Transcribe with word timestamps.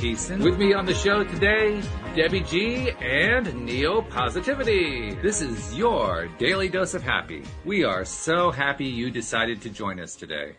With 0.00 0.58
me 0.58 0.72
on 0.72 0.86
the 0.86 0.94
show 0.94 1.24
today, 1.24 1.82
Debbie 2.16 2.40
G 2.40 2.90
and 3.02 3.66
Neo 3.66 4.00
Positivity. 4.00 5.12
This 5.16 5.42
is 5.42 5.74
your 5.76 6.26
daily 6.38 6.70
dose 6.70 6.94
of 6.94 7.02
happy. 7.02 7.42
We 7.66 7.84
are 7.84 8.06
so 8.06 8.50
happy 8.50 8.86
you 8.86 9.10
decided 9.10 9.60
to 9.60 9.68
join 9.68 10.00
us 10.00 10.16
today. 10.16 10.56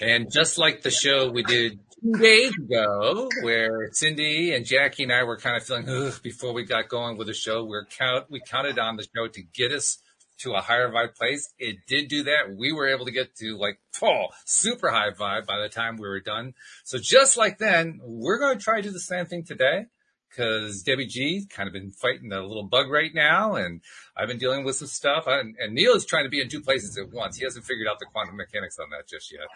And 0.00 0.32
just 0.32 0.56
like 0.56 0.80
the 0.80 0.90
show 0.90 1.30
we 1.30 1.42
did 1.42 1.78
two 2.02 2.18
days 2.18 2.52
ago, 2.56 3.28
where 3.42 3.90
Cindy 3.92 4.54
and 4.54 4.64
Jackie 4.64 5.02
and 5.02 5.12
I 5.12 5.22
were 5.24 5.36
kind 5.36 5.58
of 5.58 5.64
feeling 5.64 5.86
Ugh, 5.86 6.18
before 6.22 6.54
we 6.54 6.64
got 6.64 6.88
going 6.88 7.18
with 7.18 7.26
the 7.26 7.34
show, 7.34 7.64
we 7.64 7.76
count 7.90 8.30
we 8.30 8.40
counted 8.40 8.78
on 8.78 8.96
the 8.96 9.06
show 9.14 9.28
to 9.28 9.42
get 9.42 9.70
us 9.70 9.98
to 10.38 10.54
a 10.54 10.60
higher 10.60 10.90
vibe 10.90 11.16
place. 11.16 11.52
It 11.58 11.78
did 11.86 12.08
do 12.08 12.24
that. 12.24 12.56
We 12.56 12.72
were 12.72 12.88
able 12.88 13.04
to 13.06 13.12
get 13.12 13.36
to 13.36 13.56
like, 13.58 13.78
oh, 14.02 14.26
super 14.44 14.90
high 14.90 15.10
vibe 15.10 15.46
by 15.46 15.60
the 15.60 15.68
time 15.68 15.96
we 15.96 16.08
were 16.08 16.20
done. 16.20 16.54
So 16.84 16.98
just 16.98 17.36
like 17.36 17.58
then, 17.58 18.00
we're 18.02 18.38
going 18.38 18.58
to 18.58 18.64
try 18.64 18.76
to 18.76 18.82
do 18.82 18.90
the 18.90 19.00
same 19.00 19.26
thing 19.26 19.44
today 19.44 19.86
because 20.28 20.82
Debbie 20.82 21.06
G 21.06 21.46
kind 21.48 21.66
of 21.66 21.72
been 21.72 21.90
fighting 21.90 22.32
a 22.32 22.42
little 22.42 22.64
bug 22.64 22.90
right 22.90 23.14
now, 23.14 23.54
and 23.54 23.80
I've 24.16 24.28
been 24.28 24.38
dealing 24.38 24.64
with 24.64 24.76
some 24.76 24.88
stuff. 24.88 25.24
And, 25.26 25.56
and 25.58 25.74
Neil 25.74 25.92
is 25.94 26.04
trying 26.04 26.24
to 26.24 26.30
be 26.30 26.40
in 26.40 26.48
two 26.48 26.60
places 26.60 26.98
at 26.98 27.10
once. 27.12 27.36
He 27.36 27.44
hasn't 27.44 27.64
figured 27.64 27.88
out 27.88 27.98
the 27.98 28.06
quantum 28.06 28.36
mechanics 28.36 28.78
on 28.78 28.90
that 28.90 29.08
just 29.08 29.32
yet. 29.32 29.48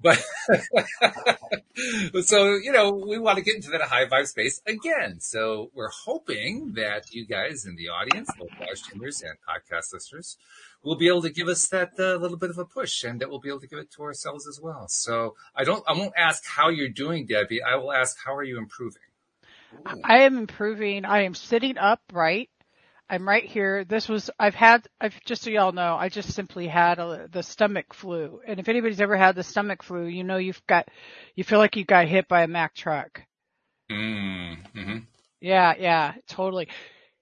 But 0.00 0.22
so 2.24 2.54
you 2.54 2.72
know, 2.72 2.90
we 2.92 3.18
want 3.18 3.38
to 3.38 3.44
get 3.44 3.56
into 3.56 3.70
that 3.70 3.82
high 3.82 4.06
vibe 4.06 4.26
space 4.26 4.60
again. 4.66 5.20
So 5.20 5.70
we're 5.74 5.90
hoping 6.04 6.72
that 6.74 7.12
you 7.12 7.26
guys 7.26 7.66
in 7.66 7.76
the 7.76 7.88
audience, 7.88 8.30
both 8.38 8.50
live 8.60 8.76
streamers 8.76 9.22
and 9.22 9.36
podcast 9.48 9.92
listeners, 9.92 10.36
will 10.82 10.96
be 10.96 11.08
able 11.08 11.22
to 11.22 11.30
give 11.30 11.48
us 11.48 11.66
that 11.68 11.90
uh, 11.98 12.16
little 12.16 12.36
bit 12.36 12.50
of 12.50 12.58
a 12.58 12.64
push, 12.64 13.04
and 13.04 13.20
that 13.20 13.28
we'll 13.28 13.40
be 13.40 13.48
able 13.48 13.60
to 13.60 13.66
give 13.66 13.78
it 13.78 13.90
to 13.92 14.02
ourselves 14.02 14.46
as 14.48 14.60
well. 14.60 14.88
So 14.88 15.34
I 15.54 15.64
don't, 15.64 15.84
I 15.86 15.92
won't 15.92 16.14
ask 16.16 16.44
how 16.46 16.68
you're 16.68 16.88
doing, 16.88 17.26
Debbie. 17.26 17.62
I 17.62 17.76
will 17.76 17.92
ask 17.92 18.16
how 18.24 18.34
are 18.34 18.42
you 18.42 18.58
improving. 18.58 19.02
I 20.04 20.20
am 20.20 20.38
improving. 20.38 21.04
I 21.04 21.22
am 21.22 21.34
sitting 21.34 21.78
upright. 21.78 22.50
I'm 23.08 23.28
right 23.28 23.44
here. 23.44 23.84
This 23.84 24.08
was, 24.08 24.30
I've 24.38 24.54
had, 24.54 24.86
I've 25.00 25.18
just 25.24 25.42
so 25.42 25.50
y'all 25.50 25.72
know, 25.72 25.96
I 25.96 26.08
just 26.08 26.32
simply 26.32 26.68
had 26.68 27.00
a, 27.00 27.28
the 27.30 27.42
stomach 27.42 27.92
flu. 27.92 28.40
And 28.46 28.60
if 28.60 28.68
anybody's 28.68 29.00
ever 29.00 29.16
had 29.16 29.34
the 29.34 29.42
stomach 29.42 29.82
flu, 29.82 30.04
you 30.04 30.22
know 30.22 30.36
you've 30.36 30.64
got, 30.68 30.88
you 31.34 31.42
feel 31.42 31.58
like 31.58 31.76
you 31.76 31.84
got 31.84 32.06
hit 32.06 32.28
by 32.28 32.42
a 32.42 32.48
Mack 32.48 32.74
truck. 32.74 33.22
Mm-hmm. 33.90 34.98
Yeah, 35.40 35.74
yeah, 35.76 36.14
totally. 36.28 36.68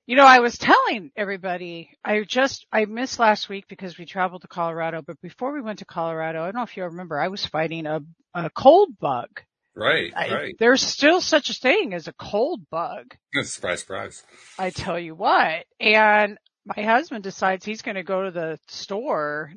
You 0.06 0.16
know, 0.16 0.26
I 0.26 0.40
was 0.40 0.58
telling 0.58 1.10
everybody, 1.16 1.90
I 2.04 2.22
just, 2.22 2.66
I 2.70 2.84
missed 2.84 3.18
last 3.18 3.48
week 3.48 3.64
because 3.68 3.98
we 3.98 4.04
traveled 4.04 4.42
to 4.42 4.48
Colorado, 4.48 5.00
but 5.00 5.20
before 5.22 5.54
we 5.54 5.62
went 5.62 5.78
to 5.78 5.84
Colorado, 5.86 6.42
I 6.42 6.46
don't 6.46 6.56
know 6.56 6.62
if 6.62 6.76
you 6.76 6.84
remember, 6.84 7.18
I 7.18 7.28
was 7.28 7.46
fighting 7.46 7.86
a, 7.86 8.00
a 8.34 8.50
cold 8.50 8.98
bug. 8.98 9.40
Right, 9.78 10.12
I- 10.16 10.34
right. 10.34 10.56
there's 10.58 10.82
still 10.82 11.20
such 11.20 11.50
a 11.50 11.54
thing 11.54 11.94
as 11.94 12.08
a 12.08 12.12
cold 12.12 12.68
bug. 12.68 13.14
surprise, 13.44 13.80
surprise. 13.80 14.24
I 14.58 14.70
tell 14.70 14.98
you 14.98 15.14
what. 15.14 15.66
And 15.78 16.36
my 16.64 16.82
husband 16.82 17.22
decides 17.22 17.64
he's 17.64 17.82
going 17.82 17.94
to 17.94 18.02
go 18.02 18.24
to 18.24 18.30
the 18.32 18.58
store 18.66 19.52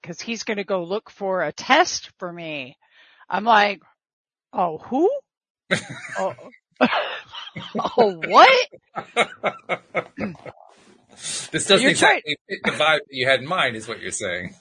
because 0.00 0.20
he's 0.22 0.44
going 0.44 0.56
to 0.56 0.64
go 0.64 0.84
look 0.84 1.10
for 1.10 1.42
a 1.42 1.52
test 1.52 2.10
for 2.18 2.32
me. 2.32 2.78
I'm 3.28 3.44
like, 3.44 3.82
oh, 4.54 4.78
who? 4.78 5.10
oh, 6.18 6.34
oh, 7.78 8.20
what? 8.26 8.68
this 11.52 11.66
doesn't 11.66 11.82
You're 11.82 11.90
exactly 11.90 12.38
fit 12.48 12.60
the 12.64 12.70
vibe 12.70 13.00
that 13.00 13.06
you 13.10 13.26
had 13.28 13.40
in 13.40 13.46
mind, 13.46 13.76
is 13.76 13.86
what 13.86 14.00
you're 14.00 14.10
saying. 14.10 14.54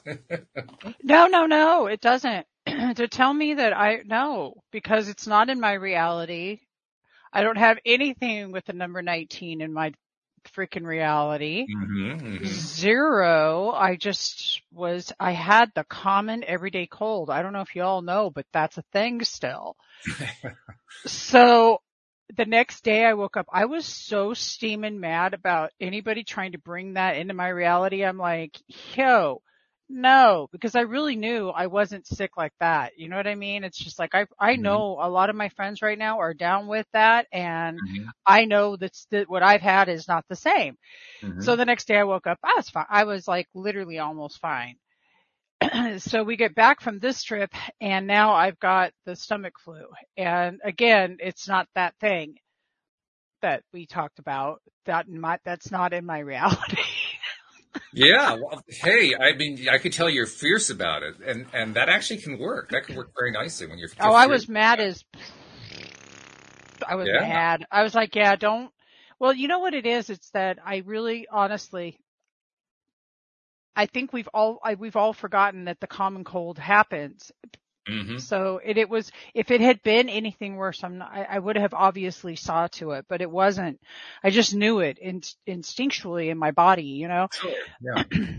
No, 1.01 1.27
no, 1.27 1.45
no, 1.45 1.87
it 1.87 2.01
doesn't. 2.01 2.45
to 2.95 3.07
tell 3.07 3.33
me 3.33 3.55
that 3.55 3.75
I, 3.75 4.01
no, 4.05 4.55
because 4.71 5.09
it's 5.09 5.27
not 5.27 5.49
in 5.49 5.59
my 5.59 5.73
reality. 5.73 6.59
I 7.31 7.43
don't 7.43 7.57
have 7.57 7.77
anything 7.85 8.51
with 8.51 8.65
the 8.65 8.73
number 8.73 9.01
19 9.01 9.61
in 9.61 9.73
my 9.73 9.93
freaking 10.55 10.85
reality. 10.85 11.67
mm-hmm, 11.69 12.45
Zero. 12.45 13.71
I 13.71 13.95
just 13.95 14.61
was, 14.73 15.11
I 15.19 15.31
had 15.31 15.71
the 15.75 15.83
common 15.83 16.43
everyday 16.43 16.87
cold. 16.87 17.29
I 17.29 17.41
don't 17.41 17.53
know 17.53 17.61
if 17.61 17.75
you 17.75 17.83
all 17.83 18.01
know, 18.01 18.29
but 18.29 18.45
that's 18.51 18.77
a 18.77 18.83
thing 18.93 19.23
still. 19.23 19.75
so 21.05 21.81
the 22.35 22.45
next 22.45 22.83
day 22.83 23.05
I 23.05 23.13
woke 23.13 23.37
up, 23.37 23.47
I 23.51 23.65
was 23.65 23.85
so 23.85 24.33
steaming 24.33 24.99
mad 24.99 25.33
about 25.33 25.71
anybody 25.79 26.23
trying 26.23 26.53
to 26.53 26.59
bring 26.59 26.93
that 26.93 27.17
into 27.17 27.33
my 27.33 27.49
reality. 27.49 28.03
I'm 28.03 28.17
like, 28.17 28.57
yo, 28.95 29.41
no, 29.89 30.47
because 30.51 30.75
I 30.75 30.81
really 30.81 31.15
knew 31.15 31.49
I 31.49 31.67
wasn't 31.67 32.07
sick 32.07 32.37
like 32.37 32.53
that. 32.59 32.97
You 32.97 33.09
know 33.09 33.17
what 33.17 33.27
I 33.27 33.35
mean? 33.35 33.63
It's 33.63 33.77
just 33.77 33.99
like 33.99 34.15
I 34.15 34.25
I 34.39 34.55
Mhm. 34.55 34.57
know 34.57 34.97
a 35.01 35.09
lot 35.09 35.29
of 35.29 35.35
my 35.35 35.49
friends 35.49 35.81
right 35.81 35.97
now 35.97 36.19
are 36.19 36.33
down 36.33 36.67
with 36.67 36.87
that 36.93 37.27
and 37.31 37.81
Mhm, 37.81 38.11
I 38.25 38.45
know 38.45 38.75
that's 38.77 39.05
that 39.11 39.29
what 39.29 39.43
I've 39.43 39.61
had 39.61 39.89
is 39.89 40.07
not 40.07 40.25
the 40.29 40.35
same. 40.35 40.77
mhm. 41.21 41.39
So 41.39 41.55
the 41.55 41.65
next 41.65 41.87
day 41.87 41.97
I 41.97 42.03
woke 42.03 42.27
up, 42.27 42.39
I 42.43 42.53
was 42.57 42.69
fine. 42.69 42.85
I 42.89 43.03
was 43.05 43.27
like 43.27 43.47
literally 43.55 43.99
almost 43.99 44.39
fine. 44.39 44.75
so 45.99 46.23
we 46.23 46.35
get 46.37 46.55
back 46.55 46.81
from 46.81 46.99
this 46.99 47.23
trip 47.23 47.51
and 47.81 48.07
now 48.07 48.33
I've 48.33 48.59
got 48.59 48.93
the 49.05 49.15
stomach 49.15 49.53
flu. 49.59 49.87
And 50.17 50.59
again, 50.63 51.17
it's 51.19 51.47
not 51.47 51.67
that 51.75 51.95
thing 51.99 52.35
that 53.41 53.63
we 53.73 53.85
talked 53.85 54.19
about. 54.19 54.61
That 54.85 55.07
my, 55.09 55.39
that's 55.43 55.71
not 55.71 55.93
in 55.93 56.05
my 56.05 56.19
reality. 56.19 56.81
Yeah. 57.93 58.33
Well, 58.35 58.61
hey, 58.67 59.15
I 59.15 59.35
mean, 59.35 59.67
I 59.69 59.77
could 59.77 59.93
tell 59.93 60.09
you're 60.09 60.25
fierce 60.25 60.69
about 60.69 61.03
it, 61.03 61.15
and 61.25 61.45
and 61.53 61.75
that 61.75 61.89
actually 61.89 62.21
can 62.21 62.37
work. 62.39 62.71
That 62.71 62.85
can 62.85 62.95
work 62.95 63.11
very 63.17 63.31
nicely 63.31 63.67
when 63.67 63.77
you're. 63.77 63.89
oh, 63.99 64.11
I 64.13 64.27
was 64.27 64.47
mad 64.47 64.79
as, 64.79 65.03
I 66.87 66.95
was 66.95 67.07
Yeah. 67.07 67.21
mad. 67.21 67.65
I 67.71 67.83
was 67.83 67.93
like, 67.95 68.15
yeah, 68.15 68.35
don't, 68.35 68.71
well, 69.19 69.33
you 69.33 69.47
know 69.47 69.59
what 69.59 69.73
it 69.73 69.85
is? 69.85 70.09
It's 70.09 70.29
that 70.31 70.59
I 70.65 70.77
really 70.85 71.27
honestly, 71.29 71.99
I 73.75 73.85
think 73.85 74.13
we've 74.13 74.29
all, 74.33 74.59
I, 74.63 74.75
we've 74.75 74.95
all 74.95 75.13
forgotten 75.13 75.65
that 75.65 75.79
the 75.79 75.87
common 75.87 76.23
cold 76.23 76.57
happens. 76.57 77.31
Mhm. 77.89 78.21
So 78.21 78.59
it, 78.63 78.77
it 78.77 78.89
was, 78.89 79.11
if 79.33 79.51
it 79.51 79.61
had 79.61 79.81
been 79.81 80.09
anything 80.09 80.55
worse, 80.55 80.83
I'm 80.83 80.99
not, 80.99 81.11
I, 81.11 81.23
I 81.23 81.39
would 81.39 81.55
have 81.55 81.73
obviously 81.73 82.35
saw 82.35 82.67
to 82.73 82.91
it, 82.91 83.05
but 83.09 83.21
it 83.21 83.31
wasn't. 83.31 83.79
I 84.23 84.29
just 84.29 84.53
knew 84.53 84.79
it 84.79 84.99
in, 84.99 85.21
instinctually 85.47 86.29
in 86.29 86.37
my 86.37 86.51
body, 86.51 86.83
you 86.83 87.07
know? 87.07 87.27
Sure. 87.33 87.51
Yeah. 87.81 88.03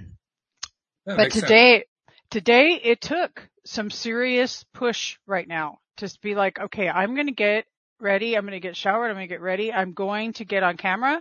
But 1.06 1.16
makes 1.16 1.34
sense. 1.34 1.44
today, 1.44 1.84
today 2.30 2.80
it 2.84 3.00
took 3.00 3.48
some 3.64 3.90
serious 3.90 4.64
push 4.74 5.16
right 5.26 5.48
now 5.48 5.78
to 5.96 6.18
be 6.22 6.34
like, 6.34 6.60
okay, 6.60 6.88
I'm 6.88 7.14
going 7.14 7.26
to 7.26 7.32
get 7.32 7.64
ready. 7.98 8.36
I'm 8.36 8.44
going 8.44 8.52
to 8.52 8.60
get 8.60 8.76
showered. 8.76 9.08
I'm 9.08 9.16
going 9.16 9.28
to 9.28 9.34
get 9.34 9.40
ready. 9.40 9.72
I'm 9.72 9.92
going 9.92 10.34
to 10.34 10.44
get 10.44 10.62
on 10.62 10.76
camera. 10.76 11.20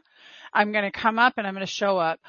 I'm 0.54 0.72
going 0.72 0.84
to 0.84 0.92
come 0.92 1.18
up 1.18 1.34
and 1.38 1.48
I'm 1.48 1.54
going 1.54 1.66
to 1.66 1.72
show 1.72 1.98
up. 1.98 2.20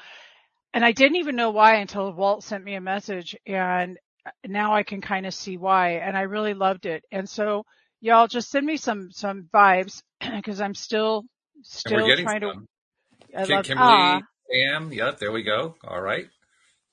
And 0.73 0.85
I 0.85 0.91
didn't 0.91 1.17
even 1.17 1.35
know 1.35 1.51
why 1.51 1.75
until 1.75 2.11
Walt 2.13 2.43
sent 2.43 2.63
me 2.63 2.75
a 2.75 2.81
message 2.81 3.35
and 3.45 3.97
now 4.45 4.73
I 4.73 4.83
can 4.83 5.01
kind 5.01 5.25
of 5.25 5.33
see 5.33 5.57
why. 5.57 5.93
And 5.93 6.17
I 6.17 6.21
really 6.21 6.53
loved 6.53 6.85
it. 6.85 7.03
And 7.11 7.27
so 7.29 7.65
y'all 7.99 8.27
just 8.27 8.49
send 8.49 8.65
me 8.65 8.77
some, 8.77 9.11
some 9.11 9.49
vibes 9.53 10.01
because 10.35 10.61
I'm 10.61 10.75
still, 10.75 11.25
and 11.55 11.65
still 11.65 12.01
we're 12.01 12.07
getting 12.07 12.25
trying 12.25 12.41
some. 12.41 12.67
to, 13.31 13.39
I 13.39 13.45
Kim, 13.45 13.55
love, 13.55 13.65
Kimberly, 13.65 13.87
ah, 13.89 14.21
Sam, 14.51 14.91
yep, 14.91 15.19
there 15.19 15.31
we 15.31 15.43
go. 15.43 15.75
All 15.87 16.01
right. 16.01 16.27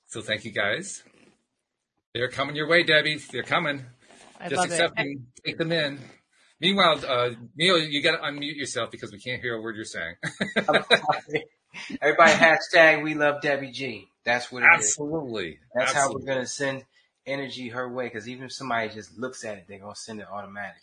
So 0.07 0.21
thank 0.23 0.45
you 0.45 0.53
guys. 0.53 1.03
They're 2.15 2.29
coming 2.29 2.57
your 2.57 2.69
way, 2.69 2.83
Debbie. 2.83 3.19
They're 3.31 3.43
coming. 3.43 3.85
I 4.41 4.49
Just 4.49 4.57
love 4.57 4.71
accept 4.71 4.95
it. 4.99 5.05
them. 5.05 5.27
Take 5.45 5.59
them 5.59 5.73
in. 5.73 5.99
Meanwhile, 6.61 7.01
uh, 7.07 7.31
Neil, 7.57 7.79
you 7.79 8.03
got 8.03 8.17
to 8.17 8.23
unmute 8.23 8.57
yourself 8.57 8.91
because 8.91 9.13
we 9.13 9.19
can't 9.19 9.41
hear 9.41 9.55
a 9.57 9.61
word 9.61 9.77
you're 9.77 9.85
saying. 9.85 10.15
Everybody 12.03 12.33
hashtag 12.33 13.05
we 13.05 13.15
love 13.15 13.43
Debbie 13.43 13.71
G. 13.71 14.09
That's 14.25 14.51
what 14.51 14.63
it 14.63 14.67
is. 14.67 14.87
Absolutely. 14.87 15.59
That's 15.75 15.93
how 15.93 16.13
we're 16.13 16.27
gonna 16.27 16.47
send 16.47 16.85
energy 17.29 17.69
her 17.69 17.89
way. 17.89 18.07
Because 18.07 18.29
even 18.29 18.45
if 18.47 18.53
somebody 18.53 18.89
just 18.89 19.19
looks 19.19 19.45
at 19.45 19.59
it, 19.59 19.65
they're 19.69 19.79
gonna 19.79 19.95
send 19.95 20.21
it 20.21 20.27
automatic. 20.33 20.83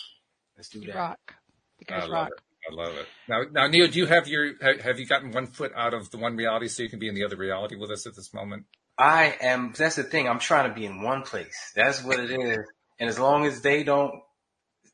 Let's 0.58 0.70
do 0.70 0.80
that. 0.82 0.96
rock. 0.96 1.36
You 1.80 1.86
I 1.90 2.00
guys 2.00 2.04
love 2.04 2.12
rock. 2.12 2.30
it. 2.30 2.42
I 2.68 2.74
love 2.74 2.96
it. 2.96 3.08
Now, 3.28 3.42
now, 3.52 3.68
Neil, 3.68 3.88
do 3.88 4.00
you 4.00 4.06
have 4.08 4.28
your 4.28 4.54
have, 4.62 4.82
have 4.82 5.00
you 5.00 5.06
gotten 5.06 5.32
one 5.32 5.48
foot 5.48 5.72
out 5.76 5.94
of 5.94 6.10
the 6.12 6.18
one 6.18 6.36
reality 6.36 6.68
so 6.68 6.84
you 6.84 6.90
can 6.90 7.00
be 7.00 7.08
in 7.08 7.16
the 7.16 7.24
other 7.24 7.36
reality 7.36 7.76
with 7.76 7.92
us 7.92 8.08
at 8.08 8.16
this 8.16 8.34
moment? 8.34 8.66
I 8.98 9.36
am. 9.42 9.74
That's 9.78 9.98
the 9.98 10.04
thing. 10.04 10.28
I'm 10.28 10.40
trying 10.40 10.70
to 10.70 10.76
be 10.76 10.86
in 10.86 11.02
one 11.02 11.24
place. 11.24 11.74
That's 11.76 12.04
what 12.04 12.20
it 12.20 12.32
is. 12.32 12.60
And 13.00 13.10
as 13.10 13.20
long 13.20 13.46
as 13.46 13.62
they 13.62 13.84
don't 13.84 14.22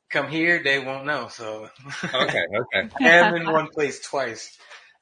come 0.09 0.27
here, 0.27 0.62
they 0.63 0.80
won't 0.80 1.06
know. 1.06 1.27
So 1.30 1.69
Okay, 2.03 2.44
okay. 2.75 2.89
I 3.00 3.09
am 3.09 3.36
in 3.36 3.50
one 3.51 3.69
place 3.69 4.00
twice. 4.01 4.57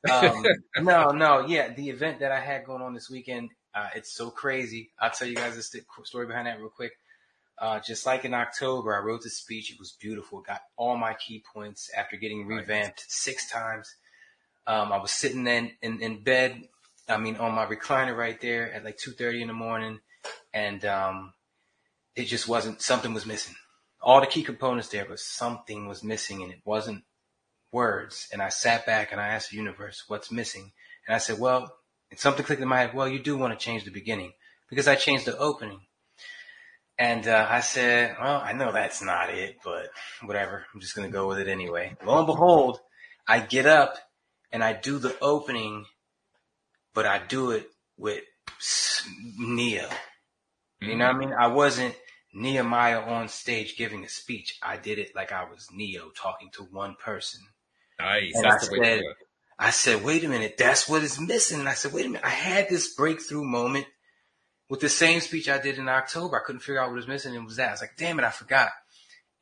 Um, 0.09 0.45
no, 0.81 1.09
no, 1.09 1.45
yeah. 1.47 1.73
The 1.73 1.89
event 1.89 2.19
that 2.19 2.31
I 2.31 2.39
had 2.39 2.65
going 2.65 2.81
on 2.81 2.93
this 2.93 3.09
weekend, 3.09 3.49
uh, 3.73 3.89
it's 3.95 4.11
so 4.11 4.29
crazy. 4.29 4.91
I'll 4.99 5.11
tell 5.11 5.27
you 5.27 5.35
guys 5.35 5.55
the 5.55 5.63
st- 5.63 5.85
story 6.03 6.27
behind 6.27 6.47
that 6.47 6.59
real 6.59 6.69
quick. 6.69 6.93
Uh, 7.57 7.79
just 7.79 8.05
like 8.05 8.23
in 8.23 8.33
October, 8.33 8.95
I 8.95 8.99
wrote 8.99 9.21
the 9.23 9.29
speech. 9.29 9.71
It 9.71 9.79
was 9.79 9.91
beautiful. 9.91 10.41
Got 10.41 10.61
all 10.77 10.97
my 10.97 11.13
key 11.13 11.43
points 11.53 11.91
after 11.95 12.15
getting 12.15 12.47
revamped 12.47 13.03
six 13.09 13.49
times. 13.49 13.93
Um, 14.65 14.93
I 14.93 14.97
was 14.97 15.11
sitting 15.11 15.45
in, 15.45 15.71
in, 15.81 16.01
in 16.01 16.23
bed. 16.23 16.67
I 17.07 17.17
mean, 17.17 17.35
on 17.35 17.53
my 17.53 17.65
recliner 17.65 18.15
right 18.15 18.39
there 18.39 18.71
at 18.71 18.85
like 18.85 18.97
2.30 18.97 19.41
in 19.41 19.47
the 19.47 19.53
morning. 19.53 19.99
And, 20.53 20.85
um, 20.85 21.33
it 22.15 22.25
just 22.25 22.47
wasn't, 22.47 22.81
something 22.81 23.13
was 23.13 23.25
missing. 23.25 23.55
All 24.01 24.21
the 24.21 24.27
key 24.27 24.43
components 24.43 24.89
there, 24.89 25.05
but 25.05 25.19
something 25.19 25.87
was 25.87 26.03
missing 26.03 26.41
and 26.43 26.51
it 26.51 26.61
wasn't 26.63 27.03
words. 27.71 28.29
And 28.31 28.41
I 28.41 28.49
sat 28.49 28.85
back 28.85 29.11
and 29.11 29.19
I 29.19 29.29
asked 29.29 29.51
the 29.51 29.57
universe, 29.57 30.05
what's 30.07 30.31
missing? 30.31 30.71
And 31.07 31.15
I 31.15 31.19
said, 31.19 31.39
well, 31.39 31.73
and 32.11 32.19
something 32.19 32.45
clicked 32.45 32.61
in 32.61 32.67
my 32.67 32.79
head, 32.79 32.93
well, 32.93 33.07
you 33.07 33.19
do 33.19 33.37
want 33.37 33.57
to 33.57 33.63
change 33.63 33.83
the 33.83 33.91
beginning 33.91 34.33
because 34.69 34.87
I 34.87 34.95
changed 34.95 35.25
the 35.25 35.37
opening. 35.37 35.81
And 36.97 37.27
uh, 37.27 37.47
I 37.49 37.61
said, 37.61 38.17
well, 38.19 38.41
I 38.43 38.51
know 38.51 38.71
that's 38.73 39.01
not 39.01 39.29
it, 39.29 39.57
but 39.63 39.89
whatever. 40.25 40.65
I'm 40.73 40.81
just 40.81 40.95
going 40.95 41.07
to 41.07 41.13
go 41.13 41.27
with 41.27 41.39
it 41.39 41.47
anyway. 41.47 41.95
Lo 42.05 42.17
and 42.17 42.27
behold, 42.27 42.79
I 43.27 43.39
get 43.39 43.65
up 43.65 43.97
and 44.51 44.63
I 44.63 44.73
do 44.73 44.99
the 44.99 45.15
opening, 45.21 45.85
but 46.93 47.05
I 47.05 47.21
do 47.25 47.51
it 47.51 47.69
with 47.97 48.23
Neo. 49.37 49.87
You 50.81 50.95
know 50.95 51.07
what 51.07 51.15
I 51.15 51.19
mean? 51.19 51.33
I 51.37 51.47
wasn't 51.47 51.95
Nehemiah 52.33 53.01
on 53.01 53.27
stage 53.27 53.77
giving 53.77 54.03
a 54.03 54.09
speech. 54.09 54.57
I 54.61 54.77
did 54.77 54.99
it 54.99 55.15
like 55.15 55.31
I 55.31 55.43
was 55.43 55.67
Neo 55.73 56.09
talking 56.15 56.49
to 56.53 56.63
one 56.63 56.95
person. 57.03 57.41
Nice. 57.99 58.31
And 58.35 58.47
I 58.47 58.57
said, 58.57 59.03
I 59.61 59.71
said, 59.71 60.05
wait 60.05 60.23
a 60.23 60.29
minute, 60.29 60.55
that's 60.57 60.87
what 60.87 61.03
is 61.03 61.19
missing. 61.19 61.59
And 61.59 61.67
I 61.67 61.73
said, 61.73 61.91
wait 61.91 62.05
a 62.05 62.09
minute, 62.09 62.25
I 62.25 62.29
had 62.29 62.69
this 62.69 62.93
breakthrough 62.93 63.43
moment 63.43 63.85
with 64.69 64.79
the 64.79 64.87
same 64.87 65.19
speech 65.19 65.49
I 65.49 65.59
did 65.59 65.77
in 65.77 65.89
October. 65.89 66.37
I 66.37 66.45
couldn't 66.45 66.61
figure 66.61 66.79
out 66.79 66.87
what 66.87 66.95
was 66.95 67.09
missing. 67.09 67.35
And 67.35 67.41
it 67.41 67.45
was 67.45 67.57
that. 67.57 67.67
I 67.67 67.71
was 67.71 67.81
like, 67.81 67.97
damn 67.97 68.19
it, 68.19 68.25
I 68.25 68.29
forgot. 68.29 68.69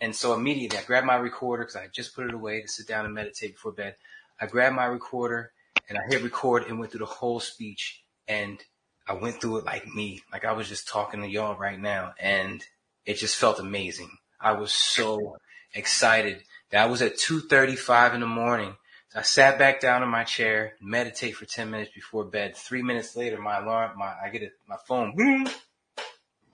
And 0.01 0.15
so 0.15 0.33
immediately 0.33 0.79
I 0.79 0.83
grabbed 0.83 1.05
my 1.05 1.17
recorder 1.17 1.63
because 1.63 1.75
I 1.75 1.87
just 1.93 2.15
put 2.15 2.25
it 2.25 2.33
away 2.33 2.61
to 2.61 2.67
sit 2.67 2.87
down 2.87 3.05
and 3.05 3.13
meditate 3.13 3.53
before 3.53 3.73
bed. 3.73 3.95
I 4.41 4.47
grabbed 4.47 4.75
my 4.75 4.85
recorder 4.85 5.51
and 5.87 5.99
I 5.99 6.01
hit 6.09 6.23
record 6.23 6.65
and 6.67 6.79
went 6.79 6.91
through 6.91 6.99
the 6.99 7.05
whole 7.05 7.39
speech. 7.39 8.01
And 8.27 8.59
I 9.07 9.13
went 9.13 9.39
through 9.39 9.57
it 9.57 9.65
like 9.65 9.87
me, 9.87 10.23
like 10.31 10.45
I 10.45 10.53
was 10.53 10.67
just 10.67 10.87
talking 10.87 11.21
to 11.21 11.27
y'all 11.27 11.55
right 11.55 11.79
now. 11.79 12.13
And 12.19 12.63
it 13.05 13.15
just 13.15 13.35
felt 13.35 13.59
amazing. 13.59 14.09
I 14.41 14.53
was 14.53 14.71
so 14.71 15.37
excited. 15.75 16.41
That 16.71 16.89
was 16.89 17.03
at 17.03 17.17
2.35 17.17 18.15
in 18.15 18.21
the 18.21 18.27
morning 18.27 18.75
I 19.17 19.23
sat 19.23 19.57
back 19.57 19.81
down 19.81 20.03
in 20.03 20.09
my 20.09 20.23
chair, 20.23 20.73
meditate 20.79 21.35
for 21.35 21.45
10 21.45 21.71
minutes 21.71 21.89
before 21.91 22.23
bed. 22.23 22.55
Three 22.55 22.83
minutes 22.83 23.15
later, 23.15 23.41
my 23.41 23.57
alarm, 23.57 23.97
my, 23.97 24.13
I 24.23 24.29
get 24.31 24.43
it, 24.43 24.51
my 24.67 24.75
phone, 24.87 25.15
boom. 25.15 25.49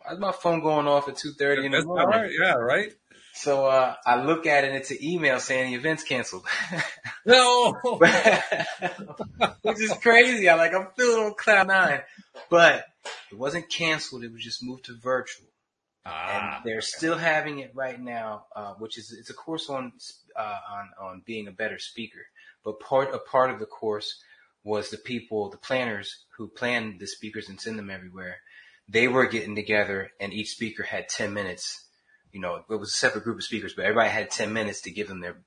Why's 0.02 0.18
my 0.18 0.32
phone 0.32 0.62
going 0.62 0.88
off 0.88 1.10
at 1.10 1.16
2.30 1.16 1.66
in 1.66 1.72
the 1.74 1.84
morning? 1.84 2.08
Right. 2.08 2.32
Yeah, 2.42 2.54
right. 2.54 2.94
So, 3.34 3.66
uh, 3.66 3.96
I 4.06 4.24
look 4.24 4.46
at 4.46 4.64
it 4.64 4.68
and 4.68 4.78
it's 4.78 4.92
an 4.92 5.00
email 5.04 5.42
saying 5.42 5.72
the 5.72 5.78
event's 5.78 6.04
canceled. 6.04 6.46
no! 7.26 7.74
Which 9.64 9.82
is 9.82 9.94
crazy. 10.02 10.50
I'm 10.50 10.58
like, 10.58 10.74
I'm 10.74 10.88
feeling 10.98 11.26
on 11.26 11.34
cloud 11.34 11.68
nine, 11.68 12.00
but 12.50 12.86
it 13.30 13.38
wasn't 13.38 13.70
canceled. 13.70 14.24
It 14.24 14.32
was 14.32 14.42
just 14.42 14.64
moved 14.64 14.86
to 14.86 14.94
virtual. 14.94 15.48
Ah, 16.06 16.60
and 16.60 16.66
they're 16.66 16.78
okay. 16.78 16.86
still 16.86 17.18
having 17.18 17.60
it 17.60 17.72
right 17.76 18.00
now, 18.00 18.46
uh, 18.56 18.74
which 18.76 18.98
is, 18.98 19.12
it's 19.12 19.30
a 19.30 19.34
course 19.34 19.70
on, 19.70 19.92
uh, 20.34 20.60
on, 20.72 20.90
on 21.02 21.24
being 21.26 21.50
a 21.50 21.52
better 21.52 21.78
speaker. 21.80 22.22
But 22.64 22.80
part 22.80 23.14
a 23.14 23.20
part 23.20 23.52
of 23.52 23.60
the 23.60 23.66
course 23.66 24.22
was 24.64 24.90
the 24.90 24.98
people, 24.98 25.50
the 25.50 25.58
planners 25.58 26.24
who 26.38 26.48
planned 26.48 27.00
the 27.00 27.08
speakers 27.08 27.50
and 27.50 27.60
send 27.60 27.78
them 27.78 27.90
everywhere. 27.90 28.38
They 28.88 29.08
were 29.08 29.28
getting 29.28 29.56
together, 29.56 30.12
and 30.20 30.34
each 30.34 30.52
speaker 30.52 30.84
had 30.84 31.10
ten 31.10 31.34
minutes. 31.34 31.86
You 32.32 32.40
know, 32.40 32.64
it 32.70 32.76
was 32.76 32.90
a 32.90 32.98
separate 32.98 33.24
group 33.24 33.38
of 33.38 33.44
speakers, 33.44 33.74
but 33.74 33.86
everybody 33.86 34.10
had 34.10 34.32
ten 34.32 34.54
minutes 34.54 34.82
to 34.82 34.92
give 34.92 35.08
them 35.08 35.22
their 35.22 35.38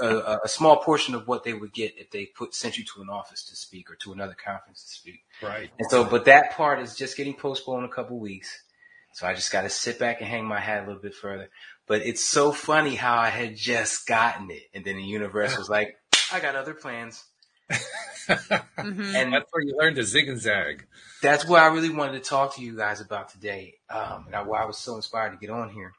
a, 0.00 0.06
a, 0.06 0.40
a, 0.44 0.48
small 0.48 0.76
portion 0.76 1.14
of 1.14 1.28
what 1.28 1.44
they 1.44 1.52
would 1.52 1.72
get 1.72 1.98
if 1.98 2.10
they 2.10 2.26
put 2.26 2.54
sent 2.54 2.78
you 2.78 2.84
to 2.84 3.02
an 3.02 3.08
office 3.10 3.44
to 3.44 3.56
speak 3.56 3.90
or 3.90 3.96
to 3.96 4.12
another 4.12 4.34
conference 4.34 4.84
to 4.84 4.90
speak. 4.90 5.24
Right. 5.42 5.70
And 5.78 5.90
so, 5.90 6.04
but 6.04 6.24
that 6.24 6.52
part 6.52 6.80
is 6.80 6.96
just 6.96 7.16
getting 7.16 7.34
postponed 7.34 7.84
a 7.84 7.88
couple 7.88 8.18
weeks. 8.18 8.62
So 9.12 9.26
I 9.26 9.34
just 9.34 9.50
got 9.50 9.62
to 9.62 9.70
sit 9.70 9.98
back 9.98 10.20
and 10.20 10.28
hang 10.28 10.44
my 10.44 10.60
hat 10.60 10.84
a 10.84 10.86
little 10.86 11.00
bit 11.00 11.14
further. 11.14 11.48
But 11.86 12.02
it's 12.02 12.24
so 12.24 12.52
funny 12.52 12.94
how 12.94 13.16
I 13.16 13.28
had 13.28 13.56
just 13.56 14.06
gotten 14.06 14.50
it, 14.50 14.64
and 14.74 14.84
then 14.84 14.96
the 14.96 15.04
universe 15.04 15.56
was 15.58 15.70
like, 15.70 15.96
I 16.32 16.40
got 16.40 16.56
other 16.56 16.74
plans. 16.74 17.24
mm-hmm. 17.70 19.16
And 19.16 19.32
that's 19.32 19.46
where 19.50 19.62
you 19.62 19.76
learn 19.78 19.94
to 19.96 20.04
zig 20.04 20.28
and 20.28 20.40
zag. 20.40 20.86
That's 21.22 21.46
what 21.46 21.62
I 21.62 21.66
really 21.68 21.90
wanted 21.90 22.22
to 22.22 22.28
talk 22.28 22.56
to 22.56 22.62
you 22.62 22.76
guys 22.76 23.00
about 23.00 23.30
today. 23.30 23.74
Um, 23.90 24.26
and 24.32 24.46
why 24.46 24.62
I 24.62 24.66
was 24.66 24.78
so 24.78 24.96
inspired 24.96 25.30
to 25.30 25.36
get 25.36 25.50
on 25.50 25.70
here. 25.70 25.92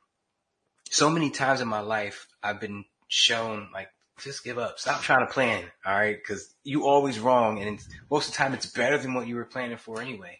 So 0.89 1.09
many 1.09 1.29
times 1.29 1.61
in 1.61 1.67
my 1.67 1.81
life, 1.81 2.27
I've 2.41 2.61
been 2.61 2.85
shown 3.07 3.69
like, 3.73 3.89
just 4.19 4.43
give 4.43 4.57
up. 4.57 4.79
Stop 4.79 5.01
trying 5.01 5.27
to 5.27 5.31
plan. 5.31 5.65
All 5.85 5.93
right. 5.93 6.17
Cause 6.25 6.53
you 6.63 6.87
always 6.87 7.19
wrong. 7.19 7.61
And 7.61 7.79
most 8.09 8.29
of 8.29 8.33
the 8.33 8.37
time 8.37 8.53
it's 8.53 8.65
better 8.65 8.97
than 8.97 9.13
what 9.13 9.27
you 9.27 9.35
were 9.35 9.45
planning 9.45 9.77
for 9.77 10.01
anyway. 10.01 10.39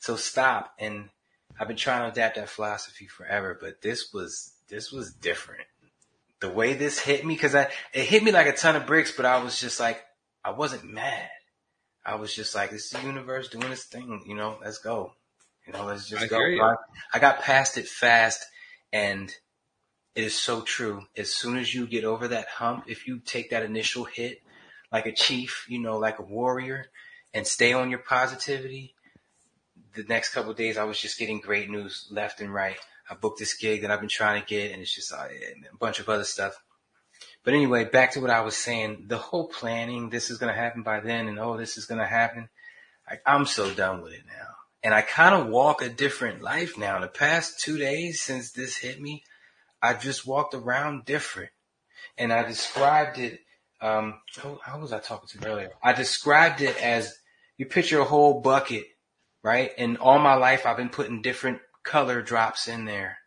So 0.00 0.16
stop. 0.16 0.72
And 0.78 1.10
I've 1.58 1.68
been 1.68 1.76
trying 1.76 2.02
to 2.02 2.08
adapt 2.08 2.36
that 2.36 2.48
philosophy 2.48 3.06
forever, 3.06 3.56
but 3.60 3.80
this 3.80 4.12
was, 4.12 4.54
this 4.68 4.90
was 4.90 5.12
different 5.12 5.66
the 6.40 6.50
way 6.50 6.74
this 6.74 6.98
hit 6.98 7.24
me, 7.24 7.36
cause 7.36 7.54
I, 7.54 7.68
it 7.92 8.04
hit 8.04 8.22
me 8.22 8.32
like 8.32 8.46
a 8.46 8.52
ton 8.52 8.76
of 8.76 8.86
bricks, 8.86 9.12
but 9.12 9.26
I 9.26 9.42
was 9.42 9.60
just 9.60 9.80
like, 9.80 10.02
I 10.44 10.50
wasn't 10.50 10.84
mad. 10.84 11.28
I 12.04 12.16
was 12.16 12.34
just 12.34 12.54
like, 12.54 12.70
this 12.70 12.84
is 12.84 12.90
the 12.90 13.06
universe 13.06 13.48
doing 13.48 13.72
its 13.72 13.84
thing, 13.84 14.22
you 14.26 14.36
know, 14.36 14.58
let's 14.62 14.78
go. 14.78 15.12
You 15.66 15.72
know, 15.72 15.86
let's 15.86 16.08
just 16.08 16.22
I 16.22 16.26
go. 16.28 16.38
I, 16.38 16.76
I 17.12 17.18
got 17.18 17.40
past 17.40 17.76
it 17.76 17.88
fast 17.88 18.44
and 18.92 19.34
it 20.14 20.24
is 20.24 20.38
so 20.38 20.60
true. 20.60 21.02
As 21.16 21.34
soon 21.34 21.58
as 21.58 21.74
you 21.74 21.86
get 21.86 22.04
over 22.04 22.28
that 22.28 22.46
hump, 22.46 22.84
if 22.86 23.06
you 23.06 23.18
take 23.18 23.50
that 23.50 23.64
initial 23.64 24.04
hit 24.04 24.42
like 24.92 25.06
a 25.06 25.12
chief, 25.12 25.66
you 25.68 25.80
know, 25.80 25.98
like 25.98 26.18
a 26.18 26.22
warrior 26.22 26.86
and 27.34 27.46
stay 27.46 27.72
on 27.72 27.90
your 27.90 27.98
positivity, 27.98 28.94
the 29.94 30.04
next 30.04 30.32
couple 30.32 30.54
days 30.54 30.78
I 30.78 30.84
was 30.84 31.00
just 31.00 31.18
getting 31.18 31.40
great 31.40 31.68
news 31.68 32.06
left 32.10 32.40
and 32.40 32.52
right. 32.52 32.76
I 33.08 33.14
booked 33.14 33.38
this 33.38 33.54
gig 33.54 33.82
that 33.82 33.90
I've 33.90 34.00
been 34.00 34.08
trying 34.08 34.40
to 34.40 34.46
get, 34.46 34.72
and 34.72 34.82
it's 34.82 34.94
just 34.94 35.12
uh, 35.12 35.26
a 35.26 35.76
bunch 35.78 36.00
of 36.00 36.08
other 36.08 36.24
stuff. 36.24 36.60
But 37.44 37.54
anyway, 37.54 37.84
back 37.84 38.12
to 38.12 38.20
what 38.20 38.30
I 38.30 38.40
was 38.40 38.56
saying. 38.56 39.04
The 39.06 39.18
whole 39.18 39.48
planning, 39.48 40.10
this 40.10 40.30
is 40.30 40.38
going 40.38 40.52
to 40.52 40.60
happen 40.60 40.82
by 40.82 41.00
then, 41.00 41.28
and 41.28 41.38
oh, 41.38 41.56
this 41.56 41.78
is 41.78 41.86
going 41.86 42.00
to 42.00 42.06
happen. 42.06 42.48
I, 43.08 43.18
I'm 43.24 43.46
so 43.46 43.72
done 43.72 44.02
with 44.02 44.12
it 44.12 44.24
now. 44.26 44.48
And 44.82 44.94
I 44.94 45.02
kind 45.02 45.34
of 45.34 45.48
walk 45.48 45.82
a 45.82 45.88
different 45.88 46.42
life 46.42 46.76
now. 46.76 47.00
The 47.00 47.08
past 47.08 47.60
two 47.60 47.78
days 47.78 48.20
since 48.20 48.52
this 48.52 48.76
hit 48.76 49.00
me, 49.00 49.22
I've 49.80 50.02
just 50.02 50.26
walked 50.26 50.54
around 50.54 51.04
different. 51.04 51.50
And 52.18 52.32
I 52.32 52.42
described 52.42 53.18
it, 53.18 53.40
um, 53.80 54.20
how, 54.36 54.58
how 54.64 54.80
was 54.80 54.92
I 54.92 54.98
talking 54.98 55.40
to 55.40 55.48
earlier? 55.48 55.70
I 55.82 55.92
described 55.92 56.60
it 56.62 56.80
as 56.82 57.16
you 57.56 57.66
picture 57.66 58.00
a 58.00 58.04
whole 58.04 58.40
bucket, 58.40 58.84
right? 59.42 59.70
And 59.78 59.98
all 59.98 60.18
my 60.18 60.34
life 60.34 60.66
I've 60.66 60.76
been 60.76 60.88
putting 60.88 61.22
different 61.22 61.60
color 61.86 62.20
drops 62.20 62.68
in 62.68 62.84
there, 62.84 63.18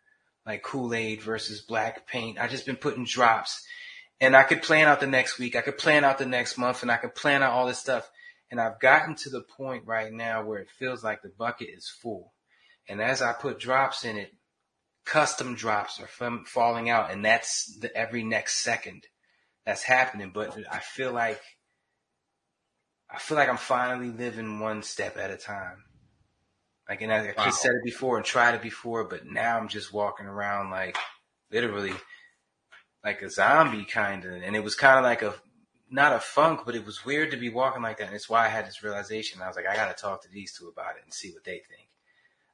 like 0.46 0.62
Kool-Aid 0.62 1.22
versus 1.22 1.62
black 1.62 2.06
paint. 2.06 2.38
I 2.38 2.46
just 2.46 2.66
been 2.66 2.76
putting 2.76 3.04
drops 3.04 3.66
and 4.20 4.36
I 4.36 4.44
could 4.44 4.62
plan 4.62 4.86
out 4.86 5.00
the 5.00 5.06
next 5.06 5.38
week. 5.38 5.56
I 5.56 5.62
could 5.62 5.78
plan 5.78 6.04
out 6.04 6.18
the 6.18 6.26
next 6.26 6.58
month 6.58 6.82
and 6.82 6.92
I 6.92 6.98
could 6.98 7.14
plan 7.14 7.42
out 7.42 7.52
all 7.52 7.66
this 7.66 7.78
stuff. 7.78 8.08
And 8.50 8.60
I've 8.60 8.78
gotten 8.78 9.14
to 9.16 9.30
the 9.30 9.40
point 9.40 9.84
right 9.86 10.12
now 10.12 10.44
where 10.44 10.58
it 10.58 10.70
feels 10.70 11.02
like 11.02 11.22
the 11.22 11.32
bucket 11.36 11.68
is 11.70 11.88
full. 11.88 12.32
And 12.88 13.00
as 13.00 13.22
I 13.22 13.32
put 13.32 13.58
drops 13.58 14.04
in 14.04 14.16
it, 14.16 14.32
custom 15.06 15.54
drops 15.54 16.00
are 16.00 16.42
falling 16.44 16.90
out 16.90 17.10
and 17.10 17.24
that's 17.24 17.76
the 17.78 17.94
every 17.96 18.22
next 18.22 18.62
second 18.62 19.06
that's 19.64 19.82
happening. 19.82 20.32
But 20.34 20.56
I 20.70 20.80
feel 20.80 21.12
like, 21.12 21.40
I 23.10 23.18
feel 23.18 23.36
like 23.36 23.48
I'm 23.48 23.56
finally 23.56 24.10
living 24.10 24.60
one 24.60 24.82
step 24.82 25.16
at 25.16 25.30
a 25.30 25.36
time. 25.36 25.84
Like, 26.90 27.02
and 27.02 27.12
I, 27.12 27.26
wow. 27.26 27.34
I 27.36 27.50
said 27.50 27.70
it 27.70 27.84
before 27.84 28.16
and 28.16 28.26
tried 28.26 28.56
it 28.56 28.62
before, 28.62 29.04
but 29.04 29.24
now 29.24 29.56
I'm 29.56 29.68
just 29.68 29.92
walking 29.92 30.26
around 30.26 30.70
like 30.70 30.98
literally 31.52 31.94
like 33.04 33.22
a 33.22 33.30
zombie 33.30 33.84
kind 33.84 34.24
of. 34.24 34.42
And 34.42 34.56
it 34.56 34.64
was 34.64 34.74
kind 34.74 34.98
of 34.98 35.04
like 35.04 35.22
a, 35.22 35.34
not 35.88 36.12
a 36.12 36.18
funk, 36.18 36.62
but 36.66 36.74
it 36.74 36.84
was 36.84 37.04
weird 37.04 37.30
to 37.30 37.36
be 37.36 37.48
walking 37.48 37.80
like 37.80 37.98
that. 37.98 38.08
And 38.08 38.16
it's 38.16 38.28
why 38.28 38.44
I 38.44 38.48
had 38.48 38.66
this 38.66 38.82
realization. 38.82 39.40
I 39.40 39.46
was 39.46 39.54
like, 39.54 39.68
I 39.68 39.76
got 39.76 39.96
to 39.96 40.02
talk 40.02 40.22
to 40.22 40.28
these 40.32 40.52
two 40.52 40.66
about 40.66 40.96
it 40.96 41.02
and 41.04 41.14
see 41.14 41.30
what 41.30 41.44
they 41.44 41.60
think. 41.68 41.88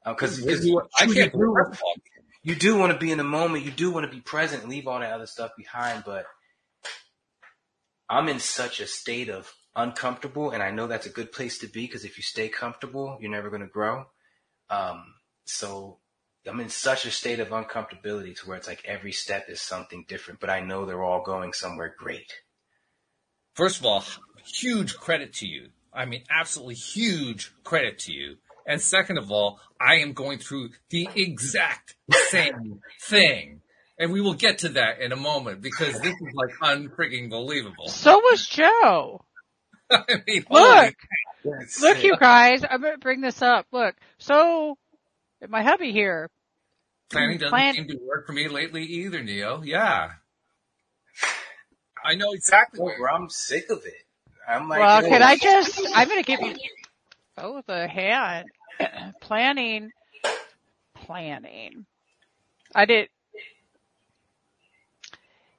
Because 0.04 0.42
um, 0.42 0.66
you, 0.66 0.82
I 0.98 1.06
can't 1.06 1.32
do, 1.32 1.72
you 2.42 2.54
do 2.56 2.76
want 2.76 2.92
to 2.92 2.98
be 3.04 3.10
in 3.10 3.16
the 3.16 3.24
moment. 3.24 3.64
You 3.64 3.70
do 3.70 3.90
want 3.90 4.04
to 4.04 4.12
be 4.14 4.20
present 4.20 4.64
and 4.64 4.70
leave 4.70 4.86
all 4.86 5.00
that 5.00 5.12
other 5.14 5.26
stuff 5.26 5.52
behind. 5.56 6.02
But 6.04 6.26
I'm 8.10 8.28
in 8.28 8.40
such 8.40 8.80
a 8.80 8.86
state 8.86 9.30
of 9.30 9.50
uncomfortable. 9.74 10.50
And 10.50 10.62
I 10.62 10.72
know 10.72 10.86
that's 10.86 11.06
a 11.06 11.10
good 11.10 11.32
place 11.32 11.56
to 11.60 11.68
be 11.68 11.86
because 11.86 12.04
if 12.04 12.18
you 12.18 12.22
stay 12.22 12.50
comfortable, 12.50 13.16
you're 13.18 13.30
never 13.30 13.48
going 13.48 13.62
to 13.62 13.66
grow. 13.66 14.04
Um, 14.70 15.14
so 15.44 15.98
I'm 16.46 16.60
in 16.60 16.68
such 16.68 17.06
a 17.06 17.10
state 17.10 17.40
of 17.40 17.48
uncomfortability 17.48 18.36
to 18.36 18.48
where 18.48 18.56
it's 18.56 18.68
like 18.68 18.84
every 18.84 19.12
step 19.12 19.46
is 19.48 19.60
something 19.60 20.04
different, 20.08 20.40
but 20.40 20.50
I 20.50 20.60
know 20.60 20.84
they're 20.84 21.02
all 21.02 21.22
going 21.22 21.52
somewhere 21.52 21.94
great. 21.96 22.32
First 23.54 23.80
of 23.80 23.86
all, 23.86 24.04
huge 24.44 24.96
credit 24.96 25.32
to 25.34 25.46
you. 25.46 25.70
I 25.92 26.04
mean, 26.04 26.22
absolutely 26.30 26.74
huge 26.74 27.52
credit 27.64 27.98
to 28.00 28.12
you. 28.12 28.36
And 28.66 28.80
second 28.80 29.18
of 29.18 29.30
all, 29.30 29.60
I 29.80 29.96
am 29.96 30.12
going 30.12 30.38
through 30.38 30.70
the 30.90 31.08
exact 31.14 31.96
same 32.28 32.80
thing. 33.00 33.60
And 33.98 34.12
we 34.12 34.20
will 34.20 34.34
get 34.34 34.58
to 34.58 34.68
that 34.70 35.00
in 35.00 35.12
a 35.12 35.16
moment 35.16 35.62
because 35.62 35.98
this 36.00 36.14
is 36.14 36.34
like 36.34 36.50
unfreaking 36.60 37.30
believable. 37.30 37.88
So 37.88 38.18
was 38.18 38.46
Joe. 38.46 39.24
I 39.90 40.22
mean, 40.26 40.44
Look, 40.50 40.94
Look, 41.80 42.02
you 42.02 42.16
guys, 42.16 42.64
I'm 42.68 42.82
gonna 42.82 42.98
bring 42.98 43.20
this 43.20 43.40
up. 43.40 43.66
Look, 43.70 43.94
so 44.18 44.76
my 45.48 45.62
hubby 45.62 45.92
here, 45.92 46.28
Planning 47.10 47.38
doesn't 47.38 47.50
Plan- 47.50 47.74
seem 47.74 47.88
to 47.88 47.98
work 48.04 48.26
for 48.26 48.32
me 48.32 48.48
lately 48.48 48.82
either, 48.84 49.22
Neo. 49.22 49.62
Yeah. 49.62 50.10
I 52.04 52.14
know 52.14 52.32
exactly. 52.32 52.80
Oh, 52.80 52.84
Where, 52.84 53.10
I'm 53.10 53.28
sick 53.30 53.70
of 53.70 53.84
it. 53.84 54.04
I'm 54.48 54.68
like, 54.68 54.80
well, 54.80 55.02
can 55.02 55.22
I 55.22 55.36
just, 55.36 55.80
I'm 55.94 56.08
going 56.08 56.22
to 56.22 56.26
give 56.26 56.40
you 56.40 56.54
both 57.36 57.68
a 57.68 57.88
hand. 57.88 58.46
planning, 59.20 59.90
planning. 60.94 61.84
I 62.74 62.84
did. 62.84 63.08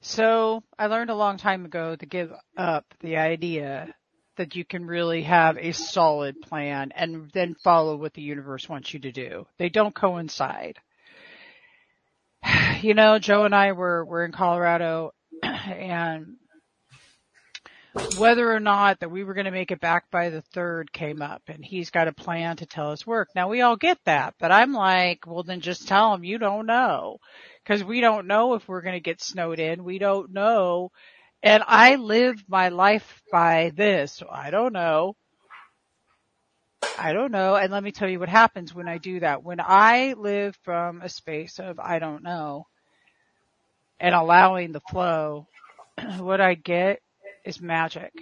So 0.00 0.62
I 0.78 0.86
learned 0.86 1.10
a 1.10 1.14
long 1.14 1.36
time 1.36 1.64
ago 1.64 1.96
to 1.96 2.06
give 2.06 2.32
up 2.56 2.94
the 3.00 3.16
idea 3.16 3.94
that 4.38 4.56
you 4.56 4.64
can 4.64 4.86
really 4.86 5.22
have 5.22 5.58
a 5.58 5.72
solid 5.72 6.40
plan 6.40 6.92
and 6.94 7.30
then 7.32 7.54
follow 7.62 7.96
what 7.96 8.14
the 8.14 8.22
universe 8.22 8.68
wants 8.68 8.92
you 8.92 9.00
to 9.00 9.12
do. 9.12 9.46
They 9.58 9.68
don't 9.68 9.94
coincide. 9.94 10.78
You 12.80 12.94
know, 12.94 13.18
Joe 13.18 13.44
and 13.44 13.56
I 13.56 13.72
were, 13.72 14.04
were 14.04 14.24
in 14.24 14.30
Colorado 14.30 15.10
and 15.42 16.36
whether 18.16 18.52
or 18.52 18.60
not 18.60 19.00
that 19.00 19.10
we 19.10 19.24
were 19.24 19.34
going 19.34 19.46
to 19.46 19.50
make 19.50 19.70
it 19.70 19.80
back 19.80 20.10
by 20.10 20.30
the 20.30 20.42
third 20.54 20.92
came 20.92 21.22
up 21.22 21.42
and 21.48 21.64
he's 21.64 21.90
got 21.90 22.08
a 22.08 22.12
plan 22.12 22.56
to 22.56 22.66
tell 22.66 22.92
us 22.92 23.06
work. 23.06 23.28
Now 23.34 23.48
we 23.48 23.60
all 23.60 23.76
get 23.76 23.98
that, 24.04 24.34
but 24.38 24.52
I'm 24.52 24.72
like, 24.72 25.26
well 25.26 25.42
then 25.42 25.60
just 25.60 25.88
tell 25.88 26.14
him 26.14 26.24
you 26.24 26.38
don't 26.38 26.66
know 26.66 27.18
because 27.64 27.82
we 27.82 28.00
don't 28.00 28.26
know 28.26 28.54
if 28.54 28.68
we're 28.68 28.82
going 28.82 28.94
to 28.94 29.00
get 29.00 29.20
snowed 29.20 29.58
in. 29.58 29.84
We 29.84 29.98
don't 29.98 30.32
know. 30.32 30.90
And 31.42 31.62
I 31.66 31.96
live 31.96 32.42
my 32.48 32.70
life 32.70 33.22
by 33.30 33.72
this. 33.74 34.22
I 34.30 34.50
don't 34.50 34.72
know. 34.72 35.14
I 36.98 37.12
don't 37.12 37.30
know. 37.30 37.54
And 37.54 37.72
let 37.72 37.82
me 37.82 37.92
tell 37.92 38.08
you 38.08 38.18
what 38.18 38.28
happens 38.28 38.74
when 38.74 38.88
I 38.88 38.98
do 38.98 39.20
that. 39.20 39.44
When 39.44 39.60
I 39.60 40.14
live 40.14 40.56
from 40.64 41.00
a 41.00 41.08
space 41.08 41.60
of 41.60 41.78
I 41.78 42.00
don't 42.00 42.22
know 42.22 42.66
and 44.00 44.14
allowing 44.14 44.72
the 44.72 44.80
flow, 44.90 45.46
what 46.18 46.40
I 46.40 46.54
get 46.54 47.00
is 47.44 47.60
magic. 47.60 48.12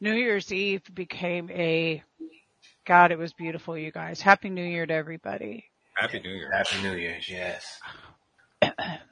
New 0.00 0.14
Year's 0.14 0.52
Eve 0.52 0.82
became 0.92 1.50
a, 1.50 2.02
God, 2.86 3.12
it 3.12 3.18
was 3.18 3.32
beautiful, 3.32 3.76
you 3.76 3.92
guys. 3.92 4.20
Happy 4.20 4.48
New 4.48 4.64
Year 4.64 4.86
to 4.86 4.94
everybody. 4.94 5.66
Happy 5.94 6.20
New 6.20 6.30
Year. 6.30 6.50
Happy 6.52 6.82
New 6.82 6.94
Year's, 6.96 7.28
yes. 7.28 7.78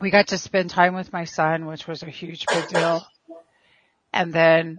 We 0.00 0.10
got 0.10 0.28
to 0.28 0.38
spend 0.38 0.70
time 0.70 0.94
with 0.94 1.12
my 1.12 1.24
son, 1.24 1.66
which 1.66 1.86
was 1.86 2.02
a 2.02 2.10
huge 2.10 2.46
big 2.46 2.68
deal. 2.68 3.06
And 4.12 4.32
then, 4.32 4.78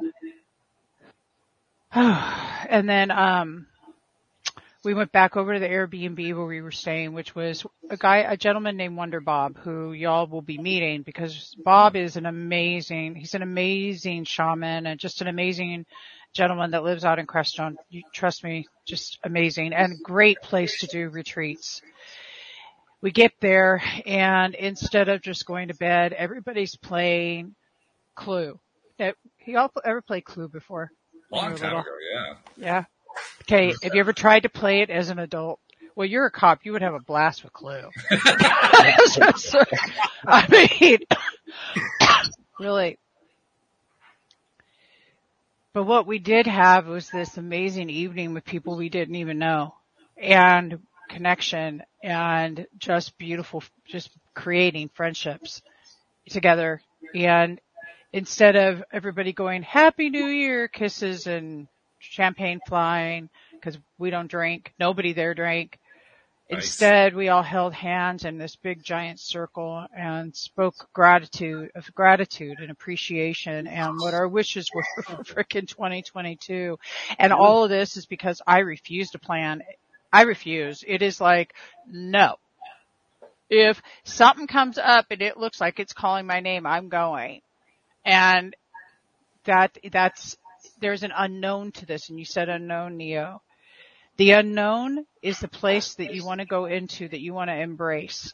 and 1.93 2.89
then, 2.89 3.11
um, 3.11 3.67
we 4.83 4.95
went 4.95 5.11
back 5.11 5.37
over 5.37 5.53
to 5.53 5.59
the 5.59 5.67
Airbnb 5.67 6.35
where 6.35 6.45
we 6.45 6.61
were 6.61 6.71
staying, 6.71 7.13
which 7.13 7.35
was 7.35 7.63
a 7.89 7.97
guy, 7.97 8.17
a 8.17 8.35
gentleman 8.35 8.77
named 8.77 8.97
Wonder 8.97 9.19
Bob, 9.19 9.57
who 9.59 9.93
y'all 9.93 10.25
will 10.25 10.41
be 10.41 10.57
meeting 10.57 11.03
because 11.03 11.55
Bob 11.63 11.95
is 11.95 12.15
an 12.17 12.25
amazing, 12.25 13.13
he's 13.13 13.35
an 13.35 13.43
amazing 13.43 14.23
shaman 14.23 14.87
and 14.87 14.99
just 14.99 15.21
an 15.21 15.27
amazing 15.27 15.85
gentleman 16.33 16.71
that 16.71 16.83
lives 16.83 17.05
out 17.05 17.19
in 17.19 17.27
Crestone. 17.27 17.75
You 17.89 18.01
trust 18.11 18.43
me, 18.43 18.65
just 18.87 19.19
amazing 19.23 19.73
and 19.73 20.01
great 20.01 20.41
place 20.41 20.79
to 20.79 20.87
do 20.87 21.09
retreats. 21.09 21.83
We 23.01 23.11
get 23.11 23.33
there 23.41 23.81
and 24.05 24.53
instead 24.53 25.09
of 25.09 25.21
just 25.21 25.45
going 25.45 25.69
to 25.69 25.73
bed, 25.73 26.13
everybody's 26.13 26.75
playing 26.75 27.55
Clue. 28.15 28.59
Now, 28.99 29.13
Y'all 29.45 29.71
ever 29.83 30.01
played 30.01 30.25
Clue 30.25 30.47
before? 30.47 30.91
Long 31.31 31.55
time 31.55 31.77
ago, 31.77 31.83
yeah. 32.13 32.33
Yeah. 32.57 32.83
Okay. 33.43 33.73
Have 33.81 33.95
you 33.95 33.99
ever 34.01 34.13
tried 34.13 34.41
to 34.41 34.49
play 34.49 34.81
it 34.81 34.89
as 34.89 35.09
an 35.09 35.17
adult? 35.19 35.59
Well, 35.95 36.07
you're 36.07 36.25
a 36.25 36.31
cop. 36.31 36.59
You 36.63 36.73
would 36.73 36.83
have 36.83 36.93
a 36.93 36.99
blast 36.99 37.43
with 37.43 37.53
Clue. 37.53 37.89
I 40.27 40.47
mean, 40.79 40.99
really. 42.59 42.97
But 45.73 45.83
what 45.85 46.05
we 46.05 46.19
did 46.19 46.47
have 46.47 46.87
was 46.87 47.09
this 47.09 47.37
amazing 47.37 47.89
evening 47.89 48.33
with 48.33 48.45
people 48.45 48.75
we 48.75 48.89
didn't 48.89 49.15
even 49.15 49.39
know 49.39 49.73
and 50.21 50.79
connection 51.11 51.83
and 52.03 52.65
just 52.77 53.17
beautiful, 53.17 53.63
just 53.85 54.09
creating 54.33 54.89
friendships 54.93 55.61
together. 56.29 56.81
And 57.13 57.59
instead 58.13 58.55
of 58.55 58.83
everybody 58.91 59.33
going 59.33 59.63
happy 59.63 60.09
new 60.09 60.27
year 60.27 60.67
kisses 60.67 61.27
and 61.27 61.67
champagne 61.99 62.59
flying 62.67 63.29
because 63.51 63.77
we 63.97 64.09
don't 64.09 64.29
drink, 64.29 64.73
nobody 64.79 65.13
there 65.13 65.33
drank. 65.33 65.77
Nice. 66.49 66.65
Instead, 66.65 67.15
we 67.15 67.29
all 67.29 67.43
held 67.43 67.73
hands 67.73 68.25
in 68.25 68.37
this 68.37 68.57
big 68.57 68.83
giant 68.83 69.21
circle 69.21 69.85
and 69.95 70.35
spoke 70.35 70.89
gratitude 70.91 71.71
of 71.75 71.93
gratitude 71.95 72.59
and 72.59 72.69
appreciation 72.69 73.67
and 73.67 73.97
what 73.97 74.13
our 74.13 74.27
wishes 74.27 74.69
were 74.73 74.83
for 75.03 75.23
frickin' 75.23 75.67
2022. 75.67 76.77
And 77.19 77.31
all 77.31 77.63
of 77.63 77.69
this 77.69 77.95
is 77.95 78.05
because 78.05 78.41
I 78.45 78.59
refused 78.59 79.13
to 79.13 79.19
plan. 79.19 79.61
I 80.11 80.23
refuse. 80.23 80.83
It 80.85 81.01
is 81.01 81.21
like, 81.21 81.53
no. 81.87 82.35
If 83.49 83.81
something 84.03 84.47
comes 84.47 84.77
up 84.77 85.07
and 85.09 85.21
it 85.21 85.37
looks 85.37 85.59
like 85.59 85.79
it's 85.79 85.93
calling 85.93 86.25
my 86.25 86.39
name, 86.39 86.65
I'm 86.65 86.89
going. 86.89 87.41
And 88.05 88.55
that, 89.45 89.77
that's, 89.91 90.37
there's 90.79 91.03
an 91.03 91.11
unknown 91.15 91.71
to 91.73 91.85
this 91.85 92.09
and 92.09 92.17
you 92.17 92.25
said 92.25 92.49
unknown, 92.49 92.97
Neo. 92.97 93.41
The 94.17 94.31
unknown 94.31 95.05
is 95.21 95.39
the 95.39 95.47
place 95.47 95.95
that 95.95 96.13
you 96.13 96.25
want 96.25 96.39
to 96.39 96.45
go 96.45 96.65
into, 96.65 97.07
that 97.07 97.21
you 97.21 97.33
want 97.33 97.49
to 97.49 97.59
embrace. 97.59 98.33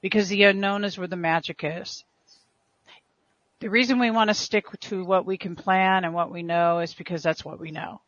Because 0.00 0.28
the 0.28 0.44
unknown 0.44 0.84
is 0.84 0.98
where 0.98 1.08
the 1.08 1.16
magic 1.16 1.60
is. 1.62 2.04
The 3.60 3.70
reason 3.70 3.98
we 3.98 4.10
want 4.10 4.28
to 4.28 4.34
stick 4.34 4.66
to 4.82 5.04
what 5.04 5.26
we 5.26 5.38
can 5.38 5.56
plan 5.56 6.04
and 6.04 6.14
what 6.14 6.30
we 6.30 6.42
know 6.42 6.80
is 6.80 6.94
because 6.94 7.22
that's 7.22 7.44
what 7.44 7.58
we 7.58 7.70
know. 7.70 8.00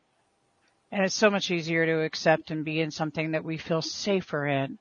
And 0.91 1.05
it's 1.05 1.15
so 1.15 1.31
much 1.31 1.51
easier 1.51 1.85
to 1.85 2.03
accept 2.03 2.51
and 2.51 2.65
be 2.65 2.81
in 2.81 2.91
something 2.91 3.33
that 3.33 3.45
we 3.45 3.59
feel 3.59 3.83
safer 3.83 4.47
in. 4.47 4.79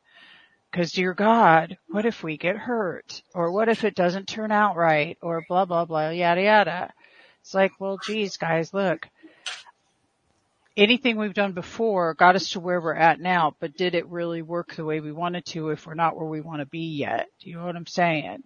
Cause 0.72 0.92
dear 0.92 1.14
God, 1.14 1.78
what 1.88 2.06
if 2.06 2.24
we 2.24 2.38
get 2.38 2.58
hurt? 2.58 3.22
Or 3.34 3.52
what 3.52 3.70
if 3.70 3.84
it 3.84 3.96
doesn't 3.96 4.28
turn 4.28 4.52
out 4.52 4.76
right? 4.76 5.18
Or 5.22 5.44
blah, 5.48 5.66
blah, 5.66 5.86
blah, 5.86 6.10
yada, 6.10 6.42
yada. 6.42 6.94
It's 7.42 7.54
like, 7.54 7.72
well, 7.80 7.98
geez, 8.06 8.38
guys, 8.38 8.74
look, 8.74 9.08
anything 10.76 11.18
we've 11.18 11.34
done 11.34 11.54
before 11.54 12.14
got 12.14 12.36
us 12.36 12.50
to 12.50 12.60
where 12.60 12.80
we're 12.80 12.94
at 12.94 13.20
now, 13.20 13.56
but 13.60 13.76
did 13.76 13.96
it 13.96 14.08
really 14.08 14.42
work 14.42 14.76
the 14.76 14.86
way 14.86 15.00
we 15.00 15.12
wanted 15.12 15.46
to 15.48 15.70
if 15.70 15.88
we're 15.88 15.94
not 15.94 16.16
where 16.16 16.28
we 16.28 16.42
want 16.42 16.60
to 16.60 16.66
be 16.66 16.98
yet? 16.98 17.28
Do 17.42 17.50
you 17.50 17.58
know 17.58 17.66
what 17.66 17.76
I'm 17.76 17.88
saying? 17.88 18.44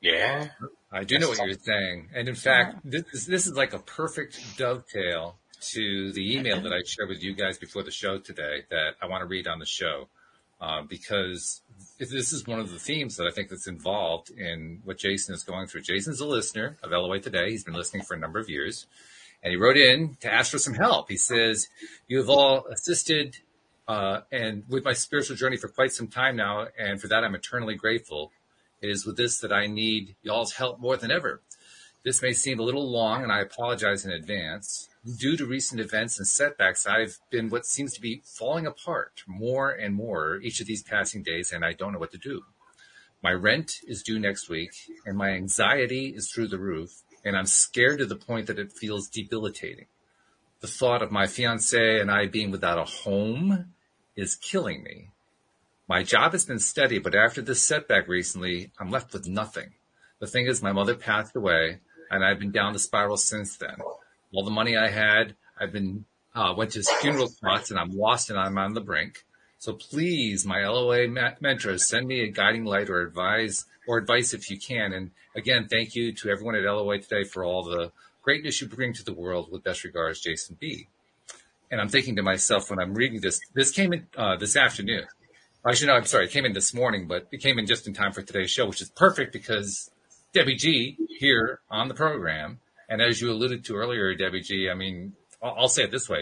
Yeah. 0.00 0.48
I 0.90 1.04
do 1.04 1.18
know 1.18 1.28
what 1.28 1.38
you're 1.38 1.54
saying. 1.54 2.10
And 2.14 2.28
in 2.28 2.34
fact, 2.34 2.80
this 2.84 3.04
is, 3.12 3.26
this 3.26 3.46
is 3.46 3.54
like 3.54 3.72
a 3.72 3.78
perfect 3.78 4.58
dovetail 4.58 5.36
to 5.72 6.12
the 6.12 6.36
email 6.36 6.60
that 6.60 6.72
I 6.72 6.80
shared 6.84 7.08
with 7.08 7.22
you 7.22 7.34
guys 7.34 7.58
before 7.58 7.82
the 7.82 7.90
show 7.90 8.18
today 8.18 8.64
that 8.70 8.96
I 9.00 9.06
want 9.06 9.22
to 9.22 9.26
read 9.26 9.46
on 9.46 9.58
the 9.58 9.66
show. 9.66 10.08
Uh, 10.60 10.82
because 10.88 11.60
this 11.98 12.32
is 12.32 12.46
one 12.46 12.60
of 12.60 12.70
the 12.70 12.78
themes 12.78 13.16
that 13.16 13.26
I 13.26 13.32
think 13.32 13.48
that's 13.48 13.66
involved 13.66 14.30
in 14.30 14.80
what 14.84 14.96
Jason 14.96 15.34
is 15.34 15.42
going 15.42 15.66
through. 15.66 15.82
Jason's 15.82 16.20
a 16.20 16.26
listener 16.26 16.76
of 16.84 16.92
LOA 16.92 17.18
Today. 17.18 17.50
He's 17.50 17.64
been 17.64 17.74
listening 17.74 18.04
for 18.04 18.14
a 18.14 18.18
number 18.18 18.38
of 18.38 18.48
years. 18.48 18.86
And 19.42 19.50
he 19.50 19.56
wrote 19.56 19.76
in 19.76 20.16
to 20.20 20.32
ask 20.32 20.52
for 20.52 20.58
some 20.58 20.74
help. 20.74 21.08
He 21.08 21.16
says, 21.16 21.68
you 22.06 22.18
have 22.18 22.30
all 22.30 22.64
assisted 22.66 23.38
uh, 23.88 24.20
and 24.30 24.62
with 24.68 24.84
my 24.84 24.92
spiritual 24.92 25.36
journey 25.36 25.56
for 25.56 25.68
quite 25.68 25.92
some 25.92 26.06
time 26.06 26.36
now, 26.36 26.66
and 26.78 27.00
for 27.00 27.08
that 27.08 27.24
I'm 27.24 27.34
eternally 27.34 27.74
grateful. 27.74 28.30
It 28.80 28.90
is 28.90 29.04
with 29.04 29.16
this 29.16 29.38
that 29.40 29.52
I 29.52 29.66
need 29.66 30.16
y'all's 30.22 30.52
help 30.52 30.80
more 30.80 30.96
than 30.96 31.10
ever. 31.10 31.42
This 32.04 32.22
may 32.22 32.32
seem 32.32 32.58
a 32.58 32.62
little 32.62 32.90
long, 32.90 33.22
and 33.22 33.30
I 33.30 33.40
apologize 33.40 34.04
in 34.04 34.12
advance. 34.12 34.88
Due 35.04 35.36
to 35.36 35.46
recent 35.46 35.80
events 35.80 36.18
and 36.18 36.28
setbacks, 36.28 36.86
I've 36.86 37.18
been 37.28 37.48
what 37.48 37.66
seems 37.66 37.92
to 37.94 38.00
be 38.00 38.22
falling 38.24 38.66
apart 38.66 39.24
more 39.26 39.70
and 39.70 39.96
more 39.96 40.36
each 40.36 40.60
of 40.60 40.68
these 40.68 40.84
passing 40.84 41.24
days, 41.24 41.50
and 41.50 41.64
I 41.64 41.72
don't 41.72 41.92
know 41.92 41.98
what 41.98 42.12
to 42.12 42.18
do. 42.18 42.42
My 43.20 43.32
rent 43.32 43.80
is 43.84 44.04
due 44.04 44.20
next 44.20 44.48
week, 44.48 44.70
and 45.04 45.16
my 45.16 45.30
anxiety 45.30 46.14
is 46.14 46.30
through 46.30 46.48
the 46.48 46.58
roof, 46.58 47.02
and 47.24 47.36
I'm 47.36 47.46
scared 47.46 47.98
to 47.98 48.06
the 48.06 48.14
point 48.14 48.46
that 48.46 48.60
it 48.60 48.72
feels 48.72 49.08
debilitating. 49.08 49.86
The 50.60 50.68
thought 50.68 51.02
of 51.02 51.10
my 51.10 51.26
fiance 51.26 52.00
and 52.00 52.08
I 52.08 52.26
being 52.26 52.52
without 52.52 52.78
a 52.78 52.84
home 52.84 53.72
is 54.14 54.36
killing 54.36 54.84
me. 54.84 55.08
My 55.88 56.04
job 56.04 56.30
has 56.30 56.44
been 56.44 56.60
steady, 56.60 57.00
but 57.00 57.16
after 57.16 57.42
this 57.42 57.60
setback 57.60 58.06
recently, 58.06 58.70
I'm 58.78 58.90
left 58.90 59.12
with 59.12 59.26
nothing. 59.26 59.74
The 60.20 60.28
thing 60.28 60.46
is, 60.46 60.62
my 60.62 60.70
mother 60.70 60.94
passed 60.94 61.34
away, 61.34 61.80
and 62.08 62.24
I've 62.24 62.38
been 62.38 62.52
down 62.52 62.72
the 62.72 62.78
spiral 62.78 63.16
since 63.16 63.56
then. 63.56 63.78
All 64.34 64.44
the 64.44 64.50
money 64.50 64.76
I 64.76 64.88
had, 64.88 65.34
I've 65.58 65.72
been 65.72 66.04
uh, 66.34 66.54
went 66.56 66.72
to 66.72 66.82
funeral 66.82 67.30
costs, 67.42 67.70
and 67.70 67.78
I'm 67.78 67.90
lost, 67.90 68.30
and 68.30 68.38
I'm 68.38 68.56
on 68.58 68.74
the 68.74 68.80
brink. 68.80 69.24
So 69.58 69.74
please, 69.74 70.44
my 70.44 70.66
LOA 70.66 71.06
mentors, 71.40 71.88
send 71.88 72.06
me 72.06 72.22
a 72.22 72.30
guiding 72.30 72.64
light 72.64 72.90
or 72.90 73.00
advise 73.00 73.64
or 73.86 73.98
advice 73.98 74.34
if 74.34 74.50
you 74.50 74.58
can. 74.58 74.92
And 74.92 75.10
again, 75.36 75.68
thank 75.68 75.94
you 75.94 76.12
to 76.14 76.30
everyone 76.30 76.56
at 76.56 76.64
LOA 76.64 76.98
today 76.98 77.24
for 77.24 77.44
all 77.44 77.62
the 77.62 77.92
greatness 78.22 78.60
you 78.60 78.66
bring 78.66 78.92
to 78.94 79.04
the 79.04 79.12
world. 79.12 79.52
With 79.52 79.62
best 79.62 79.84
regards, 79.84 80.20
Jason 80.20 80.56
B. 80.58 80.88
And 81.70 81.80
I'm 81.80 81.88
thinking 81.88 82.16
to 82.16 82.22
myself 82.22 82.70
when 82.70 82.80
I'm 82.80 82.94
reading 82.94 83.20
this, 83.20 83.40
this 83.54 83.70
came 83.70 83.92
in 83.92 84.06
uh, 84.16 84.36
this 84.36 84.56
afternoon, 84.56 85.04
Actually, 85.64 85.86
no, 85.88 85.94
I'm 85.94 86.04
sorry. 86.06 86.24
It 86.24 86.32
came 86.32 86.44
in 86.44 86.54
this 86.54 86.74
morning, 86.74 87.06
but 87.06 87.28
it 87.30 87.40
came 87.40 87.58
in 87.58 87.66
just 87.66 87.86
in 87.86 87.94
time 87.94 88.12
for 88.12 88.20
today's 88.20 88.50
show, 88.50 88.66
which 88.66 88.82
is 88.82 88.90
perfect 88.90 89.32
because 89.32 89.90
Debbie 90.32 90.56
G 90.56 90.96
here 91.20 91.60
on 91.70 91.86
the 91.86 91.94
program. 91.94 92.58
And 92.92 93.00
as 93.00 93.22
you 93.22 93.30
alluded 93.32 93.64
to 93.64 93.76
earlier, 93.76 94.14
Debbie 94.14 94.42
G, 94.42 94.68
I 94.70 94.74
mean, 94.74 95.14
I'll, 95.42 95.54
I'll 95.60 95.68
say 95.68 95.82
it 95.84 95.90
this 95.90 96.10
way. 96.10 96.20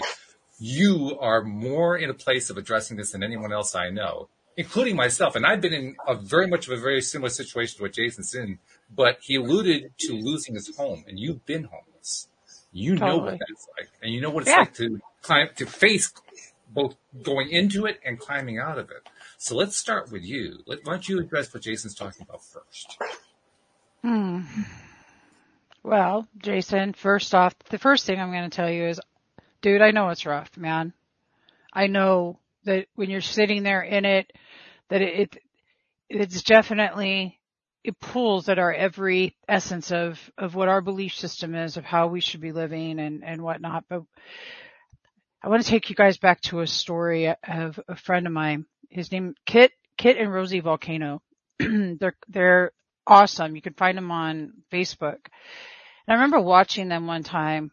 You 0.61 1.19
are 1.19 1.43
more 1.43 1.97
in 1.99 2.11
a 2.11 2.15
place 2.15 2.49
of 2.49 2.57
addressing 2.57 2.97
this 2.97 3.11
than 3.11 3.25
anyone 3.25 3.53
else 3.53 3.75
I 3.75 3.91
know, 3.91 4.29
including 4.57 4.95
myself. 4.95 5.35
And 5.35 5.45
I've 5.45 5.61
been 5.61 5.75
in 5.75 5.97
a 6.07 6.15
very 6.15 6.47
much 6.47 6.69
of 6.69 6.79
a 6.79 6.81
very 6.81 7.03
similar 7.03 7.29
situation 7.31 7.79
to 7.79 7.83
what 7.83 7.93
Jason's 7.95 8.37
in, 8.37 8.61
but 8.95 9.19
he 9.21 9.35
alluded 9.35 9.91
to 9.99 10.13
losing 10.13 10.55
his 10.55 10.77
home 10.77 11.05
and 11.09 11.19
you've 11.19 11.45
been 11.45 11.65
homeless. 11.65 12.29
You 12.73 12.95
know 12.95 13.17
what 13.19 13.41
that's 13.41 13.67
like 13.77 13.91
and 14.01 14.15
you 14.15 14.21
know 14.21 14.31
what 14.31 14.43
it's 14.43 14.51
Yeah. 14.51 14.59
like 14.59 14.75
to 14.75 15.01
climb, 15.23 15.49
to 15.57 15.67
face 15.67 16.13
both 16.73 16.95
going 17.21 17.51
into 17.51 17.85
it 17.87 17.99
and 18.07 18.17
climbing 18.21 18.61
out 18.61 18.79
of 18.79 18.93
it. 18.93 19.09
So 19.39 19.57
let's 19.57 19.77
start 19.77 20.13
with 20.13 20.23
you. 20.23 20.61
Let, 20.69 20.85
why 20.85 20.93
don't 20.93 21.09
you 21.09 21.19
address 21.19 21.53
what 21.53 21.65
Jason's 21.65 21.97
talking 21.97 22.23
about 22.23 22.45
first? 22.45 22.97
Hmm. 24.03 24.43
Well, 25.83 26.27
Jason, 26.39 26.93
first 26.93 27.35
off, 27.35 27.55
the 27.71 27.79
first 27.79 28.05
thing 28.05 28.21
I'm 28.21 28.33
going 28.33 28.49
to 28.49 28.55
tell 28.55 28.71
you 28.71 28.87
is, 28.89 29.01
dude, 29.63 29.81
I 29.81 29.93
know 29.93 30.11
it's 30.11 30.27
rough, 30.27 30.57
man. 30.57 30.93
I 31.73 31.87
know 31.87 32.39
that 32.65 32.87
when 32.95 33.09
you're 33.11 33.21
sitting 33.21 33.63
there 33.63 33.83
in 33.83 34.05
it, 34.05 34.31
that 34.89 35.01
it, 35.01 35.35
it 35.35 35.43
it's 36.09 36.43
definitely 36.43 37.41
it 37.85 37.99
pulls 38.01 38.49
at 38.49 38.59
our 38.59 38.73
every 38.73 39.37
essence 39.49 39.91
of 39.91 40.19
of 40.37 40.55
what 40.55 40.69
our 40.69 40.83
belief 40.83 41.15
system 41.15 41.55
is 41.55 41.77
of 41.77 41.85
how 41.85 42.09
we 42.09 42.21
should 42.21 42.41
be 42.41 42.53
living 42.53 42.99
and 42.99 43.25
and 43.25 43.41
whatnot. 43.41 43.85
But 43.89 44.03
I 45.43 45.49
want 45.49 45.63
to 45.63 45.69
take 45.69 45.89
you 45.89 45.97
guys 45.97 46.19
back 46.19 46.41
to 46.43 46.61
a 46.61 46.67
story 46.67 47.29
of 47.29 47.81
a 47.89 47.97
friend 47.97 48.27
of 48.27 48.33
mine. 48.33 48.67
His 48.91 49.11
name 49.11 49.35
Kit 49.47 49.73
Kit 49.97 50.19
and 50.19 50.33
Rosie 50.33 50.61
Volcano. 50.61 51.23
they're 51.59 52.17
they're 52.29 52.73
awesome. 53.07 53.57
You 53.57 53.63
can 53.63 53.75
find 53.75 53.97
them 53.97 54.11
on 54.11 54.53
Facebook. 54.73 55.19
And 56.07 56.09
I 56.09 56.15
remember 56.15 56.41
watching 56.41 56.89
them 56.89 57.07
one 57.07 57.23
time 57.23 57.71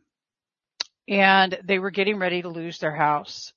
and 1.08 1.58
they 1.64 1.80
were 1.80 1.92
getting 1.92 2.18
ready 2.18 2.42
to 2.42 2.50
lose 2.50 2.80
their 2.80 2.96
house. 2.96 3.54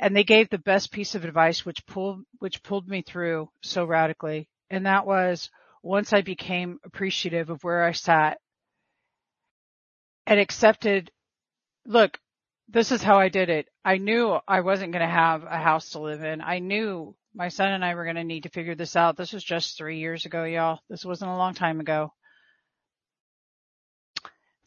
And 0.00 0.16
they 0.16 0.24
gave 0.24 0.50
the 0.50 0.58
best 0.58 0.90
piece 0.90 1.14
of 1.14 1.24
advice 1.24 1.64
which 1.64 1.86
pulled 1.86 2.22
which 2.38 2.62
pulled 2.62 2.88
me 2.88 3.02
through 3.02 3.50
so 3.62 3.84
radically. 3.84 4.48
And 4.68 4.86
that 4.86 5.06
was 5.06 5.48
once 5.82 6.12
I 6.12 6.22
became 6.22 6.80
appreciative 6.84 7.50
of 7.50 7.62
where 7.62 7.84
I 7.84 7.92
sat 7.92 8.38
and 10.26 10.40
accepted 10.40 11.10
look, 11.86 12.18
this 12.68 12.90
is 12.90 13.02
how 13.02 13.18
I 13.18 13.28
did 13.28 13.48
it. 13.48 13.68
I 13.84 13.98
knew 13.98 14.38
I 14.48 14.60
wasn't 14.60 14.92
going 14.92 15.06
to 15.06 15.12
have 15.12 15.44
a 15.44 15.58
house 15.58 15.90
to 15.90 16.00
live 16.00 16.22
in. 16.22 16.40
I 16.40 16.58
knew 16.58 17.14
my 17.34 17.48
son 17.48 17.72
and 17.72 17.84
I 17.84 17.94
were 17.94 18.04
going 18.04 18.16
to 18.16 18.24
need 18.24 18.44
to 18.44 18.50
figure 18.50 18.74
this 18.74 18.96
out. 18.96 19.16
This 19.16 19.32
was 19.32 19.44
just 19.44 19.76
three 19.76 19.98
years 19.98 20.26
ago, 20.26 20.44
y'all. 20.44 20.80
This 20.88 21.04
wasn't 21.04 21.30
a 21.30 21.36
long 21.36 21.54
time 21.54 21.80
ago. 21.80 22.12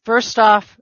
First 0.03 0.39
off, 0.39 0.79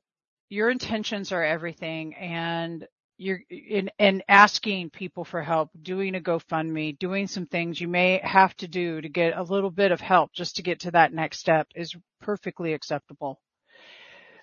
your 0.49 0.69
intentions 0.69 1.31
are 1.31 1.43
everything 1.43 2.13
and 2.15 2.85
you're 3.17 3.41
in, 3.49 3.89
in 3.99 4.23
asking 4.27 4.89
people 4.89 5.23
for 5.23 5.41
help, 5.41 5.69
doing 5.81 6.15
a 6.15 6.19
GoFundMe, 6.19 6.97
doing 6.99 7.27
some 7.27 7.45
things 7.45 7.79
you 7.79 7.87
may 7.87 8.19
have 8.23 8.55
to 8.57 8.67
do 8.67 8.99
to 8.99 9.09
get 9.09 9.37
a 9.37 9.43
little 9.43 9.69
bit 9.69 9.91
of 9.91 10.01
help 10.01 10.33
just 10.33 10.57
to 10.57 10.63
get 10.63 10.81
to 10.81 10.91
that 10.91 11.13
next 11.13 11.39
step 11.39 11.67
is 11.75 11.95
perfectly 12.21 12.73
acceptable. 12.73 13.39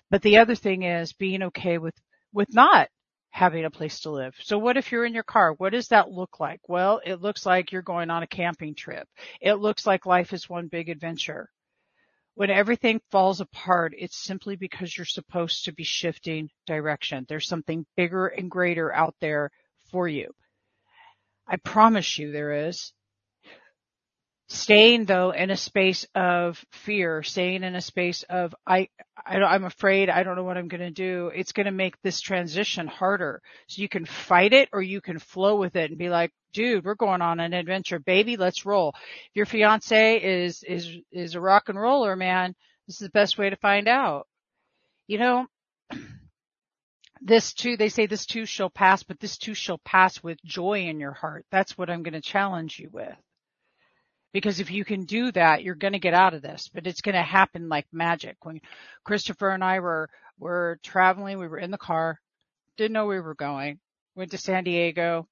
But 0.09 0.21
the 0.21 0.37
other 0.37 0.55
thing 0.55 0.83
is 0.83 1.13
being 1.13 1.43
okay 1.43 1.77
with, 1.77 1.95
with 2.33 2.53
not 2.53 2.89
having 3.31 3.65
a 3.65 3.71
place 3.71 4.01
to 4.01 4.11
live. 4.11 4.35
So 4.43 4.57
what 4.57 4.77
if 4.77 4.91
you're 4.91 5.05
in 5.05 5.13
your 5.13 5.23
car? 5.23 5.53
What 5.53 5.71
does 5.71 5.87
that 5.87 6.11
look 6.11 6.39
like? 6.39 6.59
Well, 6.67 7.01
it 7.03 7.21
looks 7.21 7.45
like 7.45 7.71
you're 7.71 7.81
going 7.81 8.09
on 8.09 8.23
a 8.23 8.27
camping 8.27 8.75
trip. 8.75 9.07
It 9.39 9.55
looks 9.55 9.87
like 9.87 10.05
life 10.05 10.33
is 10.33 10.49
one 10.49 10.67
big 10.67 10.89
adventure. 10.89 11.49
When 12.35 12.49
everything 12.49 13.01
falls 13.09 13.41
apart, 13.41 13.93
it's 13.97 14.17
simply 14.17 14.55
because 14.55 14.95
you're 14.95 15.05
supposed 15.05 15.65
to 15.65 15.73
be 15.73 15.83
shifting 15.83 16.49
direction. 16.65 17.25
There's 17.27 17.47
something 17.47 17.85
bigger 17.95 18.27
and 18.27 18.51
greater 18.51 18.93
out 18.93 19.15
there 19.19 19.49
for 19.91 20.07
you. 20.07 20.31
I 21.47 21.57
promise 21.57 22.17
you 22.17 22.31
there 22.31 22.67
is. 22.67 22.93
Staying 24.53 25.05
though 25.05 25.31
in 25.31 25.49
a 25.49 25.55
space 25.55 26.05
of 26.13 26.61
fear, 26.73 27.23
staying 27.23 27.63
in 27.63 27.73
a 27.73 27.79
space 27.79 28.23
of 28.23 28.53
I, 28.67 28.89
I 29.25 29.37
I'm 29.37 29.63
afraid 29.63 30.09
I 30.09 30.23
don't 30.23 30.35
know 30.35 30.43
what 30.43 30.57
I'm 30.57 30.67
going 30.67 30.81
to 30.81 30.91
do. 30.91 31.31
It's 31.33 31.53
going 31.53 31.67
to 31.67 31.71
make 31.71 31.95
this 32.01 32.19
transition 32.19 32.85
harder. 32.85 33.41
So 33.69 33.81
you 33.81 33.87
can 33.87 34.03
fight 34.05 34.51
it 34.51 34.67
or 34.73 34.81
you 34.81 34.99
can 34.99 35.19
flow 35.19 35.55
with 35.55 35.77
it 35.77 35.89
and 35.89 35.97
be 35.97 36.09
like, 36.09 36.31
dude, 36.51 36.83
we're 36.83 36.95
going 36.95 37.21
on 37.21 37.39
an 37.39 37.53
adventure, 37.53 37.99
baby. 37.99 38.35
Let's 38.35 38.65
roll. 38.65 38.93
If 39.29 39.35
your 39.35 39.45
fiance 39.45 40.17
is, 40.17 40.63
is, 40.63 40.97
is 41.13 41.35
a 41.35 41.41
rock 41.41 41.69
and 41.69 41.79
roller, 41.79 42.17
man, 42.17 42.53
this 42.87 42.95
is 42.95 43.07
the 43.07 43.11
best 43.11 43.37
way 43.37 43.49
to 43.49 43.55
find 43.55 43.87
out. 43.87 44.27
You 45.07 45.19
know, 45.19 45.47
this 47.21 47.53
too, 47.53 47.77
they 47.77 47.87
say 47.87 48.05
this 48.05 48.25
too 48.25 48.45
shall 48.45 48.69
pass, 48.69 49.01
but 49.03 49.21
this 49.21 49.37
too 49.37 49.53
shall 49.53 49.79
pass 49.85 50.21
with 50.21 50.43
joy 50.43 50.87
in 50.87 50.99
your 50.99 51.13
heart. 51.13 51.45
That's 51.51 51.77
what 51.77 51.89
I'm 51.89 52.03
going 52.03 52.15
to 52.15 52.21
challenge 52.21 52.79
you 52.79 52.89
with. 52.91 53.15
Because 54.33 54.59
if 54.59 54.71
you 54.71 54.85
can 54.85 55.03
do 55.03 55.31
that, 55.33 55.63
you're 55.63 55.75
going 55.75 55.93
to 55.93 55.99
get 55.99 56.13
out 56.13 56.33
of 56.33 56.41
this, 56.41 56.69
but 56.73 56.87
it's 56.87 57.01
going 57.01 57.15
to 57.15 57.21
happen 57.21 57.67
like 57.67 57.85
magic. 57.91 58.37
When 58.43 58.61
Christopher 59.03 59.49
and 59.49 59.63
I 59.63 59.79
were, 59.79 60.09
were 60.39 60.79
traveling, 60.83 61.37
we 61.37 61.47
were 61.47 61.57
in 61.57 61.71
the 61.71 61.77
car, 61.77 62.19
didn't 62.77 62.93
know 62.93 63.07
we 63.07 63.19
were 63.19 63.35
going, 63.35 63.79
went 64.15 64.31
to 64.31 64.37
San 64.37 64.63
Diego. 64.63 65.27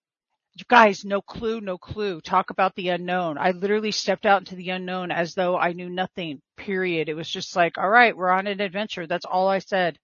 You 0.55 0.65
guys, 0.67 1.05
no 1.05 1.21
clue, 1.21 1.61
no 1.61 1.77
clue. 1.77 2.19
Talk 2.19 2.49
about 2.49 2.75
the 2.75 2.89
unknown. 2.89 3.37
I 3.37 3.51
literally 3.51 3.91
stepped 3.91 4.25
out 4.25 4.41
into 4.41 4.55
the 4.55 4.71
unknown 4.71 5.11
as 5.11 5.33
though 5.33 5.57
I 5.57 5.71
knew 5.71 5.89
nothing, 5.89 6.41
period. 6.57 7.07
It 7.07 7.13
was 7.13 7.29
just 7.29 7.55
like, 7.55 7.77
all 7.77 7.89
right, 7.89 8.17
we're 8.17 8.29
on 8.29 8.47
an 8.47 8.59
adventure. 8.59 9.07
That's 9.07 9.25
all 9.25 9.47
I 9.47 9.59
said. 9.59 9.97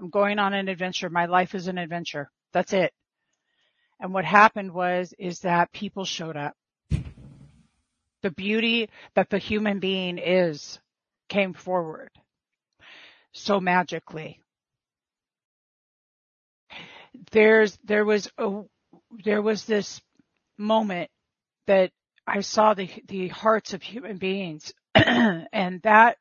I'm 0.00 0.10
going 0.10 0.40
on 0.40 0.54
an 0.54 0.68
adventure. 0.68 1.08
My 1.10 1.26
life 1.26 1.54
is 1.54 1.68
an 1.68 1.78
adventure. 1.78 2.30
That's 2.52 2.72
it. 2.72 2.92
And 4.00 4.12
what 4.12 4.24
happened 4.24 4.72
was, 4.72 5.14
is 5.16 5.40
that 5.40 5.70
people 5.70 6.04
showed 6.04 6.36
up 6.36 6.54
the 8.22 8.30
beauty 8.30 8.88
that 9.14 9.30
the 9.30 9.38
human 9.38 9.78
being 9.78 10.18
is 10.18 10.78
came 11.28 11.54
forward 11.54 12.10
so 13.32 13.60
magically. 13.60 14.40
There's, 17.30 17.78
there 17.84 18.04
was 18.04 18.30
a, 18.38 18.62
there 19.24 19.42
was 19.42 19.64
this 19.64 20.00
moment 20.58 21.10
that 21.66 21.90
I 22.26 22.40
saw 22.40 22.74
the, 22.74 22.88
the 23.08 23.28
hearts 23.28 23.74
of 23.74 23.82
human 23.82 24.18
beings 24.18 24.72
and 24.94 25.82
that 25.82 26.18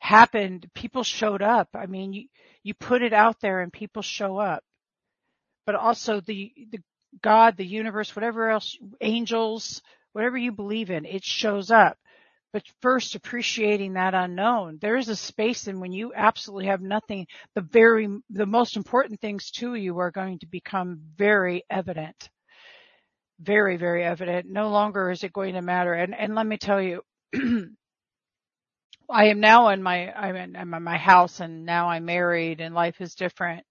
happened. 0.00 0.68
People 0.74 1.02
showed 1.02 1.42
up. 1.42 1.68
I 1.74 1.86
mean, 1.86 2.12
you, 2.12 2.26
you 2.62 2.74
put 2.74 3.02
it 3.02 3.12
out 3.12 3.40
there 3.40 3.60
and 3.60 3.72
people 3.72 4.02
show 4.02 4.38
up, 4.38 4.62
but 5.66 5.74
also 5.74 6.20
the, 6.20 6.52
the 6.70 6.80
God, 7.22 7.56
the 7.56 7.66
universe, 7.66 8.14
whatever 8.14 8.50
else, 8.50 8.76
angels, 9.00 9.82
whatever 10.14 10.38
you 10.38 10.52
believe 10.52 10.90
in, 10.90 11.04
it 11.04 11.24
shows 11.24 11.70
up. 11.70 11.98
But 12.52 12.62
first 12.80 13.16
appreciating 13.16 13.94
that 13.94 14.14
unknown. 14.14 14.78
There 14.80 14.96
is 14.96 15.08
a 15.08 15.16
space 15.16 15.66
and 15.66 15.80
when 15.80 15.90
you 15.90 16.12
absolutely 16.14 16.66
have 16.66 16.80
nothing, 16.80 17.26
the 17.56 17.62
very, 17.62 18.08
the 18.30 18.46
most 18.46 18.76
important 18.76 19.20
things 19.20 19.50
to 19.56 19.74
you 19.74 19.98
are 19.98 20.12
going 20.12 20.38
to 20.38 20.46
become 20.46 21.00
very 21.16 21.64
evident. 21.68 22.30
Very, 23.40 23.76
very 23.76 24.04
evident. 24.04 24.48
No 24.48 24.68
longer 24.68 25.10
is 25.10 25.24
it 25.24 25.32
going 25.32 25.54
to 25.54 25.62
matter. 25.62 25.94
And, 25.94 26.14
and 26.14 26.36
let 26.36 26.46
me 26.46 26.58
tell 26.58 26.80
you, 26.80 27.02
I 29.10 29.26
am 29.26 29.40
now 29.40 29.70
in 29.70 29.82
my, 29.82 30.12
I'm 30.12 30.36
in, 30.36 30.54
I'm 30.54 30.72
in 30.72 30.82
my 30.84 30.96
house 30.96 31.40
and 31.40 31.66
now 31.66 31.88
I'm 31.88 32.04
married 32.04 32.60
and 32.60 32.72
life 32.72 33.00
is 33.00 33.16
different. 33.16 33.64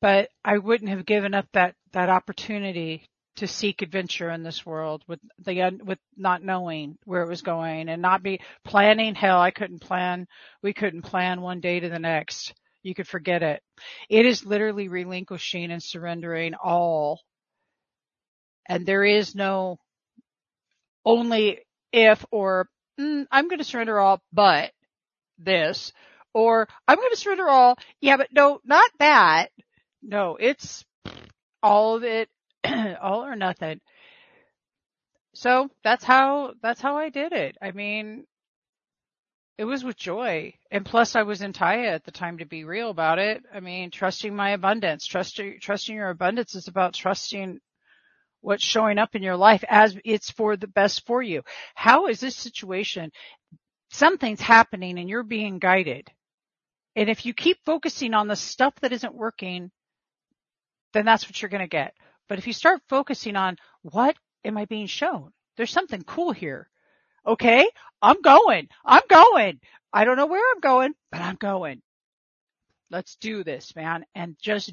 But 0.00 0.28
I 0.44 0.58
wouldn't 0.58 0.90
have 0.90 1.04
given 1.04 1.34
up 1.34 1.46
that, 1.54 1.74
that 1.92 2.08
opportunity 2.08 3.09
to 3.40 3.46
seek 3.46 3.80
adventure 3.80 4.30
in 4.30 4.42
this 4.42 4.66
world 4.66 5.02
with 5.08 5.18
the 5.44 5.78
with 5.82 5.98
not 6.14 6.42
knowing 6.42 6.98
where 7.04 7.22
it 7.22 7.28
was 7.28 7.40
going 7.40 7.88
and 7.88 8.02
not 8.02 8.22
be 8.22 8.40
planning 8.66 9.14
hell. 9.14 9.40
I 9.40 9.50
couldn't 9.50 9.80
plan 9.80 10.26
we 10.62 10.74
couldn't 10.74 11.02
plan 11.02 11.40
one 11.40 11.60
day 11.60 11.80
to 11.80 11.88
the 11.88 11.98
next. 11.98 12.52
You 12.82 12.94
could 12.94 13.08
forget 13.08 13.42
it. 13.42 13.62
It 14.10 14.26
is 14.26 14.44
literally 14.44 14.88
relinquishing 14.88 15.70
and 15.70 15.82
surrendering 15.82 16.52
all. 16.54 17.20
And 18.68 18.84
there 18.84 19.04
is 19.04 19.34
no 19.34 19.78
only 21.04 21.60
if 21.92 22.22
or 22.30 22.68
mm, 23.00 23.26
I'm 23.30 23.48
going 23.48 23.58
to 23.58 23.64
surrender 23.64 23.98
all 23.98 24.20
but 24.34 24.70
this 25.38 25.94
or 26.34 26.68
I'm 26.86 26.96
going 26.96 27.10
to 27.10 27.16
surrender 27.16 27.48
all. 27.48 27.76
Yeah 28.02 28.18
but 28.18 28.28
no 28.32 28.60
not 28.64 28.90
that. 28.98 29.48
No 30.02 30.36
it's 30.38 30.84
all 31.62 31.96
of 31.96 32.04
it 32.04 32.28
all 33.00 33.24
or 33.24 33.36
nothing. 33.36 33.80
So 35.34 35.68
that's 35.84 36.04
how, 36.04 36.54
that's 36.62 36.80
how 36.80 36.96
I 36.96 37.08
did 37.08 37.32
it. 37.32 37.56
I 37.62 37.70
mean, 37.70 38.24
it 39.60 39.64
was 39.64 39.84
with 39.84 39.96
joy. 39.96 40.54
And 40.70 40.86
plus 40.86 41.14
I 41.14 41.22
was 41.22 41.42
in 41.42 41.52
Taya 41.52 41.88
at 41.88 42.04
the 42.04 42.10
time 42.10 42.38
to 42.38 42.46
be 42.46 42.64
real 42.64 42.90
about 42.90 43.18
it. 43.18 43.42
I 43.54 43.60
mean, 43.60 43.90
trusting 43.90 44.34
my 44.34 44.50
abundance, 44.50 45.06
trusting, 45.06 45.58
trusting 45.60 45.94
your 45.94 46.10
abundance 46.10 46.54
is 46.54 46.66
about 46.66 46.94
trusting 46.94 47.60
what's 48.40 48.64
showing 48.64 48.98
up 48.98 49.14
in 49.14 49.22
your 49.22 49.36
life 49.36 49.62
as 49.68 49.96
it's 50.04 50.30
for 50.30 50.56
the 50.56 50.66
best 50.66 51.06
for 51.06 51.22
you. 51.22 51.42
How 51.74 52.06
is 52.06 52.20
this 52.20 52.36
situation? 52.36 53.10
Something's 53.90 54.40
happening 54.40 54.98
and 54.98 55.10
you're 55.10 55.22
being 55.22 55.58
guided. 55.58 56.08
And 56.96 57.08
if 57.08 57.26
you 57.26 57.34
keep 57.34 57.58
focusing 57.64 58.14
on 58.14 58.28
the 58.28 58.36
stuff 58.36 58.74
that 58.80 58.92
isn't 58.92 59.14
working, 59.14 59.70
then 60.92 61.04
that's 61.04 61.26
what 61.26 61.40
you're 61.40 61.50
going 61.50 61.60
to 61.60 61.68
get. 61.68 61.92
But 62.30 62.38
if 62.38 62.46
you 62.46 62.52
start 62.52 62.80
focusing 62.88 63.34
on 63.34 63.56
what 63.82 64.16
am 64.44 64.56
I 64.56 64.64
being 64.66 64.86
shown? 64.86 65.32
There's 65.56 65.72
something 65.72 66.02
cool 66.04 66.30
here. 66.30 66.70
Okay. 67.26 67.68
I'm 68.00 68.22
going. 68.22 68.68
I'm 68.84 69.02
going. 69.10 69.58
I 69.92 70.04
don't 70.04 70.16
know 70.16 70.26
where 70.26 70.44
I'm 70.54 70.60
going, 70.60 70.94
but 71.10 71.20
I'm 71.20 71.34
going. 71.34 71.82
Let's 72.88 73.16
do 73.16 73.42
this, 73.42 73.74
man. 73.74 74.06
And 74.14 74.36
just 74.40 74.72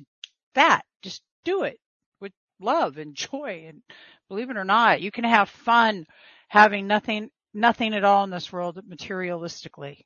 that, 0.53 0.83
just 1.01 1.23
do 1.45 1.63
it 1.63 1.79
with 2.21 2.31
love 2.59 2.97
and 2.97 3.15
joy. 3.15 3.65
And 3.67 3.81
believe 4.29 4.51
it 4.51 4.57
or 4.57 4.63
not, 4.63 5.01
you 5.01 5.09
can 5.09 5.23
have 5.23 5.49
fun 5.49 6.05
having 6.49 6.85
nothing, 6.85 7.31
nothing 7.55 7.95
at 7.95 8.03
all 8.03 8.23
in 8.23 8.29
this 8.29 8.53
world 8.53 8.79
materialistically. 8.87 10.01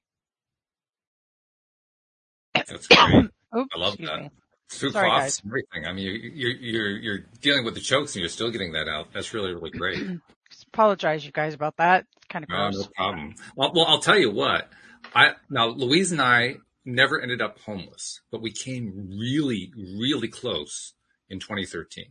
That's 2.69 2.87
great. 2.87 3.29
Oops, 3.57 3.75
I 3.75 3.77
love 3.77 3.97
that. 4.05 4.21
me. 4.21 4.29
Through 4.71 4.91
Sorry, 4.91 5.09
cloths 5.09 5.23
guys. 5.25 5.41
and 5.43 5.51
everything. 5.51 5.85
I 5.87 5.93
mean, 5.93 6.05
you, 6.05 6.11
you're, 6.33 6.51
you're, 6.51 6.89
you're 6.97 7.19
dealing 7.41 7.65
with 7.65 7.73
the 7.73 7.81
chokes 7.81 8.15
and 8.15 8.21
you're 8.21 8.29
still 8.29 8.49
getting 8.51 8.71
that 8.71 8.87
out. 8.87 9.11
That's 9.13 9.33
really, 9.33 9.53
really 9.53 9.69
great. 9.69 9.99
Apologize, 10.73 11.25
you 11.25 11.31
guys, 11.31 11.53
about 11.53 11.77
that. 11.77 12.05
It's 12.17 12.27
kind 12.27 12.43
of 12.43 12.49
No, 12.49 12.55
gross. 12.71 12.75
no 12.77 12.87
problem. 12.95 13.35
Well, 13.55 13.71
well, 13.75 13.85
I'll 13.87 13.99
tell 13.99 14.17
you 14.17 14.31
what. 14.31 14.69
I 15.13 15.33
now 15.49 15.67
Louise 15.67 16.11
and 16.11 16.21
I 16.21 16.55
never 16.85 17.19
ended 17.19 17.41
up 17.41 17.59
homeless, 17.59 18.21
but 18.31 18.41
we 18.41 18.51
came 18.51 19.09
really, 19.19 19.73
really 19.77 20.27
close 20.29 20.93
in 21.29 21.39
2013. 21.39 22.05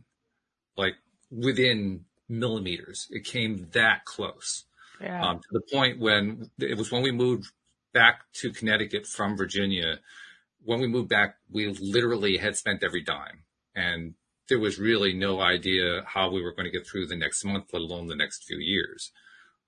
Like 0.77 0.95
within 1.31 2.05
millimeters, 2.29 3.07
it 3.11 3.23
came 3.25 3.67
that 3.73 4.05
close. 4.05 4.65
Yeah. 5.01 5.25
Um, 5.29 5.37
to 5.39 5.47
the 5.51 5.61
point 5.73 5.99
when 5.99 6.51
it 6.59 6.77
was 6.77 6.91
when 6.91 7.01
we 7.01 7.11
moved 7.11 7.51
back 7.93 8.21
to 8.33 8.51
Connecticut 8.51 9.07
from 9.07 9.35
Virginia. 9.35 9.99
When 10.63 10.79
we 10.79 10.87
moved 10.87 11.09
back, 11.09 11.35
we 11.49 11.67
literally 11.67 12.37
had 12.37 12.55
spent 12.55 12.83
every 12.83 13.03
dime, 13.03 13.43
and 13.75 14.13
there 14.49 14.59
was 14.59 14.79
really 14.79 15.13
no 15.13 15.39
idea 15.39 16.03
how 16.05 16.29
we 16.29 16.41
were 16.41 16.53
going 16.53 16.65
to 16.65 16.77
get 16.77 16.85
through 16.85 17.07
the 17.07 17.15
next 17.15 17.43
month, 17.45 17.65
let 17.73 17.81
alone 17.81 18.07
the 18.07 18.15
next 18.15 18.43
few 18.43 18.57
years. 18.59 19.11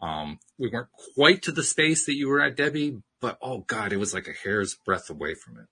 Um, 0.01 0.39
we 0.57 0.69
weren't 0.69 0.89
quite 1.15 1.41
to 1.43 1.51
the 1.51 1.63
space 1.63 2.05
that 2.05 2.15
you 2.15 2.27
were 2.27 2.41
at, 2.41 2.57
Debbie, 2.57 3.01
but 3.21 3.37
oh 3.41 3.59
God, 3.59 3.93
it 3.93 3.97
was 3.97 4.13
like 4.13 4.27
a 4.27 4.33
hair's 4.33 4.75
breadth 4.75 5.09
away 5.09 5.33
from 5.33 5.57
it. 5.57 5.67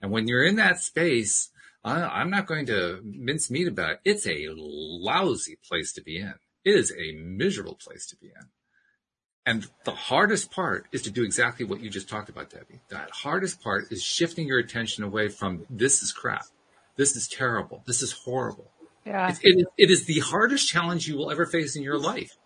And 0.00 0.10
when 0.10 0.28
you're 0.28 0.44
in 0.44 0.56
that 0.56 0.78
space, 0.78 1.48
I'm 1.84 2.30
not 2.30 2.46
going 2.46 2.66
to 2.66 3.00
mince 3.02 3.50
meat 3.50 3.68
about 3.68 3.92
it. 3.92 4.00
It's 4.04 4.26
a 4.26 4.48
lousy 4.50 5.58
place 5.66 5.92
to 5.94 6.02
be 6.02 6.18
in. 6.18 6.34
It 6.64 6.74
is 6.74 6.92
a 6.92 7.16
miserable 7.16 7.78
place 7.82 8.06
to 8.08 8.16
be 8.16 8.26
in. 8.26 8.48
And 9.44 9.66
the 9.84 9.92
hardest 9.92 10.52
part 10.52 10.86
is 10.92 11.02
to 11.02 11.10
do 11.10 11.24
exactly 11.24 11.66
what 11.66 11.80
you 11.80 11.90
just 11.90 12.08
talked 12.08 12.28
about, 12.28 12.50
Debbie. 12.50 12.80
That 12.90 13.10
hardest 13.10 13.60
part 13.60 13.90
is 13.90 14.02
shifting 14.02 14.46
your 14.46 14.60
attention 14.60 15.02
away 15.02 15.28
from 15.28 15.66
this 15.68 16.02
is 16.02 16.12
crap. 16.12 16.44
This 16.96 17.16
is 17.16 17.26
terrible. 17.26 17.82
This 17.86 18.02
is 18.02 18.12
horrible. 18.12 18.70
yeah. 19.04 19.30
It, 19.30 19.38
it, 19.42 19.66
it 19.76 19.90
is 19.90 20.04
the 20.04 20.20
hardest 20.20 20.68
challenge 20.68 21.08
you 21.08 21.16
will 21.16 21.30
ever 21.30 21.44
face 21.44 21.74
in 21.74 21.82
your 21.82 21.98
life. 21.98 22.36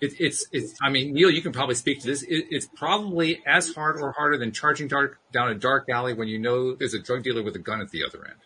It, 0.00 0.12
it's, 0.18 0.46
it's, 0.52 0.74
I 0.82 0.90
mean, 0.90 1.12
Neil, 1.12 1.30
you 1.30 1.42
can 1.42 1.52
probably 1.52 1.74
speak 1.74 2.00
to 2.00 2.06
this. 2.06 2.22
It, 2.22 2.46
it's 2.50 2.68
probably 2.74 3.40
as 3.46 3.74
hard 3.74 4.00
or 4.00 4.12
harder 4.12 4.38
than 4.38 4.52
charging 4.52 4.88
dark, 4.88 5.18
down 5.32 5.50
a 5.50 5.54
dark 5.54 5.88
alley 5.88 6.14
when 6.14 6.26
you 6.28 6.38
know 6.38 6.74
there's 6.74 6.94
a 6.94 7.00
drug 7.00 7.22
dealer 7.22 7.42
with 7.42 7.54
a 7.54 7.60
gun 7.60 7.80
at 7.80 7.90
the 7.90 8.04
other 8.04 8.24
end. 8.26 8.38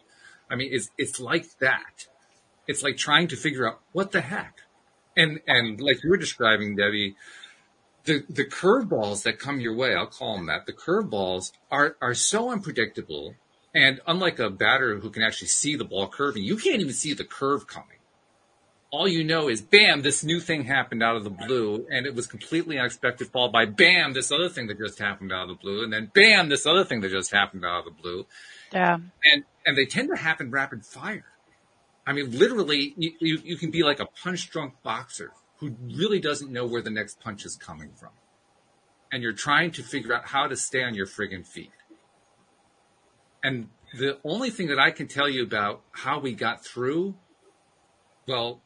I 0.51 0.57
mean, 0.57 0.71
it's, 0.73 0.91
it's 0.99 1.21
like 1.21 1.47
that. 1.61 2.07
It's 2.67 2.83
like 2.83 2.97
trying 2.97 3.29
to 3.29 3.37
figure 3.37 3.67
out 3.67 3.81
what 3.93 4.13
the 4.13 4.21
heck. 4.21 4.59
And, 5.17 5.41
and 5.47 5.81
like 5.81 6.03
you 6.03 6.11
were 6.11 6.17
describing, 6.17 6.77
Debbie, 6.77 7.17
the, 8.05 8.25
the 8.29 8.45
curveballs 8.45 9.23
that 9.23 9.39
come 9.39 9.61
your 9.61 9.75
way, 9.75 9.95
I'll 9.95 10.07
call 10.07 10.37
them 10.37 10.47
that. 10.47 10.67
The 10.67 10.73
curveballs 10.73 11.53
are, 11.71 11.97
are 12.01 12.15
so 12.15 12.51
unpredictable. 12.51 13.35
And 13.75 14.01
unlike 14.07 14.39
a 14.39 14.51
batter 14.51 14.99
who 14.99 15.11
can 15.11 15.23
actually 15.23 15.49
see 15.49 15.77
the 15.77 15.85
ball 15.85 16.09
curving, 16.09 16.43
you 16.43 16.57
can't 16.57 16.81
even 16.81 16.93
see 16.93 17.15
the 17.15 17.25
curve 17.25 17.67
coming. 17.67 17.89
All 18.91 19.09
you 19.09 19.25
know 19.25 19.49
is 19.49 19.63
bam, 19.63 20.03
this 20.03 20.23
new 20.23 20.39
thing 20.39 20.65
happened 20.65 21.03
out 21.03 21.17
of 21.17 21.25
the 21.25 21.31
blue 21.31 21.87
and 21.91 22.05
it 22.05 22.15
was 22.15 22.27
completely 22.27 22.79
unexpected 22.79 23.29
followed 23.29 23.53
by 23.53 23.65
bam, 23.65 24.13
this 24.13 24.31
other 24.31 24.51
thing 24.51 24.67
that 24.67 24.79
just 24.79 24.99
happened 24.99 25.33
out 25.33 25.45
of 25.45 25.49
the 25.49 25.55
blue 25.55 25.83
and 25.83 25.91
then 25.91 26.11
bam, 26.13 26.51
this 26.51 26.67
other 26.67 26.85
thing 26.85 27.01
that 27.01 27.11
just 27.11 27.33
happened 27.33 27.65
out 27.65 27.79
of 27.79 27.85
the 27.87 28.03
blue. 28.03 28.27
Yeah. 28.71 28.99
And, 29.25 29.45
and 29.65 29.79
they 29.79 29.87
tend 29.87 30.11
to 30.11 30.17
happen 30.17 30.51
rapid 30.51 30.85
fire. 30.85 31.25
I 32.07 32.13
mean, 32.13 32.37
literally, 32.37 32.93
you, 32.99 33.13
you, 33.21 33.39
you 33.43 33.57
can 33.57 33.71
be 33.71 33.83
like 33.83 34.01
a 34.01 34.07
punch 34.23 34.51
drunk 34.51 34.75
boxer 34.83 35.33
who 35.63 35.77
really 35.97 36.19
doesn't 36.19 36.51
know 36.51 36.67
where 36.67 36.83
the 36.83 36.91
next 36.91 37.21
punch 37.21 37.45
is 37.45 37.55
coming 37.55 37.93
from. 37.95 38.11
And 39.13 39.23
you're 39.23 39.33
trying 39.33 39.71
to 39.73 39.83
figure 39.85 40.13
out 40.13 40.27
how 40.27 40.49
to 40.49 40.57
stay 40.57 40.83
on 40.83 40.97
your 40.97 41.07
friggin' 41.07 41.47
feet. 41.47 41.71
And 43.45 43.69
the 43.97 44.19
only 44.25 44.51
thing 44.51 44.67
that 44.69 44.81
I 44.81 44.91
can 44.91 45.07
tell 45.07 45.29
you 45.29 45.45
about 45.45 45.83
how 45.93 46.19
we 46.19 46.33
got 46.33 46.65
through, 46.65 47.15
well, 48.27 48.61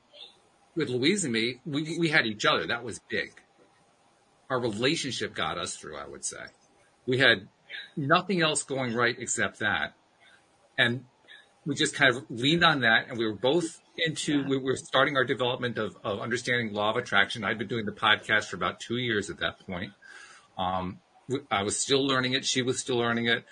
with 0.74 0.88
Louise 0.88 1.24
and 1.24 1.34
me, 1.34 1.60
we, 1.66 1.98
we 1.98 2.08
had 2.08 2.24
each 2.24 2.46
other. 2.46 2.66
That 2.66 2.82
was 2.82 2.98
big. 3.10 3.32
Our 4.48 4.58
relationship 4.58 5.34
got 5.34 5.58
us 5.58 5.76
through, 5.76 5.98
I 5.98 6.08
would 6.08 6.24
say. 6.24 6.46
We 7.06 7.18
had 7.18 7.46
nothing 7.94 8.40
else 8.40 8.62
going 8.62 8.94
right 8.94 9.16
except 9.18 9.58
that. 9.58 9.92
And 10.78 11.04
we 11.66 11.74
just 11.74 11.94
kind 11.94 12.16
of 12.16 12.24
leaned 12.30 12.64
on 12.64 12.80
that 12.80 13.08
and 13.08 13.18
we 13.18 13.26
were 13.26 13.34
both 13.34 13.80
into, 13.98 14.44
we 14.44 14.56
were 14.56 14.76
starting 14.76 15.16
our 15.16 15.24
development 15.24 15.78
of, 15.78 15.96
of 16.04 16.20
understanding 16.20 16.72
law 16.72 16.90
of 16.90 16.96
attraction. 16.96 17.44
I'd 17.44 17.58
been 17.58 17.66
doing 17.66 17.86
the 17.86 17.92
podcast 17.92 18.44
for 18.44 18.56
about 18.56 18.78
two 18.78 18.96
years 18.96 19.30
at 19.30 19.38
that 19.40 19.58
point. 19.66 19.92
Um, 20.56 21.00
I 21.50 21.64
was 21.64 21.78
still 21.78 22.06
learning 22.06 22.34
it. 22.34 22.44
She 22.44 22.62
was 22.62 22.78
still 22.78 22.98
learning 22.98 23.26
it. 23.26 23.44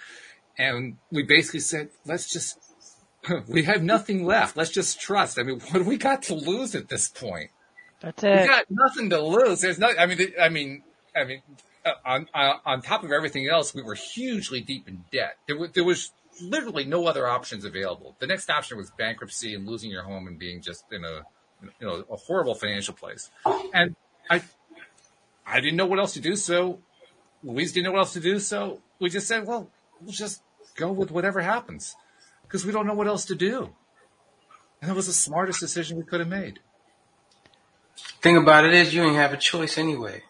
And 0.56 0.96
we 1.10 1.24
basically 1.24 1.60
said, 1.60 1.88
let's 2.06 2.32
just, 2.32 2.58
we 3.48 3.64
have 3.64 3.82
nothing 3.82 4.24
left. 4.24 4.56
Let's 4.56 4.70
just 4.70 5.00
trust. 5.00 5.38
I 5.38 5.42
mean, 5.42 5.58
what 5.60 5.82
do 5.82 5.84
we 5.84 5.96
got 5.96 6.22
to 6.24 6.34
lose 6.34 6.76
at 6.76 6.88
this 6.88 7.08
point? 7.08 7.50
That's 8.00 8.22
it. 8.22 8.42
We 8.42 8.46
got 8.46 8.66
nothing 8.70 9.10
to 9.10 9.20
lose. 9.20 9.60
There's 9.60 9.78
no, 9.78 9.88
I 9.98 10.06
mean, 10.06 10.32
I 10.40 10.48
mean, 10.50 10.82
I 11.16 11.24
mean, 11.24 11.42
uh, 11.84 11.92
on, 12.04 12.28
on, 12.32 12.60
on 12.64 12.82
top 12.82 13.02
of 13.02 13.10
everything 13.10 13.48
else, 13.48 13.74
we 13.74 13.82
were 13.82 13.94
hugely 13.94 14.60
deep 14.60 14.86
in 14.88 15.04
debt. 15.10 15.36
There 15.46 15.58
was, 15.58 15.70
there 15.72 15.84
was 15.84 16.12
literally 16.40 16.84
no 16.84 17.06
other 17.06 17.26
options 17.26 17.64
available. 17.64 18.16
The 18.18 18.26
next 18.26 18.50
option 18.50 18.76
was 18.76 18.90
bankruptcy 18.90 19.54
and 19.54 19.66
losing 19.66 19.90
your 19.90 20.02
home 20.02 20.26
and 20.26 20.38
being 20.38 20.60
just 20.60 20.84
in 20.92 21.04
a, 21.04 21.22
you 21.80 21.86
know, 21.86 22.04
a 22.10 22.16
horrible 22.16 22.54
financial 22.54 22.94
place. 22.94 23.30
And 23.72 23.96
I, 24.30 24.42
I 25.46 25.60
didn't 25.60 25.76
know 25.76 25.86
what 25.86 25.98
else 25.98 26.14
to 26.14 26.20
do. 26.20 26.36
So 26.36 26.80
Louise 27.42 27.72
didn't 27.72 27.86
know 27.86 27.92
what 27.92 28.00
else 28.00 28.12
to 28.14 28.20
do. 28.20 28.38
So 28.38 28.80
we 29.00 29.10
just 29.10 29.28
said, 29.28 29.46
well, 29.46 29.70
we'll 30.00 30.12
just 30.12 30.42
go 30.76 30.90
with 30.92 31.10
whatever 31.10 31.40
happens 31.40 31.94
because 32.42 32.64
we 32.64 32.72
don't 32.72 32.86
know 32.86 32.94
what 32.94 33.06
else 33.06 33.24
to 33.26 33.34
do. 33.34 33.70
And 34.80 34.90
that 34.90 34.94
was 34.94 35.06
the 35.06 35.12
smartest 35.12 35.60
decision 35.60 35.96
we 35.96 36.04
could 36.04 36.20
have 36.20 36.28
made. 36.28 36.60
Thing 38.20 38.36
about 38.36 38.64
it 38.64 38.74
is, 38.74 38.94
you 38.94 39.02
didn't 39.02 39.16
have 39.16 39.32
a 39.32 39.36
choice 39.36 39.78
anyway. 39.78 40.22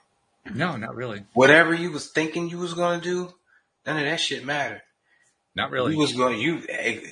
No, 0.53 0.77
not 0.77 0.95
really. 0.95 1.25
Whatever 1.33 1.75
you 1.75 1.91
was 1.91 2.11
thinking 2.11 2.49
you 2.49 2.59
was 2.59 2.75
gonna 2.75 3.01
do, 3.01 3.33
none 3.87 3.97
of 3.97 4.05
that 4.05 4.21
shit 4.21 4.45
mattered. 4.45 4.83
Not 5.55 5.71
really. 5.71 5.93
You 5.93 5.99
was 5.99 6.13
going 6.13 6.41
you 6.41 6.63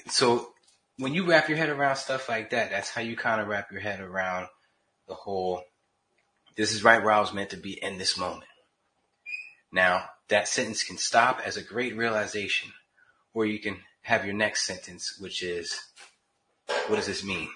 so 0.09 0.53
when 0.99 1.15
you 1.15 1.25
wrap 1.25 1.49
your 1.49 1.59
head 1.59 1.69
around 1.69 1.97
stuff 1.97 2.29
like 2.29 2.51
that, 2.51 2.71
that's 2.71 2.91
how 2.91 3.01
you 3.01 3.17
kind 3.17 3.41
of 3.41 3.49
wrap 3.49 3.71
your 3.71 3.81
head 3.81 4.01
around 4.01 4.49
the 5.09 5.15
whole. 5.15 5.63
This 6.57 6.73
is 6.73 6.85
right 6.85 7.03
where 7.03 7.13
I 7.13 7.21
was 7.21 7.33
meant 7.33 7.51
to 7.51 7.57
be 7.57 7.83
in 7.83 7.99
this 7.99 8.19
moment. 8.19 8.51
Now 9.71 10.05
that 10.29 10.49
sentence 10.49 10.83
can 10.83 10.99
stop 10.99 11.41
as 11.45 11.57
a 11.57 11.63
great 11.63 11.97
realization, 11.97 12.73
or 13.35 13.47
you 13.47 13.59
can 13.59 13.79
have 14.03 14.25
your 14.25 14.35
next 14.35 14.65
sentence, 14.65 15.17
which 15.21 15.43
is, 15.43 15.79
what 16.89 16.97
does 16.97 17.07
this 17.07 17.25
mean? 17.25 17.49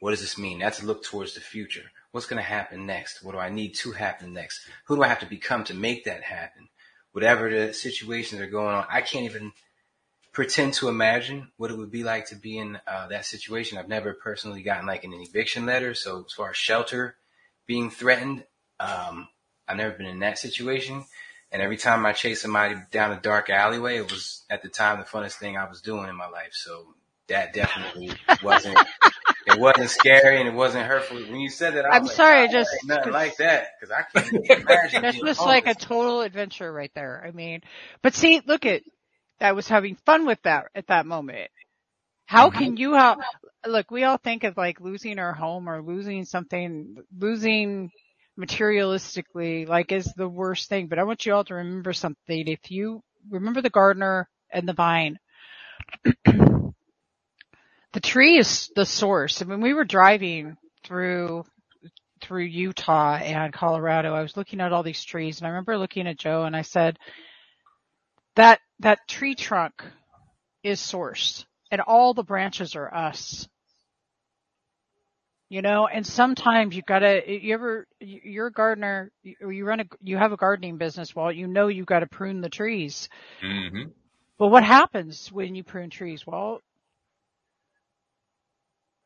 What 0.00 0.10
does 0.10 0.20
this 0.20 0.36
mean? 0.36 0.58
That's 0.58 0.82
a 0.82 0.86
look 0.86 1.02
towards 1.02 1.34
the 1.34 1.40
future. 1.40 1.90
What's 2.10 2.26
going 2.26 2.42
to 2.42 2.48
happen 2.48 2.86
next? 2.86 3.24
What 3.24 3.32
do 3.32 3.38
I 3.38 3.48
need 3.48 3.74
to 3.76 3.92
happen 3.92 4.34
next? 4.34 4.60
Who 4.86 4.96
do 4.96 5.02
I 5.02 5.08
have 5.08 5.20
to 5.20 5.26
become 5.26 5.64
to 5.64 5.74
make 5.74 6.04
that 6.04 6.22
happen? 6.22 6.68
Whatever 7.14 7.48
the 7.48 7.72
situations 7.72 8.40
are 8.40 8.48
going 8.48 8.74
on, 8.74 8.84
I 8.90 9.00
can't 9.00 9.24
even 9.24 9.52
pretend 10.32 10.74
to 10.74 10.88
imagine 10.88 11.52
what 11.56 11.70
it 11.70 11.78
would 11.78 11.92
be 11.92 12.02
like 12.02 12.26
to 12.26 12.34
be 12.34 12.58
in 12.58 12.76
uh, 12.88 13.06
that 13.06 13.24
situation. 13.24 13.78
I've 13.78 13.88
never 13.88 14.12
personally 14.12 14.62
gotten 14.62 14.84
like 14.84 15.04
an 15.04 15.14
eviction 15.14 15.64
letter. 15.64 15.94
So 15.94 16.24
as 16.26 16.32
far 16.32 16.50
as 16.50 16.56
shelter 16.56 17.14
being 17.66 17.88
threatened, 17.88 18.42
um, 18.80 19.28
I've 19.68 19.76
never 19.76 19.96
been 19.96 20.06
in 20.06 20.18
that 20.18 20.40
situation. 20.40 21.04
And 21.52 21.62
every 21.62 21.76
time 21.76 22.04
I 22.04 22.12
chased 22.12 22.42
somebody 22.42 22.74
down 22.90 23.12
a 23.12 23.20
dark 23.20 23.48
alleyway, 23.48 23.98
it 23.98 24.10
was 24.10 24.42
at 24.50 24.62
the 24.62 24.68
time 24.68 24.98
the 24.98 25.04
funnest 25.04 25.34
thing 25.34 25.56
I 25.56 25.68
was 25.68 25.80
doing 25.80 26.08
in 26.08 26.16
my 26.16 26.28
life. 26.28 26.50
So 26.52 26.94
that 27.28 27.54
definitely 27.54 28.10
wasn't, 28.42 28.76
it 29.54 29.60
wasn't 29.60 29.90
scary 29.90 30.40
and 30.40 30.48
it 30.48 30.54
wasn't 30.54 30.86
hurtful. 30.86 31.18
When 31.18 31.40
you 31.40 31.50
said 31.50 31.74
that, 31.74 31.86
I 31.86 31.90
I'm 31.96 32.06
like, 32.06 32.16
sorry, 32.16 32.40
I 32.40 32.48
just- 32.48 32.70
ain't 32.82 32.88
nothing 32.88 33.12
like 33.12 33.36
that. 33.38 33.68
Cause 33.80 33.90
I 33.90 34.02
can't 34.02 34.26
imagine. 34.66 35.02
That's 35.02 35.20
just 35.20 35.46
like 35.46 35.66
a 35.66 35.74
total 35.74 36.22
adventure 36.22 36.72
right 36.72 36.92
there. 36.94 37.24
I 37.26 37.30
mean, 37.32 37.62
but 38.02 38.14
see, 38.14 38.42
look 38.46 38.66
at, 38.66 38.82
I 39.40 39.52
was 39.52 39.68
having 39.68 39.96
fun 40.06 40.26
with 40.26 40.40
that 40.44 40.66
at 40.74 40.88
that 40.88 41.06
moment. 41.06 41.50
How 42.26 42.50
Mm-hmm. 42.50 42.50
can 42.50 42.76
you 42.76 42.94
have, 42.94 43.18
look, 43.66 43.90
we 43.90 44.04
all 44.04 44.18
think 44.18 44.44
of 44.44 44.56
like 44.56 44.80
losing 44.80 45.18
our 45.18 45.34
home 45.34 45.68
or 45.68 45.82
losing 45.82 46.24
something, 46.24 46.96
losing 47.18 47.90
materialistically, 48.38 49.68
like 49.68 49.92
is 49.92 50.12
the 50.16 50.28
worst 50.28 50.68
thing. 50.68 50.88
But 50.88 50.98
I 50.98 51.04
want 51.04 51.26
you 51.26 51.34
all 51.34 51.44
to 51.44 51.54
remember 51.54 51.92
something. 51.92 52.48
If 52.48 52.70
you 52.70 53.02
remember 53.30 53.62
the 53.62 53.70
gardener 53.70 54.28
and 54.52 54.68
the 54.68 54.72
vine, 54.74 55.18
the 57.94 58.00
tree 58.00 58.38
is 58.38 58.70
the 58.76 58.84
source. 58.84 59.40
I 59.40 59.46
mean, 59.46 59.60
we 59.60 59.72
were 59.72 59.84
driving 59.84 60.56
through 60.84 61.44
through 62.24 62.44
Utah 62.44 63.16
and 63.16 63.52
Colorado, 63.52 64.14
I 64.14 64.22
was 64.22 64.36
looking 64.36 64.60
at 64.60 64.72
all 64.72 64.82
these 64.82 65.04
trees 65.04 65.38
and 65.38 65.46
I 65.46 65.50
remember 65.50 65.76
looking 65.76 66.06
at 66.06 66.18
Joe 66.18 66.44
and 66.44 66.56
I 66.56 66.62
said, 66.62 66.98
that, 68.36 68.60
that 68.80 69.00
tree 69.08 69.34
trunk 69.34 69.74
is 70.62 70.80
sourced 70.80 71.44
and 71.70 71.80
all 71.80 72.14
the 72.14 72.24
branches 72.24 72.74
are 72.74 72.92
us. 72.92 73.46
You 75.50 75.62
know, 75.62 75.86
and 75.86 76.04
sometimes 76.04 76.74
you 76.74 76.82
gotta, 76.82 77.20
you 77.30 77.54
ever, 77.54 77.86
you're 78.00 78.46
a 78.46 78.52
gardener, 78.52 79.12
you 79.22 79.64
run 79.64 79.80
a, 79.80 79.84
you 80.02 80.16
have 80.16 80.32
a 80.32 80.36
gardening 80.36 80.78
business, 80.78 81.14
well, 81.14 81.30
you 81.30 81.46
know 81.46 81.68
you 81.68 81.84
gotta 81.84 82.06
prune 82.06 82.40
the 82.40 82.48
trees. 82.48 83.08
Mm-hmm. 83.44 83.90
But 84.38 84.48
what 84.48 84.64
happens 84.64 85.30
when 85.30 85.54
you 85.54 85.62
prune 85.62 85.90
trees? 85.90 86.26
Well, 86.26 86.60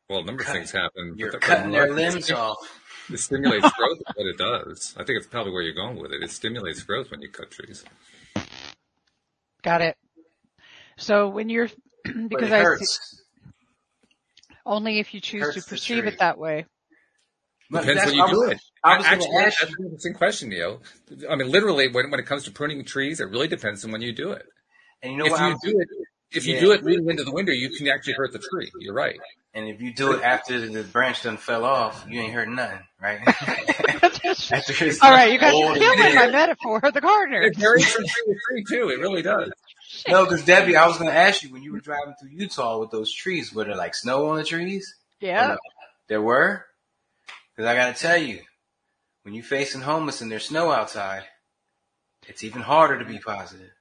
well, 0.09 0.19
a 0.19 0.25
number 0.25 0.43
of 0.43 0.49
things 0.49 0.71
happen. 0.71 1.13
You're 1.17 1.31
cutting 1.31 1.71
their 1.71 1.93
limbs 1.93 2.31
off. 2.31 2.57
It 3.11 3.19
stimulates 3.19 3.71
growth. 3.73 3.99
what 4.15 4.27
it 4.27 4.37
does. 4.37 4.93
I 4.97 5.03
think 5.03 5.17
it's 5.17 5.27
probably 5.27 5.51
where 5.51 5.61
you're 5.61 5.73
going 5.73 5.99
with 5.99 6.11
it. 6.11 6.21
It 6.21 6.31
stimulates 6.31 6.83
growth 6.83 7.11
when 7.11 7.21
you 7.21 7.29
cut 7.29 7.51
trees. 7.51 7.83
Got 9.63 9.81
it. 9.81 9.97
So 10.97 11.29
when 11.29 11.49
you're 11.49 11.69
because 12.27 12.51
I 12.51 12.75
only 14.65 14.99
if 14.99 15.13
you 15.13 15.21
choose 15.21 15.55
to 15.55 15.61
perceive 15.61 16.05
it 16.05 16.19
that 16.19 16.37
way. 16.37 16.65
Depends 17.71 18.05
when 18.05 18.15
you 18.15 18.27
do 18.29 18.43
it. 18.43 18.59
Actually, 18.83 19.27
that's 19.37 19.61
an 19.63 19.69
interesting 19.79 20.13
question, 20.15 20.49
Neil. 20.49 20.81
I 21.29 21.35
mean, 21.35 21.49
literally, 21.51 21.87
when 21.87 22.09
when 22.09 22.19
it 22.19 22.25
comes 22.25 22.43
to 22.45 22.51
pruning 22.51 22.83
trees, 22.83 23.19
it 23.19 23.29
really 23.29 23.47
depends 23.47 23.85
on 23.85 23.91
when 23.91 24.01
you 24.01 24.11
do 24.11 24.31
it. 24.31 24.45
And 25.03 25.13
you 25.13 25.17
know 25.19 25.25
if 25.25 25.31
what? 25.31 25.41
You 25.63 25.71
do 25.71 25.79
it, 25.79 25.87
if 26.31 26.45
you 26.45 26.55
yeah. 26.55 26.59
do 26.59 26.71
it 26.71 26.83
leading 26.83 27.09
into 27.09 27.23
the 27.23 27.31
winter, 27.31 27.53
you 27.53 27.69
can 27.69 27.87
actually 27.87 28.13
hurt 28.13 28.33
the 28.33 28.39
tree. 28.39 28.71
You're 28.79 28.93
right. 28.93 29.19
And 29.53 29.67
if 29.67 29.81
you 29.81 29.91
do 29.91 30.13
it 30.13 30.23
after 30.23 30.67
the 30.69 30.83
branch 30.83 31.23
done 31.23 31.37
fell 31.37 31.65
off, 31.65 32.05
you 32.07 32.21
ain't 32.21 32.33
hurt 32.33 32.47
nothing, 32.47 32.79
right? 33.01 33.19
All 35.01 35.11
right, 35.11 35.31
you 35.31 35.39
guys 35.39 35.53
are 35.53 35.75
killing 35.75 36.15
my 36.15 36.29
metaphor. 36.29 36.79
The 36.81 37.01
gardener. 37.01 37.41
It 37.41 37.57
varies 37.57 37.91
from 37.91 38.05
tree 38.05 38.33
to 38.33 38.39
tree 38.47 38.63
too. 38.69 38.89
It 38.89 38.99
really 38.99 39.23
does. 39.23 39.51
No, 40.07 40.23
because 40.23 40.45
Debbie, 40.45 40.75
I 40.75 40.85
was 40.85 40.97
going 40.97 41.09
to 41.09 41.17
ask 41.17 41.41
you 41.41 41.51
when 41.51 41.63
you 41.63 41.71
were 41.71 41.79
driving 41.79 42.13
through 42.19 42.29
Utah 42.29 42.77
with 42.77 42.91
those 42.91 43.11
trees, 43.11 43.53
were 43.53 43.65
there 43.65 43.75
like 43.75 43.95
snow 43.95 44.29
on 44.29 44.37
the 44.37 44.43
trees? 44.43 44.95
Yeah. 45.19 45.47
No? 45.47 45.57
There 46.07 46.21
were? 46.21 46.65
Because 47.55 47.67
I 47.67 47.75
got 47.75 47.95
to 47.95 48.01
tell 48.01 48.17
you, 48.17 48.39
when 49.23 49.33
you're 49.33 49.43
facing 49.43 49.81
homeless 49.81 50.21
and 50.21 50.31
there's 50.31 50.45
snow 50.45 50.71
outside, 50.71 51.23
it's 52.27 52.43
even 52.43 52.61
harder 52.61 52.99
to 52.99 53.05
be 53.05 53.17
positive. 53.17 53.71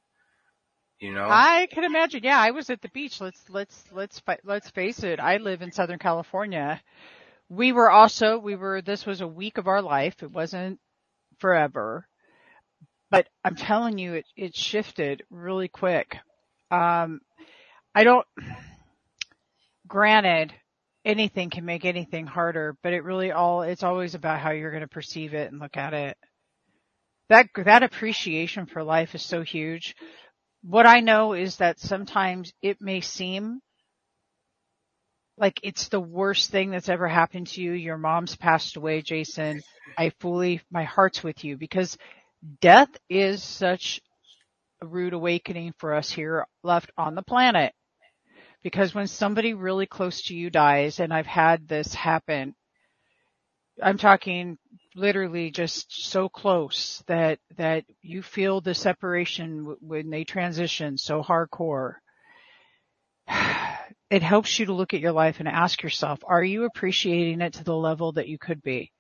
You 1.01 1.15
know? 1.15 1.29
I 1.31 1.69
can 1.71 1.85
imagine. 1.85 2.25
Yeah, 2.25 2.39
I 2.39 2.51
was 2.51 2.71
at 2.71 2.83
the 2.83 2.89
beach. 2.89 3.21
Let's, 3.21 3.41
let's, 3.49 3.85
let's, 3.93 4.21
let's 4.45 4.71
face 4.71 5.05
it. 5.05 5.21
I 5.21 5.37
live 5.37 5.63
in 5.63 5.71
Southern 5.71 5.99
California. 5.99 6.81
We 7.49 7.73
were 7.73 7.91
also, 7.91 8.39
we 8.39 8.57
were, 8.57 8.83
this 8.83 9.07
was 9.07 9.21
a 9.21 9.29
week 9.29 9.59
of 9.59 9.69
our 9.69 9.81
life. 9.81 10.23
It 10.23 10.33
wasn't 10.33 10.81
forever, 11.39 12.07
but 13.11 13.29
I'm 13.45 13.55
telling 13.55 13.97
you, 13.99 14.15
it, 14.15 14.27
it 14.37 14.57
shifted 14.57 15.23
really 15.31 15.69
quick. 15.69 16.17
Um, 16.71 17.21
I 17.95 18.05
don't, 18.05 18.27
granted, 19.87 20.53
anything 21.05 21.49
can 21.49 21.65
make 21.65 21.85
anything 21.85 22.27
harder, 22.27 22.77
but 22.83 22.93
it 22.93 23.05
really 23.05 23.31
all, 23.31 23.63
it's 23.63 23.85
always 23.85 24.15
about 24.15 24.41
how 24.41 24.51
you're 24.51 24.73
going 24.73 24.83
to 24.83 24.89
perceive 24.89 25.33
it 25.33 25.51
and 25.51 25.61
look 25.61 25.77
at 25.77 25.95
it. 25.95 26.17
That, 27.29 27.47
that 27.57 27.83
appreciation 27.83 28.67
for 28.67 28.83
life 28.83 29.15
is 29.15 29.23
so 29.23 29.43
huge 29.43 29.95
what 30.62 30.87
I 30.87 31.01
know 31.01 31.33
is 31.35 31.57
that 31.57 31.81
sometimes 31.81 32.53
it 32.62 32.81
may 32.81 33.01
seem 33.01 33.61
like 35.37 35.61
it's 35.62 35.88
the 35.88 36.01
worst 36.01 36.51
thing 36.51 36.71
that's 36.71 36.88
ever 36.88 37.07
happened 37.09 37.47
to 37.49 37.62
you. 37.62 37.73
Your 37.73 37.99
mom's 37.99 38.37
passed 38.37 38.77
away, 38.77 39.03
Jason. 39.03 39.62
I 39.97 40.11
fully, 40.21 40.61
my 40.71 40.85
heart's 40.85 41.23
with 41.23 41.44
you 41.44 41.57
because 41.57 41.97
death 42.61 42.90
is 43.09 43.42
such 43.42 44.01
a 44.83 44.87
rude 44.87 45.12
awakening 45.12 45.75
for 45.79 45.94
us 45.94 46.11
here 46.11 46.47
left 46.62 46.90
on 46.97 47.14
the 47.14 47.23
planet. 47.23 47.73
Because 48.62 48.94
when 48.94 49.07
somebody 49.07 49.55
really 49.55 49.87
close 49.87 50.23
to 50.23 50.35
you 50.35 50.51
dies, 50.51 50.99
and 50.99 51.14
I've 51.14 51.27
had 51.27 51.68
this 51.68 51.94
happen, 51.94 52.55
I'm 53.81 53.99
talking 53.99 54.59
literally 54.99 55.51
just 55.51 56.11
so 56.11 56.29
close 56.29 57.03
that 57.07 57.39
that 57.57 57.85
you 58.03 58.23
feel 58.23 58.61
the 58.61 58.75
separation 58.75 59.77
when 59.81 60.11
they 60.11 60.25
transition 60.25 60.99
so 60.99 61.23
hardcore. 61.23 61.95
It 64.11 64.23
helps 64.23 64.59
you 64.59 64.65
to 64.65 64.73
look 64.73 64.95
at 64.95 65.01
your 65.01 65.13
life 65.13 65.39
and 65.39 65.47
ask 65.47 65.83
yourself 65.83 66.21
are 66.27 66.43
you 66.43 66.65
appreciating 66.65 67.43
it 67.43 67.53
to 67.55 67.65
the 67.65 67.77
level 67.77 68.13
that 68.13 68.27
you 68.27 68.39
could 68.39 68.63
be? 68.63 68.91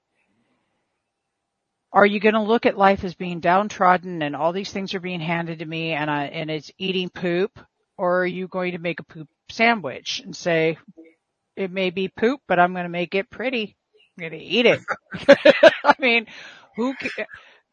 Are 1.90 2.04
you 2.04 2.20
going 2.20 2.34
to 2.34 2.42
look 2.42 2.66
at 2.66 2.76
life 2.76 3.04
as 3.04 3.14
being 3.14 3.40
downtrodden 3.40 4.20
and 4.20 4.36
all 4.36 4.52
these 4.52 4.70
things 4.70 4.92
are 4.92 5.00
being 5.00 5.20
handed 5.20 5.60
to 5.60 5.64
me 5.64 5.92
and 5.92 6.10
I, 6.10 6.24
and 6.24 6.50
it's 6.50 6.70
eating 6.76 7.08
poop? 7.08 7.58
Or 7.96 8.20
are 8.20 8.26
you 8.26 8.48
going 8.48 8.72
to 8.72 8.78
make 8.78 9.00
a 9.00 9.04
poop 9.04 9.28
sandwich 9.50 10.20
and 10.22 10.36
say 10.36 10.76
it 11.56 11.72
may 11.72 11.88
be 11.88 12.08
poop 12.08 12.42
but 12.46 12.58
I'm 12.58 12.74
going 12.74 12.84
to 12.84 12.90
make 12.90 13.14
it 13.14 13.30
pretty 13.30 13.77
I'm 14.18 14.30
going 14.30 14.40
to 14.40 14.46
eat 14.46 14.66
it. 14.66 14.80
I 15.84 15.94
mean, 16.00 16.26
who, 16.76 16.94
can, 16.94 17.26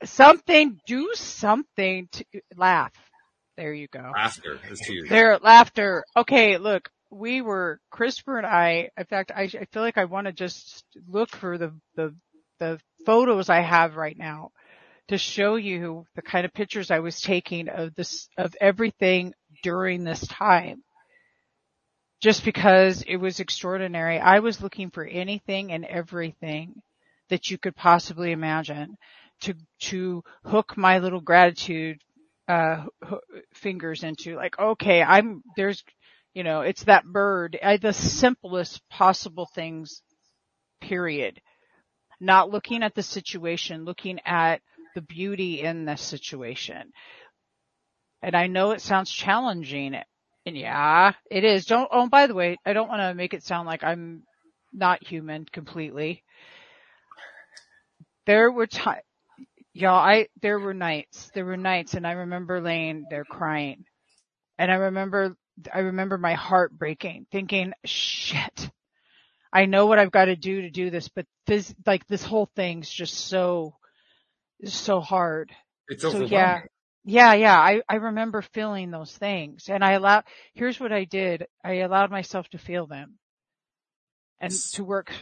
something, 0.03 0.79
do 0.85 1.11
something 1.15 2.07
to 2.11 2.25
laugh. 2.55 2.93
There 3.57 3.73
you 3.73 3.87
go. 3.87 4.11
Laughter 4.13 4.59
is 4.69 4.81
huge. 4.81 5.09
There, 5.09 5.39
laughter. 5.39 6.03
Okay, 6.15 6.57
look, 6.57 6.89
we 7.09 7.41
were, 7.41 7.79
Christopher 7.89 8.37
and 8.37 8.45
I, 8.45 8.89
in 8.97 9.05
fact, 9.05 9.31
I, 9.35 9.43
I 9.43 9.65
feel 9.71 9.81
like 9.81 9.97
I 9.97 10.05
want 10.05 10.27
to 10.27 10.33
just 10.33 10.83
look 11.07 11.29
for 11.29 11.57
the, 11.57 11.73
the, 11.95 12.13
the 12.59 12.79
photos 13.05 13.49
I 13.49 13.61
have 13.61 13.95
right 13.95 14.17
now 14.17 14.51
to 15.07 15.17
show 15.17 15.55
you 15.55 16.05
the 16.15 16.21
kind 16.21 16.45
of 16.45 16.53
pictures 16.53 16.91
I 16.91 16.99
was 16.99 17.21
taking 17.21 17.69
of 17.69 17.95
this, 17.95 18.27
of 18.37 18.55
everything 18.61 19.33
during 19.63 20.03
this 20.03 20.25
time 20.27 20.83
just 22.25 22.43
because 22.43 23.03
it 23.03 23.17
was 23.17 23.39
extraordinary. 23.39 24.17
I 24.19 24.39
was 24.39 24.59
looking 24.59 24.89
for 24.89 25.05
anything 25.05 25.71
and 25.71 25.85
everything 25.85 26.81
that 27.29 27.51
you 27.51 27.59
could 27.59 27.75
possibly 27.75 28.31
imagine 28.31 28.97
to, 29.41 29.53
to 29.81 30.23
hook 30.43 30.75
my 30.75 30.97
little 30.97 31.21
gratitude, 31.21 31.99
uh, 32.47 32.85
fingers 33.53 34.03
into 34.03 34.37
like, 34.37 34.57
okay, 34.57 35.03
I'm, 35.03 35.43
there's, 35.55 35.83
you 36.33 36.43
know, 36.43 36.61
it's 36.61 36.85
that 36.85 37.05
bird, 37.05 37.59
I, 37.61 37.77
the 37.77 37.93
simplest 37.93 38.81
possible 38.89 39.47
things, 39.53 40.01
period. 40.81 41.39
Not 42.19 42.49
looking 42.49 42.81
at 42.81 42.95
the 42.95 43.03
situation, 43.03 43.85
looking 43.85 44.19
at 44.25 44.61
the 44.95 45.01
beauty 45.01 45.61
in 45.61 45.85
the 45.85 45.95
situation. 45.95 46.91
And 48.23 48.35
I 48.35 48.47
know 48.47 48.71
it 48.71 48.81
sounds 48.81 49.11
challenging 49.11 49.95
and 50.45 50.57
yeah, 50.57 51.13
it 51.29 51.43
is. 51.43 51.65
Don't, 51.65 51.89
oh, 51.91 52.07
by 52.07 52.27
the 52.27 52.35
way, 52.35 52.57
I 52.65 52.73
don't 52.73 52.87
want 52.87 53.01
to 53.01 53.13
make 53.13 53.33
it 53.33 53.43
sound 53.43 53.65
like 53.65 53.83
I'm 53.83 54.23
not 54.71 55.05
human 55.05 55.45
completely. 55.45 56.23
There 58.25 58.51
were 58.51 58.67
times, 58.67 59.01
y'all, 59.73 59.99
I, 59.99 60.27
there 60.41 60.59
were 60.59 60.73
nights, 60.73 61.31
there 61.33 61.45
were 61.45 61.57
nights 61.57 61.95
and 61.95 62.05
I 62.05 62.11
remember 62.11 62.61
laying 62.61 63.05
there 63.09 63.25
crying. 63.25 63.85
And 64.57 64.71
I 64.71 64.75
remember, 64.75 65.35
I 65.73 65.79
remember 65.79 66.17
my 66.17 66.33
heart 66.33 66.71
breaking, 66.77 67.27
thinking, 67.31 67.73
shit, 67.83 68.69
I 69.51 69.65
know 69.65 69.85
what 69.87 69.99
I've 69.99 70.11
got 70.11 70.25
to 70.25 70.35
do 70.35 70.61
to 70.61 70.69
do 70.69 70.89
this, 70.89 71.09
but 71.09 71.25
this, 71.47 71.73
like 71.85 72.05
this 72.07 72.23
whole 72.23 72.49
thing's 72.55 72.89
just 72.89 73.13
so, 73.15 73.75
so 74.63 75.01
hard. 75.01 75.51
It's 75.87 76.01
so 76.01 76.09
overwhelming. 76.09 76.31
yeah, 76.31 76.61
yeah, 77.05 77.33
yeah, 77.33 77.57
I, 77.57 77.81
I 77.87 77.95
remember 77.95 78.41
feeling 78.41 78.89
those 78.89 79.15
things 79.15 79.69
and 79.69 79.83
I 79.83 79.91
allowed, 79.93 80.23
here's 80.53 80.79
what 80.79 80.91
I 80.91 81.05
did. 81.05 81.45
I 81.63 81.75
allowed 81.75 82.09
myself 82.09 82.49
to 82.49 82.57
feel 82.57 82.87
them 82.87 83.19
and 84.39 84.51
to 84.73 84.83
work, 84.83 85.13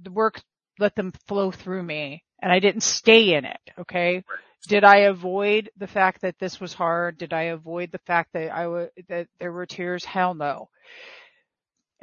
the 0.00 0.10
work, 0.10 0.42
let 0.78 0.94
them 0.94 1.12
flow 1.26 1.50
through 1.50 1.82
me 1.82 2.22
and 2.40 2.52
I 2.52 2.58
didn't 2.58 2.82
stay 2.82 3.34
in 3.34 3.46
it. 3.46 3.60
Okay. 3.78 4.22
Did 4.68 4.84
I 4.84 4.98
avoid 4.98 5.70
the 5.78 5.86
fact 5.86 6.20
that 6.20 6.38
this 6.38 6.60
was 6.60 6.74
hard? 6.74 7.18
Did 7.18 7.32
I 7.32 7.44
avoid 7.44 7.90
the 7.90 7.98
fact 7.98 8.34
that 8.34 8.52
I 8.52 8.66
was, 8.68 8.88
that 9.08 9.26
there 9.40 9.52
were 9.52 9.66
tears? 9.66 10.04
Hell 10.04 10.34
no 10.34 10.68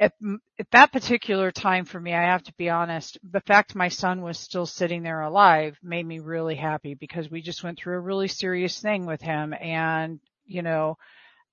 at, 0.00 0.14
at 0.58 0.70
that 0.72 0.92
particular 0.92 1.52
time 1.52 1.84
for 1.84 2.00
me, 2.00 2.14
I 2.14 2.22
have 2.22 2.42
to 2.44 2.54
be 2.54 2.70
honest, 2.70 3.18
the 3.22 3.42
fact 3.42 3.74
my 3.74 3.88
son 3.88 4.22
was 4.22 4.38
still 4.38 4.64
sitting 4.64 5.02
there 5.02 5.20
alive 5.20 5.78
made 5.82 6.06
me 6.06 6.20
really 6.20 6.54
happy 6.56 6.94
because 6.94 7.30
we 7.30 7.42
just 7.42 7.62
went 7.62 7.78
through 7.78 7.96
a 7.96 8.00
really 8.00 8.26
serious 8.26 8.80
thing 8.80 9.04
with 9.04 9.20
him 9.20 9.52
and, 9.52 10.18
you 10.46 10.62
know, 10.62 10.96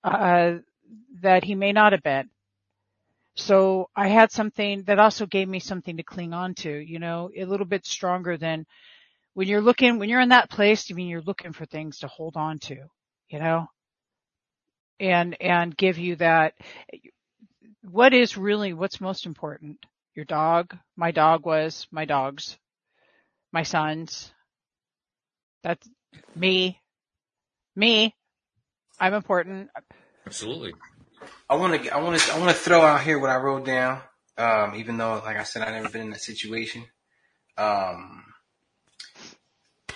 uh, 0.03 0.53
that 1.21 1.43
he 1.43 1.55
may 1.55 1.73
not 1.73 1.91
have 1.91 2.01
been. 2.03 2.29
So 3.35 3.89
I 3.95 4.07
had 4.07 4.31
something 4.31 4.83
that 4.83 4.97
also 4.97 5.25
gave 5.25 5.49
me 5.49 5.59
something 5.59 5.97
to 5.97 6.03
cling 6.03 6.33
on 6.33 6.55
to, 6.55 6.71
you 6.71 6.99
know, 6.99 7.29
a 7.37 7.43
little 7.43 7.65
bit 7.67 7.85
stronger 7.85 8.37
than 8.37 8.65
when 9.33 9.47
you're 9.47 9.61
looking, 9.61 9.99
when 9.99 10.09
you're 10.09 10.21
in 10.21 10.29
that 10.29 10.49
place, 10.49 10.89
I 10.89 10.95
mean, 10.95 11.09
you're 11.09 11.21
looking 11.21 11.51
for 11.51 11.65
things 11.65 11.99
to 11.99 12.07
hold 12.07 12.37
on 12.37 12.59
to, 12.59 12.77
you 13.27 13.39
know, 13.39 13.67
and, 15.01 15.39
and 15.41 15.75
give 15.75 15.99
you 15.99 16.15
that, 16.15 16.53
what 17.83 18.13
is 18.13 18.37
really, 18.37 18.73
what's 18.73 19.01
most 19.01 19.25
important? 19.25 19.85
Your 20.15 20.25
dog, 20.25 20.75
my 20.95 21.11
dog 21.11 21.45
was, 21.45 21.87
my 21.91 22.05
dogs, 22.05 22.57
my 23.51 23.63
sons. 23.63 24.31
That's 25.63 25.87
me, 26.35 26.79
me. 27.75 28.15
I'm 28.99 29.13
important. 29.13 29.69
Absolutely. 30.25 30.73
I 31.49 31.55
want 31.55 31.83
to, 31.83 31.93
I 31.93 32.01
want 32.01 32.19
to, 32.19 32.33
I 32.33 32.39
want 32.39 32.49
to 32.49 32.55
throw 32.55 32.81
out 32.81 33.01
here 33.01 33.19
what 33.19 33.29
I 33.29 33.37
wrote 33.37 33.65
down. 33.65 34.01
Um, 34.37 34.75
even 34.75 34.97
though, 34.97 35.21
like 35.25 35.37
I 35.37 35.43
said, 35.43 35.63
I've 35.63 35.73
never 35.73 35.89
been 35.89 36.01
in 36.01 36.09
that 36.11 36.21
situation. 36.21 36.85
Um, 37.57 38.23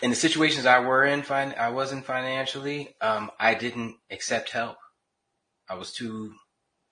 in 0.02 0.10
the 0.10 0.15
situations 0.15 0.65
I 0.65 0.80
were 0.80 1.04
in, 1.04 1.22
fin- 1.22 1.56
I 1.58 1.70
was 1.70 1.91
in 1.91 2.02
financially, 2.02 2.96
um, 3.02 3.30
I 3.39 3.54
didn't 3.54 3.98
accept 4.10 4.50
help. 4.50 4.78
I 5.70 5.76
was 5.76 5.94
too 5.94 6.34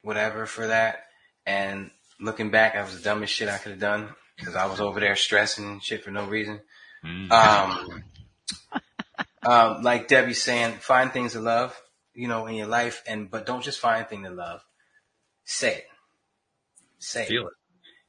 whatever 0.02 0.46
for 0.46 0.68
that. 0.68 1.06
And 1.46 1.92
looking 2.20 2.52
back, 2.52 2.76
I 2.76 2.84
was 2.84 2.96
the 2.96 3.04
dumbest 3.04 3.34
shit 3.34 3.50
I 3.50 3.58
could 3.58 3.72
have 3.72 3.82
done 3.82 4.10
because 4.38 4.56
I 4.56 4.66
was 4.68 4.80
over 4.80 5.00
there 5.00 5.16
stressing 5.16 5.80
shit 5.82 6.04
for 6.04 6.12
no 6.12 6.26
reason. 6.26 6.62
Mm. 7.04 7.32
Um, 7.32 8.04
um, 9.44 9.82
like 9.84 10.08
Debbie's 10.08 10.42
saying, 10.42 10.76
find 10.80 11.12
things 11.12 11.34
to 11.34 11.40
love, 11.40 11.80
you 12.14 12.28
know, 12.28 12.46
in 12.48 12.56
your 12.56 12.68
life, 12.68 13.04
and 13.08 13.30
but 13.30 13.46
don't 13.46 13.64
just 13.64 13.80
find 13.80 14.08
things 14.08 14.28
to 14.28 14.34
love. 14.34 14.62
Say 15.46 15.76
it. 15.76 15.88
Say 17.00 17.26
Feel 17.26 17.48
it. 17.48 17.54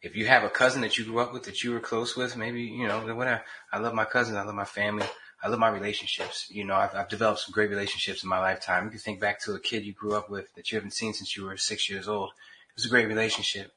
If 0.03 0.17
you 0.17 0.27
have 0.27 0.45
a 0.45 0.51
cousin 0.51 0.81
that 0.81 0.97
you 0.97 1.05
grew 1.05 1.21
up 1.21 1.33
with, 1.33 1.45
that 1.45 1.63
you 1.63 1.73
were 1.73 1.81
close 1.81 2.17
with, 2.17 2.37
maybe 2.37 2.63
you 2.63 2.89
know 2.89 3.15
whatever. 3.15 3.43
I 3.73 3.79
love 3.79 3.95
my 3.95 4.05
cousins. 4.05 4.37
I 4.37 4.43
love 4.43 4.55
my 4.55 4.65
family. 4.65 5.07
I 5.43 5.49
love 5.49 5.59
my 5.59 5.71
relationships. 5.71 6.47
You 6.51 6.65
know, 6.65 6.75
I've, 6.75 6.95
I've 6.95 7.09
developed 7.09 7.41
some 7.41 7.53
great 7.53 7.71
relationships 7.71 8.23
in 8.23 8.29
my 8.29 8.39
lifetime. 8.39 8.85
You 8.85 8.91
can 8.91 8.99
think 8.99 9.21
back 9.21 9.41
to 9.43 9.55
a 9.55 9.61
kid 9.61 9.85
you 9.85 9.95
grew 9.95 10.15
up 10.15 10.29
with 10.29 10.53
that 10.55 10.71
you 10.71 10.77
haven't 10.77 10.93
seen 10.93 11.15
since 11.15 11.37
you 11.37 11.45
were 11.45 11.57
six 11.57 11.89
years 11.89 12.09
old. 12.09 12.31
It 12.31 12.77
was 12.77 12.85
a 12.85 12.91
great 12.91 13.09
relationship. 13.09 13.73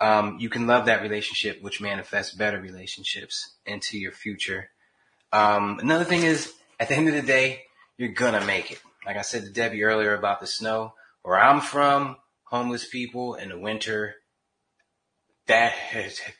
Um, 0.00 0.36
you 0.38 0.48
can 0.48 0.66
love 0.66 0.86
that 0.86 1.02
relationship, 1.02 1.62
which 1.62 1.80
manifests 1.80 2.34
better 2.34 2.60
relationships 2.60 3.54
into 3.66 3.98
your 3.98 4.12
future. 4.12 4.70
Um, 5.32 5.78
another 5.80 6.04
thing 6.04 6.22
is, 6.22 6.52
at 6.78 6.88
the 6.88 6.94
end 6.94 7.08
of 7.08 7.14
the 7.14 7.22
day, 7.22 7.62
you're 7.96 8.10
gonna 8.10 8.44
make 8.44 8.70
it. 8.70 8.80
Like 9.04 9.16
I 9.16 9.22
said 9.22 9.42
to 9.42 9.50
Debbie 9.50 9.82
earlier 9.82 10.14
about 10.14 10.40
the 10.40 10.46
snow, 10.46 10.94
where 11.22 11.38
I'm 11.38 11.60
from, 11.60 12.16
homeless 12.44 12.86
people 12.86 13.34
in 13.34 13.48
the 13.48 13.58
winter, 13.58 14.14
that 15.46 15.74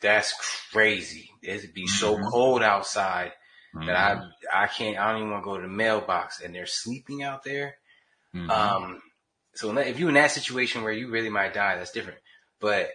that's 0.00 0.34
crazy. 0.72 1.30
It'd 1.42 1.74
be 1.74 1.86
so 1.86 2.14
mm-hmm. 2.14 2.28
cold 2.28 2.62
outside 2.62 3.32
mm-hmm. 3.78 3.86
that 3.86 3.96
I 3.96 4.14
mm-hmm. 4.16 4.28
I 4.52 4.66
can't. 4.66 4.98
I 4.98 5.12
don't 5.12 5.22
even 5.22 5.32
want 5.32 5.44
to 5.44 5.50
go 5.50 5.56
to 5.56 5.62
the 5.62 5.68
mailbox, 5.68 6.40
and 6.40 6.54
they're 6.54 6.66
sleeping 6.66 7.22
out 7.22 7.44
there. 7.44 7.76
Mm-hmm. 8.34 8.50
Um, 8.50 9.00
so 9.54 9.76
if 9.78 9.98
you're 9.98 10.08
in 10.08 10.14
that 10.14 10.30
situation 10.30 10.82
where 10.82 10.92
you 10.92 11.10
really 11.10 11.30
might 11.30 11.54
die, 11.54 11.76
that's 11.76 11.90
different. 11.90 12.20
But 12.60 12.90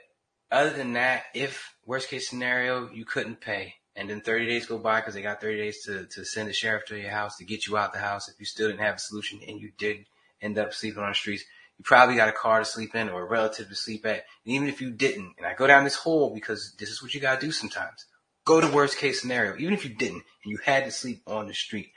other 0.52 0.70
than 0.70 0.94
that, 0.94 1.24
if 1.34 1.76
worst 1.86 2.10
case 2.10 2.30
scenario 2.30 2.90
you 2.92 3.06
couldn't 3.06 3.42
pay, 3.42 3.76
and 3.96 4.10
then 4.10 4.22
30 4.22 4.48
days 4.48 4.66
go 4.66 4.78
by 4.78 5.00
because 5.00 5.14
they 5.14 5.22
got 5.22 5.42
30 5.42 5.58
days 5.58 5.84
to, 5.86 6.06
to 6.06 6.26
send 6.26 6.50
the 6.50 6.54
sheriff 6.54 6.86
to 6.86 6.98
your 6.98 7.12
house 7.12 7.38
to 7.38 7.46
get 7.46 7.68
you 7.68 7.78
out 7.78 7.94
the 7.94 8.00
house. 8.00 8.28
If 8.30 8.40
you 8.40 8.46
still 8.46 8.68
didn't 8.68 8.82
have 8.82 8.96
a 8.96 9.00
solution 9.00 9.40
and 9.48 9.60
you 9.60 9.72
did 9.78 10.06
end 10.42 10.58
up 10.58 10.74
sleeping 10.74 11.04
on 11.04 11.10
the 11.10 11.16
streets, 11.16 11.44
you 11.78 11.84
probably 11.84 12.16
got 12.16 12.30
a 12.30 12.34
car 12.34 12.60
to 12.60 12.66
sleep 12.66 12.96
in 12.96 13.10
or 13.10 13.22
a 13.22 13.26
relative 13.26 13.70
to 13.70 13.76
sleep 13.76 14.06
at. 14.06 14.26
And 14.46 14.56
even 14.56 14.68
if 14.68 14.82
you 14.82 14.92
didn't, 14.92 15.34
and 15.38 15.46
I 15.46 15.54
go 15.54 15.68
down 15.68 15.84
this 15.84 15.96
hole 15.96 16.34
because 16.34 16.74
this 16.80 16.90
is 16.90 17.02
what 17.04 17.14
you 17.14 17.22
got 17.22 17.40
to 17.40 17.46
do 17.46 17.52
sometimes. 17.52 18.06
Go 18.46 18.60
to 18.60 18.68
worst 18.68 18.98
case 18.98 19.22
scenario. 19.22 19.56
Even 19.58 19.74
if 19.74 19.86
you 19.86 19.94
didn't 19.94 20.24
and 20.44 20.52
you 20.52 20.58
had 20.64 20.86
to 20.86 20.92
sleep 20.92 21.22
on 21.28 21.48
the 21.48 21.54
street, 21.54 21.92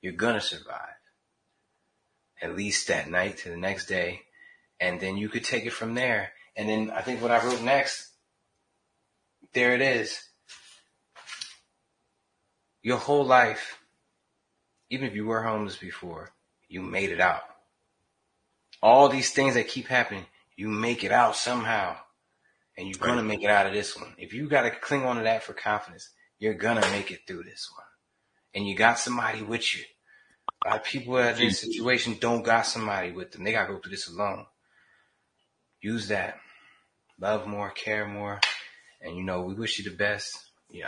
you're 0.00 0.12
to 0.12 0.40
survive. 0.40 0.96
At 2.40 2.56
least 2.56 2.88
that 2.88 3.08
night 3.08 3.38
to 3.38 3.50
the 3.50 3.56
next 3.56 3.86
day. 3.86 4.22
And 4.80 5.00
then 5.00 5.16
you 5.16 5.28
could 5.28 5.44
take 5.44 5.64
it 5.64 5.72
from 5.72 5.94
there. 5.94 6.32
And 6.56 6.68
then 6.68 6.90
I 6.90 7.02
think 7.02 7.22
what 7.22 7.30
I 7.30 7.44
wrote 7.44 7.62
next, 7.62 8.10
there 9.52 9.74
it 9.74 9.80
is. 9.80 10.20
Your 12.82 12.98
whole 12.98 13.24
life, 13.24 13.78
even 14.90 15.06
if 15.06 15.14
you 15.14 15.24
were 15.24 15.42
homeless 15.42 15.76
before, 15.76 16.32
you 16.68 16.82
made 16.82 17.10
it 17.10 17.20
out. 17.20 17.42
All 18.82 19.08
these 19.08 19.30
things 19.30 19.54
that 19.54 19.68
keep 19.68 19.86
happening, 19.86 20.26
you 20.56 20.68
make 20.68 21.04
it 21.04 21.12
out 21.12 21.36
somehow 21.36 21.96
and 22.76 22.88
you're 22.88 22.98
gonna 22.98 23.22
make 23.22 23.42
it 23.42 23.50
out 23.50 23.66
of 23.66 23.72
this 23.72 23.96
one. 23.96 24.14
If 24.18 24.32
you 24.32 24.48
gotta 24.48 24.70
cling 24.70 25.04
on 25.04 25.16
to 25.16 25.22
that 25.22 25.42
for 25.42 25.52
confidence, 25.52 26.10
you're 26.38 26.54
gonna 26.54 26.80
make 26.92 27.10
it 27.10 27.20
through 27.26 27.44
this 27.44 27.70
one. 27.76 27.86
And 28.54 28.66
you 28.66 28.74
got 28.76 28.98
somebody 28.98 29.42
with 29.42 29.74
you. 29.74 29.82
A 30.64 30.68
lot 30.68 30.78
of 30.78 30.84
people 30.84 31.16
in 31.18 31.36
this 31.36 31.60
situation 31.60 32.16
don't 32.20 32.42
got 32.42 32.66
somebody 32.66 33.10
with 33.10 33.32
them. 33.32 33.44
They 33.44 33.52
gotta 33.52 33.72
go 33.72 33.78
through 33.78 33.92
this 33.92 34.08
alone. 34.08 34.46
Use 35.80 36.08
that. 36.08 36.38
Love 37.18 37.46
more, 37.46 37.70
care 37.70 38.06
more. 38.06 38.40
And 39.00 39.16
you 39.16 39.22
know, 39.22 39.42
we 39.42 39.54
wish 39.54 39.78
you 39.78 39.90
the 39.90 39.96
best. 39.96 40.38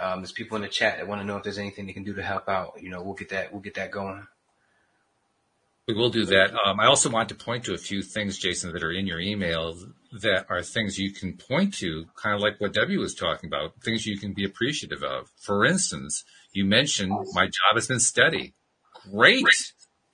Um, 0.01 0.21
there's 0.21 0.33
people 0.33 0.57
in 0.57 0.63
the 0.63 0.69
chat 0.69 0.97
that 0.97 1.07
want 1.07 1.21
to 1.21 1.27
know 1.27 1.37
if 1.37 1.43
there's 1.43 1.59
anything 1.59 1.87
they 1.87 1.93
can 1.93 2.05
do 2.05 2.15
to 2.15 2.23
help 2.23 2.49
out. 2.49 2.81
You 2.81 2.89
know, 2.89 3.03
we'll 3.03 3.15
get 3.15 3.29
that, 3.31 3.53
we'll 3.53 3.61
get 3.61 3.75
that 3.75 3.91
going. 3.91 4.27
We 5.87 5.95
will 5.95 6.09
do 6.09 6.25
that. 6.25 6.55
Um, 6.55 6.81
I 6.81 6.87
also 6.87 7.11
want 7.11 7.29
to 7.29 7.35
point 7.35 7.65
to 7.65 7.75
a 7.75 7.79
few 7.79 8.03
things, 8.03 8.39
Jason, 8.39 8.73
that 8.73 8.83
are 8.83 8.93
in 8.93 9.07
your 9.07 9.21
email 9.21 9.77
that 10.23 10.47
are 10.49 10.63
things 10.63 10.99
you 10.99 11.11
can 11.11 11.37
point 11.37 11.75
to, 11.75 12.07
kind 12.15 12.35
of 12.35 12.41
like 12.41 12.61
what 12.61 12.73
Debbie 12.73 12.97
was 12.97 13.15
talking 13.15 13.49
about, 13.49 13.73
things 13.83 14.07
you 14.07 14.17
can 14.17 14.33
be 14.33 14.45
appreciative 14.45 15.03
of. 15.03 15.29
For 15.37 15.65
instance, 15.65 16.25
you 16.53 16.65
mentioned 16.65 17.13
my 17.33 17.47
job 17.47 17.75
has 17.75 17.89
been 17.89 18.01
steady. 18.01 18.55
Great. 19.11 19.45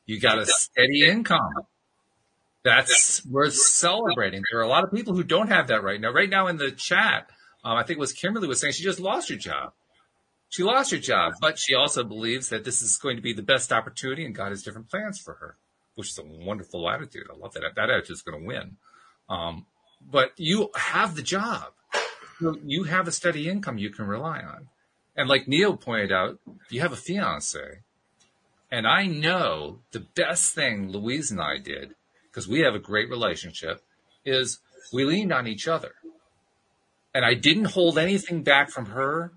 You 0.07 0.19
got 0.19 0.39
a 0.39 0.47
steady 0.47 1.07
income. 1.07 1.53
That's 2.65 3.25
worth 3.27 3.55
celebrating. 3.55 4.43
There 4.51 4.61
are 4.61 4.65
a 4.65 4.69
lot 4.69 4.85
of 4.85 4.93
people 4.93 5.15
who 5.15 5.23
don't 5.23 5.49
have 5.49 5.69
that 5.69 5.83
right 5.83 6.01
now. 6.01 6.13
Right 6.13 6.29
now 6.29 6.47
in 6.47 6.57
the 6.57 6.71
chat, 6.71 7.31
um, 7.65 7.77
I 7.77 7.83
think 7.83 7.99
it 7.99 8.01
was 8.01 8.13
Kimberly 8.13 8.49
was 8.49 8.61
saying 8.61 8.73
she 8.73 8.83
just 8.83 9.01
lost 9.01 9.29
her 9.29 9.37
job. 9.37 9.73
She 10.49 10.63
lost 10.63 10.91
her 10.91 10.99
job, 10.99 11.35
but 11.41 11.59
she 11.59 11.75
also 11.75 12.05
believes 12.05 12.49
that 12.49 12.65
this 12.65 12.83
is 12.83 12.97
going 12.97 13.17
to 13.17 13.23
be 13.23 13.33
the 13.33 13.43
best 13.43 13.73
opportunity 13.73 14.25
and 14.25 14.35
God 14.35 14.49
has 14.49 14.63
different 14.63 14.91
plans 14.91 15.19
for 15.19 15.35
her, 15.35 15.57
which 15.95 16.09
is 16.09 16.19
a 16.19 16.25
wonderful 16.25 16.89
attitude. 16.91 17.29
I 17.33 17.37
love 17.37 17.53
that. 17.55 17.63
That 17.77 17.91
attitude 17.91 18.15
is 18.15 18.23
going 18.23 18.41
to 18.41 18.47
win. 18.47 18.77
Um, 19.29 19.67
but 20.01 20.33
you 20.37 20.71
have 20.75 21.17
the 21.17 21.23
job. 21.23 21.73
You 22.65 22.85
have 22.85 23.07
a 23.07 23.13
steady 23.13 23.49
income 23.49 23.79
you 23.79 23.91
can 23.91 24.07
rely 24.07 24.41
on. 24.41 24.69
And 25.17 25.29
like 25.29 25.47
Neil 25.47 25.77
pointed 25.77 26.13
out, 26.13 26.39
you 26.71 26.81
have 26.81 26.93
a 26.93 26.97
fiance. 26.97 27.81
And 28.71 28.87
I 28.87 29.07
know 29.07 29.81
the 29.91 30.01
best 30.01 30.55
thing 30.55 30.91
Louise 30.91 31.31
and 31.31 31.41
I 31.41 31.59
did, 31.59 31.95
because 32.29 32.49
we 32.49 32.61
have 32.61 32.75
a 32.75 32.79
great 32.79 33.11
relationship, 33.11 33.83
is 34.25 34.61
we 34.93 35.05
leaned 35.05 35.33
on 35.33 35.47
each 35.47 35.67
other. 35.67 35.95
And 37.13 37.25
I 37.25 37.35
didn't 37.35 37.73
hold 37.73 37.99
anything 37.99 38.43
back 38.43 38.71
from 38.71 38.87
her, 38.87 39.33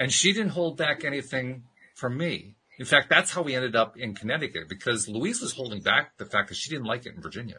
and 0.00 0.12
she 0.12 0.32
didn't 0.32 0.50
hold 0.50 0.76
back 0.76 1.04
anything 1.04 1.62
from 1.94 2.16
me. 2.16 2.56
In 2.78 2.84
fact, 2.84 3.08
that's 3.08 3.32
how 3.32 3.42
we 3.42 3.54
ended 3.54 3.74
up 3.74 3.96
in 3.96 4.14
Connecticut 4.14 4.68
because 4.68 5.08
Louise 5.08 5.40
was 5.40 5.52
holding 5.52 5.80
back 5.80 6.16
the 6.18 6.26
fact 6.26 6.48
that 6.48 6.56
she 6.56 6.70
didn't 6.70 6.86
like 6.86 7.06
it 7.06 7.14
in 7.14 7.22
Virginia. 7.22 7.58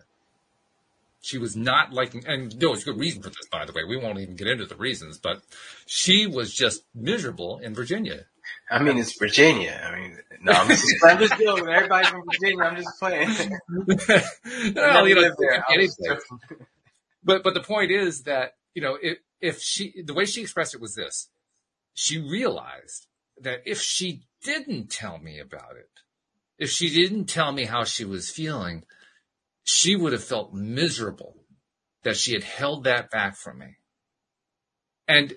She 1.21 1.37
was 1.37 1.55
not 1.55 1.91
liking, 1.91 2.23
and 2.25 2.51
there 2.53 2.69
was 2.69 2.83
a 2.83 2.85
good 2.85 2.99
reason 2.99 3.21
for 3.21 3.29
this, 3.29 3.47
by 3.51 3.65
the 3.65 3.73
way. 3.73 3.83
We 3.83 3.97
won't 3.97 4.19
even 4.19 4.35
get 4.35 4.47
into 4.47 4.65
the 4.65 4.77
reasons, 4.77 5.17
but 5.17 5.41
she 5.85 6.27
was 6.27 6.53
just 6.53 6.83
miserable 6.95 7.59
in 7.59 7.75
Virginia. 7.75 8.25
I 8.71 8.81
mean, 8.81 8.97
it's 8.97 9.17
Virginia. 9.17 9.81
I 9.83 9.99
mean, 9.99 10.17
no, 10.41 10.53
I'm 10.53 10.67
just, 10.67 10.85
I'm 11.03 11.19
just 11.19 11.37
joking. 11.37 11.67
Everybody 11.67 12.07
from 12.07 12.23
Virginia, 12.25 12.63
I'm 12.63 12.75
just 12.77 12.99
playing. 12.99 13.29
no, 14.75 15.03
you 15.05 15.15
know, 15.15 15.35
there. 15.37 16.19
but 17.23 17.43
but 17.43 17.53
the 17.53 17.63
point 17.63 17.91
is 17.91 18.23
that 18.23 18.53
you 18.73 18.81
know 18.81 18.97
if 19.01 19.17
if 19.41 19.61
she 19.61 20.01
the 20.03 20.13
way 20.13 20.25
she 20.25 20.41
expressed 20.41 20.73
it 20.73 20.81
was 20.81 20.95
this, 20.95 21.29
she 21.93 22.17
realized 22.17 23.07
that 23.41 23.61
if 23.65 23.81
she 23.81 24.23
didn't 24.43 24.89
tell 24.89 25.17
me 25.17 25.39
about 25.39 25.75
it, 25.77 25.89
if 26.57 26.69
she 26.69 26.89
didn't 26.89 27.25
tell 27.25 27.51
me 27.51 27.65
how 27.65 27.83
she 27.83 28.05
was 28.05 28.29
feeling, 28.29 28.83
she 29.69 29.95
would 29.95 30.13
have 30.13 30.23
felt 30.23 30.53
miserable 30.53 31.35
that 32.03 32.17
she 32.17 32.33
had 32.33 32.43
held 32.43 32.85
that 32.85 33.11
back 33.11 33.35
from 33.35 33.59
me. 33.59 33.77
And 35.07 35.33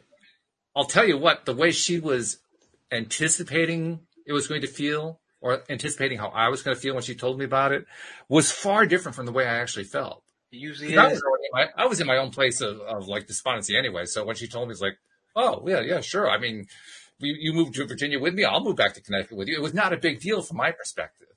I'll 0.74 0.84
tell 0.84 1.06
you 1.06 1.18
what, 1.18 1.44
the 1.44 1.54
way 1.54 1.70
she 1.70 2.00
was 2.00 2.38
anticipating 2.90 4.00
it 4.26 4.32
was 4.32 4.46
going 4.46 4.62
to 4.62 4.66
feel 4.66 5.20
or 5.40 5.62
anticipating 5.68 6.18
how 6.18 6.28
I 6.28 6.48
was 6.48 6.62
going 6.62 6.74
to 6.74 6.80
feel 6.80 6.94
when 6.94 7.02
she 7.02 7.14
told 7.14 7.38
me 7.38 7.44
about 7.44 7.72
it 7.72 7.84
was 8.28 8.50
far 8.50 8.86
different 8.86 9.16
from 9.16 9.26
the 9.26 9.32
way 9.32 9.46
I 9.46 9.58
actually 9.58 9.84
felt. 9.84 10.22
It 10.50 10.58
usually 10.58 10.96
I 10.96 11.08
was, 11.08 11.22
my, 11.52 11.66
I 11.76 11.86
was, 11.86 12.00
in 12.00 12.06
my 12.06 12.18
own 12.18 12.30
place 12.30 12.60
of, 12.60 12.80
of 12.80 13.08
like 13.08 13.26
despondency 13.26 13.76
anyway. 13.76 14.04
So 14.04 14.24
when 14.24 14.36
she 14.36 14.46
told 14.46 14.68
me, 14.68 14.72
it's 14.72 14.80
like, 14.80 14.98
oh 15.34 15.64
yeah, 15.66 15.80
yeah, 15.80 16.00
sure. 16.00 16.30
I 16.30 16.38
mean, 16.38 16.66
you, 17.18 17.34
you 17.38 17.52
moved 17.52 17.74
to 17.74 17.86
Virginia 17.86 18.20
with 18.20 18.34
me. 18.34 18.44
I'll 18.44 18.62
move 18.62 18.76
back 18.76 18.94
to 18.94 19.02
Connecticut 19.02 19.36
with 19.36 19.48
you. 19.48 19.56
It 19.56 19.62
was 19.62 19.74
not 19.74 19.92
a 19.92 19.96
big 19.96 20.20
deal 20.20 20.42
from 20.42 20.58
my 20.58 20.70
perspective 20.70 21.28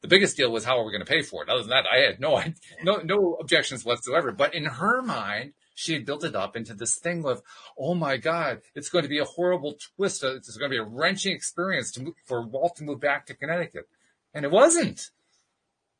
the 0.00 0.08
biggest 0.08 0.36
deal 0.36 0.50
was 0.50 0.64
how 0.64 0.78
are 0.78 0.84
we 0.84 0.92
going 0.92 1.04
to 1.04 1.10
pay 1.10 1.22
for 1.22 1.42
it. 1.42 1.48
Other 1.48 1.60
than 1.60 1.70
that, 1.70 1.86
I 1.92 1.98
had 1.98 2.20
no, 2.20 2.42
no, 2.82 2.96
no 2.96 3.34
objections 3.40 3.84
whatsoever. 3.84 4.32
But 4.32 4.54
in 4.54 4.64
her 4.64 5.02
mind, 5.02 5.54
she 5.74 5.92
had 5.92 6.06
built 6.06 6.24
it 6.24 6.34
up 6.34 6.56
into 6.56 6.74
this 6.74 6.94
thing 6.94 7.24
of, 7.24 7.42
oh 7.78 7.94
my 7.94 8.16
God, 8.16 8.62
it's 8.74 8.88
going 8.88 9.04
to 9.04 9.08
be 9.08 9.18
a 9.18 9.24
horrible 9.24 9.76
twist. 9.96 10.22
Uh, 10.22 10.36
it's 10.36 10.56
going 10.56 10.70
to 10.70 10.74
be 10.74 10.80
a 10.80 10.84
wrenching 10.84 11.34
experience 11.34 11.92
to 11.92 12.02
move, 12.02 12.14
for 12.24 12.44
Walt 12.44 12.76
to 12.76 12.84
move 12.84 13.00
back 13.00 13.26
to 13.26 13.34
Connecticut. 13.34 13.88
And 14.34 14.44
it 14.44 14.50
wasn't. 14.50 15.10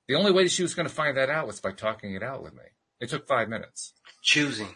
The 0.07 0.14
only 0.14 0.32
way 0.32 0.49
she 0.49 0.62
was 0.62 0.74
going 0.74 0.88
to 0.88 0.94
find 0.94 1.16
that 1.16 1.30
out 1.30 1.46
was 1.46 1.61
by 1.61 1.72
talking 1.72 2.14
it 2.14 2.22
out 2.22 2.42
with 2.42 2.55
me. 2.55 2.62
It 3.01 3.11
took 3.11 3.28
five 3.28 3.49
minutes. 3.49 3.92
Choosing. 4.22 4.74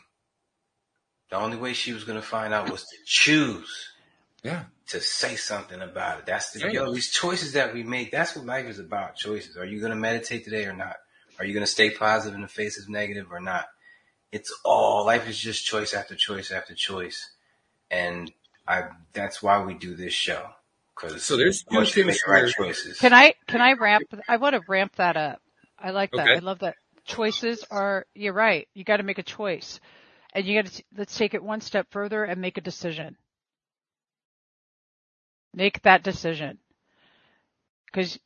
The 1.30 1.36
only 1.36 1.56
way 1.56 1.72
she 1.72 1.92
was 1.92 2.04
going 2.04 2.20
to 2.20 2.26
find 2.26 2.52
out 2.52 2.70
was 2.70 2.82
to 2.82 2.96
choose. 3.06 3.90
Yeah. 4.42 4.64
To 4.88 5.00
say 5.00 5.36
something 5.36 5.80
about 5.80 6.18
it. 6.18 6.26
That's 6.26 6.50
the, 6.50 6.60
yeah. 6.60 6.70
yo, 6.70 6.92
these 6.92 7.10
choices 7.10 7.52
that 7.52 7.72
we 7.72 7.82
make, 7.82 8.10
that's 8.10 8.36
what 8.36 8.44
life 8.44 8.66
is 8.66 8.78
about. 8.78 9.16
Choices. 9.16 9.56
Are 9.56 9.64
you 9.64 9.80
going 9.80 9.90
to 9.90 9.96
meditate 9.96 10.44
today 10.44 10.66
or 10.66 10.74
not? 10.74 10.96
Are 11.38 11.46
you 11.46 11.54
going 11.54 11.64
to 11.64 11.70
stay 11.70 11.90
positive 11.90 12.34
in 12.34 12.42
the 12.42 12.48
face 12.48 12.78
of 12.78 12.88
negative 12.90 13.28
or 13.30 13.40
not? 13.40 13.66
It's 14.32 14.52
all, 14.64 15.06
life 15.06 15.28
is 15.28 15.38
just 15.38 15.64
choice 15.64 15.94
after 15.94 16.14
choice 16.14 16.50
after 16.50 16.74
choice. 16.74 17.30
And 17.90 18.30
I, 18.68 18.88
that's 19.12 19.42
why 19.42 19.62
we 19.64 19.74
do 19.74 19.94
this 19.94 20.12
show. 20.12 20.46
Cause 20.94 21.22
so 21.22 21.36
there's 21.36 21.62
two 21.62 21.84
things 21.84 22.18
right 22.26 22.52
choices. 22.52 22.98
Can 22.98 23.14
I, 23.14 23.34
can 23.46 23.62
I 23.62 23.72
ramp, 23.74 24.04
I 24.28 24.36
want 24.36 24.54
to 24.56 24.62
ramp 24.68 24.96
that 24.96 25.16
up. 25.16 25.40
I 25.78 25.92
like 25.92 26.10
that. 26.10 26.28
Okay. 26.28 26.36
I 26.36 26.40
love 26.40 26.58
that. 26.58 26.74
Choices 27.04 27.64
are, 27.70 28.04
you're 28.14 28.34
right. 28.34 28.68
You 28.74 28.84
got 28.84 28.98
to 28.98 29.04
make 29.04 29.18
a 29.18 29.22
choice 29.22 29.80
and 30.34 30.44
you 30.44 30.60
got 30.60 30.70
to, 30.70 30.82
let's 30.96 31.16
take 31.16 31.34
it 31.34 31.42
one 31.42 31.60
step 31.60 31.86
further 31.90 32.24
and 32.24 32.40
make 32.40 32.58
a 32.58 32.62
decision. 32.62 33.16
Make 35.54 35.82
that 35.82 36.02
decision. 36.02 36.58
Cause 37.92 38.18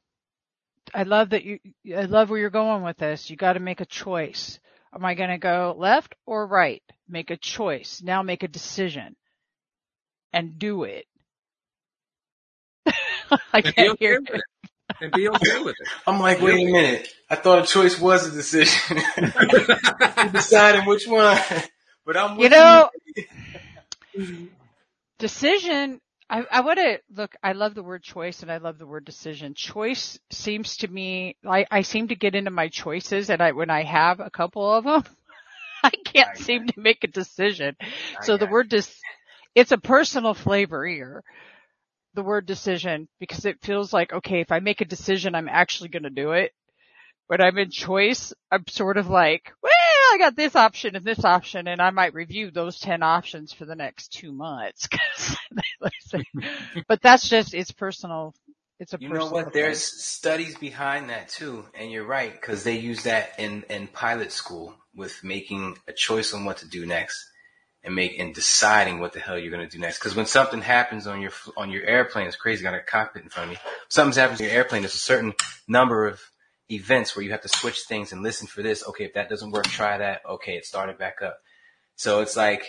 I 0.95 1.03
love 1.03 1.31
that 1.31 1.45
you, 1.45 1.59
I 1.95 2.03
love 2.03 2.31
where 2.31 2.39
you're 2.39 2.51
going 2.51 2.83
with 2.83 2.97
this. 2.99 3.29
You 3.29 3.37
got 3.37 3.55
to 3.55 3.61
make 3.61 3.81
a 3.81 3.87
choice. 3.87 4.61
Am 4.95 5.05
I 5.05 5.15
going 5.15 5.31
to 5.31 5.39
go 5.39 5.75
left 5.77 6.15
or 6.25 6.47
right? 6.47 6.83
Make 7.09 7.31
a 7.31 7.37
choice. 7.37 8.01
Now 8.03 8.23
make 8.23 8.43
a 8.43 8.49
decision 8.49 9.17
and 10.33 10.59
do 10.59 10.85
it. 10.85 11.07
I 13.53 13.63
can't 13.63 13.99
hear 13.99 14.21
it. 14.25 14.43
And 15.01 15.13
be 15.13 15.29
okay 15.29 15.61
with 15.63 15.75
it. 15.79 15.89
I'm 16.07 16.21
like, 16.21 16.41
wait 16.41 16.69
a 16.69 16.73
minute. 16.73 17.09
I 17.29 17.35
thought 17.35 17.65
a 17.65 17.67
choice 17.67 18.01
was 18.01 18.29
a 18.29 18.31
decision. 18.31 19.03
deciding 20.33 20.87
which 20.87 21.07
one. 21.07 21.39
But 22.07 22.17
I'm 22.17 22.39
you 22.39 22.49
know, 22.49 22.91
you. 24.15 24.49
decision 25.19 26.01
I, 26.29 26.45
I 26.51 26.61
want 26.61 26.79
to 26.79 27.01
look, 27.15 27.37
I 27.43 27.53
love 27.53 27.75
the 27.75 27.83
word 27.83 28.03
choice 28.03 28.43
and 28.43 28.51
I 28.51 28.57
love 28.59 28.79
the 28.79 28.87
word 28.87 29.05
decision. 29.05 29.55
Choice 29.55 30.19
seems 30.31 30.79
to 30.79 30.89
me, 30.89 31.37
I, 31.47 31.67
I 31.71 31.83
seem 31.83 32.09
to 32.09 32.17
get 32.17 32.35
into 32.35 32.51
my 32.51 32.69
choices 32.69 33.31
and 33.31 33.41
I, 33.41 33.53
when 33.53 33.71
I 33.71 33.85
have 33.85 34.19
a 34.19 34.31
couple 34.31 34.69
of 34.69 34.85
them, 34.85 35.05
I 35.85 35.91
can't 36.05 36.31
I 36.31 36.35
seem 36.35 36.67
to 36.67 36.81
make 36.81 37.05
a 37.05 37.09
decision. 37.09 37.77
So 38.23 38.37
the 38.37 38.47
word 38.47 38.69
dis, 38.71 38.93
it's 39.55 39.73
a 39.73 39.79
personal 39.79 40.35
flavor 40.35 40.85
here. 40.85 41.23
The 42.15 42.23
word 42.23 42.47
decision 42.47 43.09
because 43.21 43.45
it 43.45 43.63
feels 43.63 43.93
like, 43.93 44.13
okay, 44.13 44.41
if 44.41 44.51
I 44.51 44.59
make 44.59 44.81
a 44.81 44.87
decision, 44.87 45.35
I'm 45.35 45.49
actually 45.49 45.91
going 45.91 46.03
to 46.05 46.11
do 46.11 46.33
it. 46.33 46.53
When 47.29 47.41
I'm 47.41 47.59
in 47.59 47.71
choice, 47.71 48.33
I'm 48.51 48.65
sort 48.69 48.97
of 48.97 49.09
like, 49.09 49.53
I 50.17 50.19
got 50.19 50.35
this 50.35 50.57
option 50.57 50.97
and 50.97 51.05
this 51.05 51.27
option 51.27 51.69
and 51.69 51.83
I 51.83 51.91
might 51.91 52.15
review 52.15 52.51
those 52.51 52.81
10 52.81 53.03
options 53.03 53.53
for 53.53 53.67
the 53.67 53.75
next 53.75 54.15
two 54.15 54.33
months. 54.33 54.89
but 56.89 57.03
that's 57.03 57.29
just, 57.29 57.53
it's 57.53 57.71
personal. 57.71 58.35
It's 58.81 58.95
a 58.95 58.99
you 58.99 59.11
know 59.11 59.27
what? 59.27 59.53
There's 59.53 59.83
studies 59.83 60.57
behind 60.57 61.11
that 61.11 61.29
too. 61.29 61.67
And 61.75 61.93
you're 61.93 62.07
right. 62.07 62.41
Cause 62.41 62.65
they 62.65 62.79
use 62.79 63.03
that 63.03 63.39
in, 63.39 63.65
in 63.69 63.89
pilot 63.89 64.33
school 64.33 64.75
with 64.95 65.23
making 65.23 65.77
a 65.87 65.93
choice 65.93 66.33
on 66.33 66.47
what 66.47 66.57
to 66.59 66.67
do 66.67 66.87
next 66.87 67.23
and 67.85 67.95
make 67.95 68.19
and 68.19 68.35
deciding 68.35 69.01
what 69.01 69.13
the 69.13 69.21
hell 69.21 69.39
you're 69.39 69.53
going 69.53 69.69
to 69.69 69.77
do 69.77 69.83
next. 69.83 69.99
Cause 69.99 70.17
when 70.17 70.25
something 70.25 70.63
happens 70.63 71.07
on 71.07 71.21
your, 71.21 71.33
on 71.59 71.71
your 71.71 71.85
airplane, 71.85 72.27
it's 72.27 72.37
crazy. 72.37 72.67
I 72.67 72.71
got 72.71 72.81
a 72.81 72.83
cockpit 72.83 73.23
in 73.23 73.29
front 73.29 73.51
of 73.51 73.55
me. 73.55 73.61
Something 73.91 74.19
happens 74.19 74.41
on 74.41 74.47
your 74.47 74.57
airplane. 74.57 74.81
There's 74.81 74.95
a 74.95 74.99
certain 74.99 75.35
number 75.69 76.07
of 76.07 76.23
events 76.71 77.15
where 77.15 77.25
you 77.25 77.31
have 77.31 77.43
to 77.43 77.49
switch 77.49 77.83
things 77.83 78.13
and 78.13 78.23
listen 78.23 78.47
for 78.47 78.63
this. 78.63 78.87
Okay, 78.89 79.05
if 79.05 79.15
that 79.15 79.29
doesn't 79.29 79.51
work, 79.51 79.67
try 79.67 79.99
that. 79.99 80.23
Okay, 80.29 80.57
it 80.57 80.65
started 80.65 80.99
back 80.99 81.23
up. 81.23 81.39
So 81.95 82.21
it's 82.21 82.37
like 82.37 82.65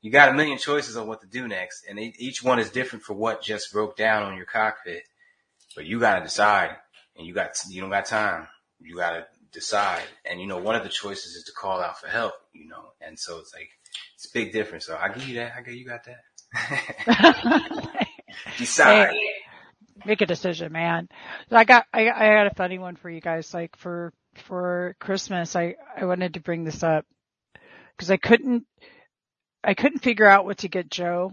you 0.00 0.10
got 0.10 0.28
a 0.28 0.34
million 0.34 0.58
choices 0.58 0.96
on 0.96 1.06
what 1.06 1.20
to 1.22 1.26
do 1.26 1.48
next, 1.48 1.84
and 1.88 1.98
each 1.98 2.42
one 2.42 2.58
is 2.58 2.70
different 2.70 3.04
for 3.04 3.14
what 3.14 3.42
just 3.42 3.72
broke 3.72 3.96
down 3.96 4.24
on 4.24 4.36
your 4.36 4.46
cockpit. 4.46 5.02
But 5.74 5.86
you 5.86 6.00
got 6.00 6.16
to 6.16 6.24
decide, 6.24 6.76
and 7.16 7.26
you 7.26 7.34
got 7.34 7.58
you 7.68 7.80
don't 7.80 7.90
got 7.90 8.06
time. 8.06 8.48
You 8.80 8.96
got 8.96 9.12
to 9.12 9.26
decide, 9.52 10.04
and 10.24 10.40
you 10.40 10.46
know 10.46 10.58
one 10.58 10.76
of 10.76 10.82
the 10.82 10.88
choices 10.88 11.34
is 11.34 11.44
to 11.44 11.52
call 11.52 11.80
out 11.80 12.00
for 12.00 12.08
help. 12.08 12.34
You 12.52 12.68
know, 12.68 12.92
and 13.00 13.18
so 13.18 13.38
it's 13.38 13.54
like 13.54 13.70
it's 14.14 14.26
a 14.26 14.32
big 14.32 14.52
difference. 14.52 14.86
So 14.86 14.96
I 14.96 15.08
give 15.08 15.26
you 15.26 15.36
that. 15.36 15.54
I 15.56 15.62
give 15.62 15.74
you 15.74 15.86
got 15.86 16.04
that. 16.04 18.06
decide. 18.58 19.10
Hey 19.10 19.47
make 20.08 20.22
a 20.22 20.26
decision, 20.26 20.72
man. 20.72 21.08
I 21.50 21.64
got, 21.64 21.84
I, 21.92 22.08
I 22.08 22.34
got 22.34 22.50
a 22.50 22.54
funny 22.56 22.78
one 22.78 22.96
for 22.96 23.10
you 23.10 23.20
guys. 23.20 23.52
Like 23.52 23.76
for, 23.76 24.12
for 24.46 24.96
Christmas, 24.98 25.54
I, 25.54 25.76
I 25.96 26.06
wanted 26.06 26.34
to 26.34 26.40
bring 26.40 26.64
this 26.64 26.82
up 26.82 27.04
because 27.96 28.10
I 28.10 28.16
couldn't, 28.16 28.64
I 29.62 29.74
couldn't 29.74 30.00
figure 30.00 30.26
out 30.26 30.46
what 30.46 30.58
to 30.58 30.68
get 30.68 30.90
Joe. 30.90 31.32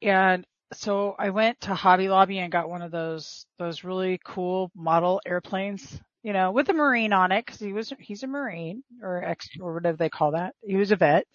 And 0.00 0.46
so 0.72 1.14
I 1.18 1.30
went 1.30 1.60
to 1.62 1.74
Hobby 1.74 2.08
Lobby 2.08 2.38
and 2.38 2.52
got 2.52 2.70
one 2.70 2.82
of 2.82 2.92
those, 2.92 3.44
those 3.58 3.84
really 3.84 4.20
cool 4.24 4.70
model 4.74 5.20
airplanes, 5.26 6.00
you 6.22 6.32
know, 6.32 6.52
with 6.52 6.68
a 6.68 6.72
Marine 6.72 7.12
on 7.12 7.32
it 7.32 7.44
because 7.44 7.60
he 7.60 7.72
was, 7.72 7.92
he's 7.98 8.22
a 8.22 8.28
Marine 8.28 8.84
or 9.02 9.22
ex, 9.22 9.48
or 9.60 9.74
whatever 9.74 9.96
they 9.96 10.08
call 10.08 10.32
that. 10.32 10.54
He 10.64 10.76
was 10.76 10.92
a 10.92 10.96
vet. 10.96 11.26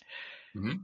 Mm-hmm. 0.55 0.77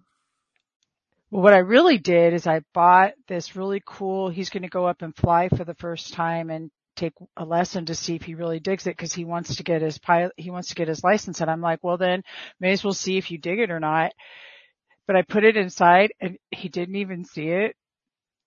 Well, 1.34 1.42
what 1.42 1.56
I 1.56 1.60
really 1.60 1.98
did 1.98 2.36
is 2.36 2.46
I 2.46 2.62
bought 2.76 3.14
this 3.28 3.56
really 3.56 3.82
cool, 3.84 4.30
he's 4.30 4.52
going 4.52 4.62
to 4.62 4.70
go 4.70 4.86
up 4.86 5.02
and 5.02 5.16
fly 5.16 5.50
for 5.50 5.64
the 5.64 5.74
first 5.74 6.14
time 6.14 6.52
and 6.52 6.70
take 6.96 7.14
a 7.36 7.44
lesson 7.44 7.88
to 7.88 7.96
see 7.96 8.14
if 8.14 8.22
he 8.22 8.36
really 8.36 8.60
digs 8.60 8.86
it 8.86 8.96
because 8.96 9.14
he 9.14 9.26
wants 9.26 9.56
to 9.56 9.64
get 9.64 9.82
his 9.82 9.98
pilot, 9.98 10.34
he 10.38 10.52
wants 10.52 10.70
to 10.70 10.76
get 10.76 10.90
his 10.90 11.04
license. 11.04 11.42
And 11.42 11.50
I'm 11.50 11.60
like, 11.60 11.80
well 11.84 11.98
then 11.98 12.22
may 12.60 12.72
as 12.72 12.84
well 12.84 12.94
see 12.94 13.18
if 13.18 13.32
you 13.32 13.40
dig 13.40 13.58
it 13.58 13.72
or 13.72 13.80
not. 13.80 14.12
But 15.08 15.16
I 15.16 15.24
put 15.24 15.44
it 15.44 15.58
inside 15.58 16.14
and 16.22 16.38
he 16.52 16.70
didn't 16.70 16.98
even 16.98 17.26
see 17.26 17.48
it. 17.48 17.76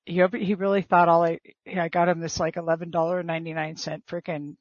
He, 0.04 0.22
he 0.38 0.54
really 0.54 0.82
thought 0.82 1.08
all 1.08 1.24
I, 1.24 1.40
I 1.66 1.88
got 1.88 2.08
him 2.08 2.20
this 2.20 2.38
like 2.38 2.54
$11.99 2.54 4.02
freaking 4.08 4.54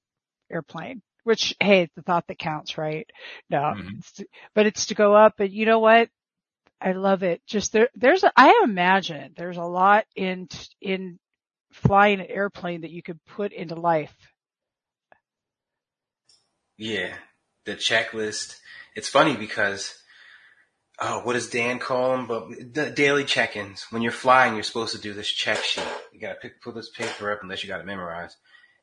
airplane 0.52 1.04
which 1.26 1.56
hey, 1.60 1.82
it's 1.82 1.94
the 1.96 2.02
thought 2.02 2.26
that 2.28 2.40
counts, 2.40 2.78
right? 2.78 3.08
No, 3.52 3.58
mm-hmm. 3.58 3.98
it's, 4.00 4.22
but 4.56 4.66
it's 4.66 4.88
to 4.88 4.96
go 4.96 5.16
up. 5.16 5.34
But 5.38 5.52
you 5.52 5.66
know 5.66 5.80
what? 5.80 6.10
I 6.82 6.92
love 6.92 7.24
it. 7.24 7.42
Just 7.48 7.72
there, 7.72 7.90
there's, 7.96 8.24
a, 8.24 8.32
I 8.36 8.62
imagine 8.64 9.34
there's 9.36 9.58
a 9.58 9.64
lot 9.64 10.06
in, 10.16 10.50
in 10.82 11.20
flying 11.72 12.20
an 12.20 12.28
airplane 12.28 12.82
that 12.82 12.92
you 12.92 13.02
could 13.02 13.24
put 13.26 13.54
into 13.54 13.76
life. 13.76 14.16
Yeah. 16.78 17.14
The 17.66 17.76
checklist. 17.76 18.58
It's 18.96 19.10
funny 19.10 19.36
because, 19.36 19.96
oh, 21.00 21.22
what 21.22 21.34
does 21.34 21.50
Dan 21.50 21.80
call 21.80 22.12
them? 22.12 22.28
But 22.28 22.74
the 22.74 22.92
daily 22.92 23.24
check-ins. 23.24 23.88
When 23.90 24.02
you're 24.02 24.12
flying, 24.12 24.54
you're 24.54 24.64
supposed 24.64 24.96
to 24.96 25.02
do 25.02 25.14
this 25.14 25.30
check 25.30 25.64
sheet. 25.64 25.84
You 26.14 26.20
gotta 26.20 26.36
pick, 26.36 26.62
put 26.62 26.76
this 26.76 26.90
paper 26.90 27.32
up 27.32 27.40
unless 27.42 27.64
you 27.64 27.70
gotta 27.70 27.84
memorize. 27.84 28.36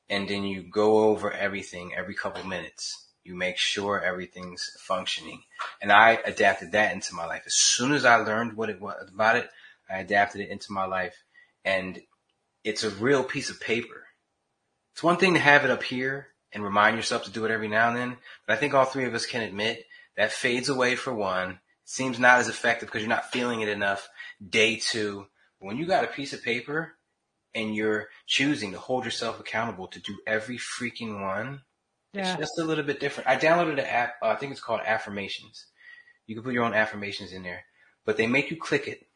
And 0.08 0.28
then 0.28 0.44
you 0.44 0.62
go 0.62 1.04
over 1.04 1.30
everything 1.30 1.92
every 1.96 2.14
couple 2.14 2.44
minutes 2.44 3.06
you 3.24 3.34
make 3.34 3.56
sure 3.56 4.00
everything's 4.00 4.76
functioning. 4.78 5.42
And 5.80 5.92
I 5.92 6.18
adapted 6.24 6.72
that 6.72 6.92
into 6.92 7.14
my 7.14 7.26
life. 7.26 7.42
As 7.46 7.54
soon 7.54 7.92
as 7.92 8.04
I 8.04 8.16
learned 8.16 8.56
what 8.56 8.70
it 8.70 8.80
was 8.80 9.10
about 9.12 9.36
it, 9.36 9.48
I 9.88 9.98
adapted 9.98 10.40
it 10.40 10.50
into 10.50 10.72
my 10.72 10.86
life. 10.86 11.22
And 11.64 12.00
it's 12.64 12.84
a 12.84 12.90
real 12.90 13.22
piece 13.22 13.50
of 13.50 13.60
paper. 13.60 14.06
It's 14.92 15.02
one 15.02 15.16
thing 15.16 15.34
to 15.34 15.40
have 15.40 15.64
it 15.64 15.70
up 15.70 15.82
here 15.82 16.28
and 16.52 16.62
remind 16.62 16.96
yourself 16.96 17.24
to 17.24 17.30
do 17.30 17.44
it 17.44 17.50
every 17.50 17.68
now 17.68 17.88
and 17.88 17.96
then. 17.96 18.16
But 18.46 18.54
I 18.54 18.56
think 18.56 18.74
all 18.74 18.84
three 18.84 19.04
of 19.04 19.14
us 19.14 19.26
can 19.26 19.42
admit 19.42 19.86
that 20.16 20.32
fades 20.32 20.68
away 20.68 20.96
for 20.96 21.14
one. 21.14 21.60
Seems 21.84 22.18
not 22.18 22.38
as 22.38 22.48
effective 22.48 22.88
because 22.88 23.02
you're 23.02 23.08
not 23.08 23.32
feeling 23.32 23.60
it 23.60 23.68
enough. 23.68 24.08
Day 24.46 24.76
two. 24.76 25.26
When 25.58 25.76
you 25.76 25.86
got 25.86 26.04
a 26.04 26.08
piece 26.08 26.32
of 26.32 26.42
paper 26.42 26.94
and 27.54 27.74
you're 27.74 28.08
choosing 28.26 28.72
to 28.72 28.78
hold 28.78 29.04
yourself 29.04 29.38
accountable 29.38 29.86
to 29.88 30.00
do 30.00 30.18
every 30.26 30.58
freaking 30.58 31.22
one, 31.22 31.62
yeah. 32.12 32.32
It's 32.32 32.40
just 32.40 32.58
a 32.58 32.64
little 32.64 32.84
bit 32.84 33.00
different. 33.00 33.28
I 33.28 33.36
downloaded 33.36 33.74
an 33.74 33.80
app. 33.80 34.14
Uh, 34.22 34.28
I 34.28 34.36
think 34.36 34.52
it's 34.52 34.60
called 34.60 34.80
Affirmations. 34.84 35.66
You 36.26 36.34
can 36.34 36.44
put 36.44 36.52
your 36.52 36.64
own 36.64 36.74
affirmations 36.74 37.32
in 37.32 37.42
there, 37.42 37.64
but 38.04 38.16
they 38.16 38.26
make 38.26 38.50
you 38.50 38.56
click 38.56 38.86
it. 38.86 39.06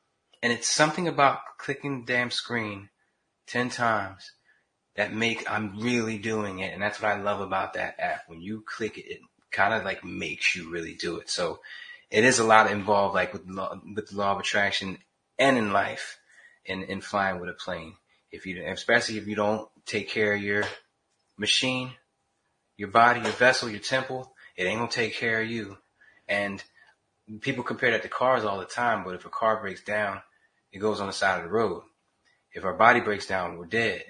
And 0.42 0.52
it's 0.52 0.68
something 0.68 1.08
about 1.08 1.40
clicking 1.58 2.00
the 2.00 2.12
damn 2.12 2.30
screen 2.30 2.88
10 3.48 3.70
times 3.70 4.32
that 4.96 5.14
make, 5.14 5.50
I'm 5.50 5.80
really 5.80 6.18
doing 6.18 6.60
it. 6.60 6.72
And 6.72 6.82
that's 6.82 7.00
what 7.00 7.12
I 7.12 7.20
love 7.20 7.40
about 7.40 7.74
that 7.74 7.96
app. 7.98 8.22
When 8.28 8.40
you 8.40 8.64
click 8.66 8.98
it, 8.98 9.06
it 9.06 9.20
kind 9.50 9.74
of 9.74 9.84
like 9.84 10.04
makes 10.04 10.54
you 10.54 10.70
really 10.70 10.94
do 10.94 11.18
it. 11.18 11.28
So 11.30 11.60
it 12.10 12.24
is 12.24 12.38
a 12.38 12.44
lot 12.44 12.70
involved, 12.70 13.14
like 13.14 13.32
with, 13.32 13.46
law, 13.46 13.78
with 13.94 14.08
the 14.08 14.16
law 14.16 14.32
of 14.32 14.40
attraction 14.40 14.98
and 15.38 15.58
in 15.58 15.72
life 15.72 16.18
and 16.66 16.82
in 16.82 17.00
flying 17.00 17.40
with 17.40 17.50
a 17.50 17.54
plane. 17.54 17.94
If 18.30 18.46
you, 18.46 18.62
especially 18.66 19.18
if 19.18 19.26
you 19.26 19.36
don't 19.36 19.68
take 19.84 20.08
care 20.08 20.34
of 20.34 20.42
your 20.42 20.64
machine, 21.38 21.92
your 22.76 22.88
body, 22.88 23.20
your 23.20 23.30
vessel, 23.32 23.68
your 23.70 23.80
temple, 23.80 24.32
it 24.56 24.64
ain't 24.64 24.78
gonna 24.78 24.90
take 24.90 25.14
care 25.14 25.40
of 25.42 25.48
you. 25.48 25.76
And 26.28 26.62
people 27.40 27.64
compare 27.64 27.92
that 27.92 28.02
to 28.02 28.08
cars 28.08 28.44
all 28.44 28.58
the 28.58 28.64
time, 28.64 29.04
but 29.04 29.14
if 29.14 29.24
a 29.24 29.30
car 29.30 29.60
breaks 29.60 29.82
down, 29.82 30.20
it 30.72 30.78
goes 30.78 31.00
on 31.00 31.06
the 31.06 31.12
side 31.12 31.38
of 31.38 31.44
the 31.44 31.50
road. 31.50 31.82
If 32.52 32.64
our 32.64 32.74
body 32.74 33.00
breaks 33.00 33.26
down, 33.26 33.58
we're 33.58 33.66
dead. 33.66 34.02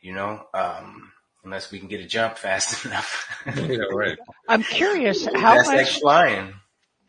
You 0.00 0.12
know, 0.14 0.46
um, 0.54 1.12
unless 1.44 1.70
we 1.72 1.78
can 1.78 1.88
get 1.88 2.00
a 2.00 2.06
jump 2.06 2.38
fast 2.38 2.84
enough. 2.84 3.28
yeah, 3.56 3.78
right. 3.92 4.18
I'm 4.48 4.62
curious 4.62 5.26
how 5.26 5.54
That's 5.54 5.68
like 5.68 5.76
much 5.78 6.00
flying. 6.00 6.54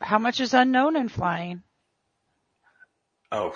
how 0.02 0.20
much 0.20 0.40
is 0.40 0.54
unknown 0.54 0.96
in 0.96 1.10
flying. 1.10 1.64
Oh, 3.32 3.54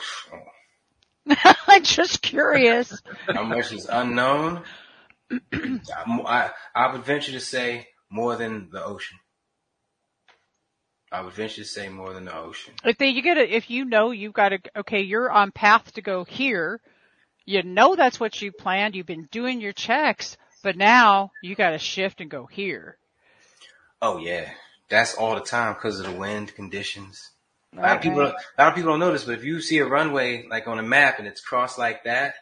I'm 1.68 1.84
just 1.84 2.22
curious. 2.22 3.02
how 3.34 3.44
much 3.44 3.72
is 3.72 3.88
unknown? 3.90 4.64
I, 5.54 6.52
I 6.76 6.92
would 6.92 7.04
venture 7.04 7.32
to 7.34 7.40
say 7.40 7.88
more 8.10 8.36
than 8.36 8.70
the 8.72 8.84
ocean. 8.84 9.18
I 11.12 11.22
would 11.22 11.34
venture 11.34 11.64
to 11.64 11.68
say 11.68 11.90
more 11.90 12.14
than 12.14 12.26
the 12.26 12.36
ocean. 12.36 12.74
If 12.86 12.98
they, 12.98 13.10
you 13.10 13.22
get 13.22 13.38
it, 13.38 13.50
if 13.50 13.70
you 13.70 13.86
know 13.86 14.12
you've 14.12 14.34
got 14.34 14.50
to, 14.50 14.60
okay, 14.78 15.02
you're 15.02 15.30
on 15.30 15.52
path 15.52 15.94
to 15.94 16.02
go 16.02 16.24
here. 16.24 16.80
You 17.46 17.64
know 17.64 17.96
that's 17.96 18.20
what 18.20 18.42
you 18.42 18.52
planned. 18.52 18.96
You've 18.96 19.08
been 19.08 19.28
doing 19.32 19.60
your 19.60 19.74
checks, 19.74 20.38
but 20.64 20.78
now 20.78 21.32
you 21.42 21.56
got 21.56 21.72
to 21.72 21.80
shift 21.80 22.22
and 22.22 22.30
go 22.30 22.46
here. 22.46 22.98
Oh 24.02 24.18
yeah, 24.18 24.50
that's 24.90 25.16
all 25.16 25.36
the 25.36 25.42
time 25.42 25.74
because 25.74 26.00
of 26.00 26.06
the 26.06 26.14
wind 26.14 26.56
conditions. 26.56 27.32
A 27.78 27.82
lot 27.82 27.96
of 27.98 28.02
people, 28.02 28.22
a 28.22 28.34
lot 28.58 28.70
of 28.70 28.76
people 28.76 28.92
don't 28.92 29.00
notice, 29.00 29.24
but 29.24 29.36
if 29.36 29.44
you 29.44 29.62
see 29.62 29.78
a 29.78 29.86
runway 29.86 30.46
like 30.50 30.68
on 30.68 30.80
a 30.80 30.84
map 30.84 31.20
and 31.20 31.28
it's 31.28 31.42
crossed 31.42 31.78
like 31.78 32.04
that, 32.04 32.36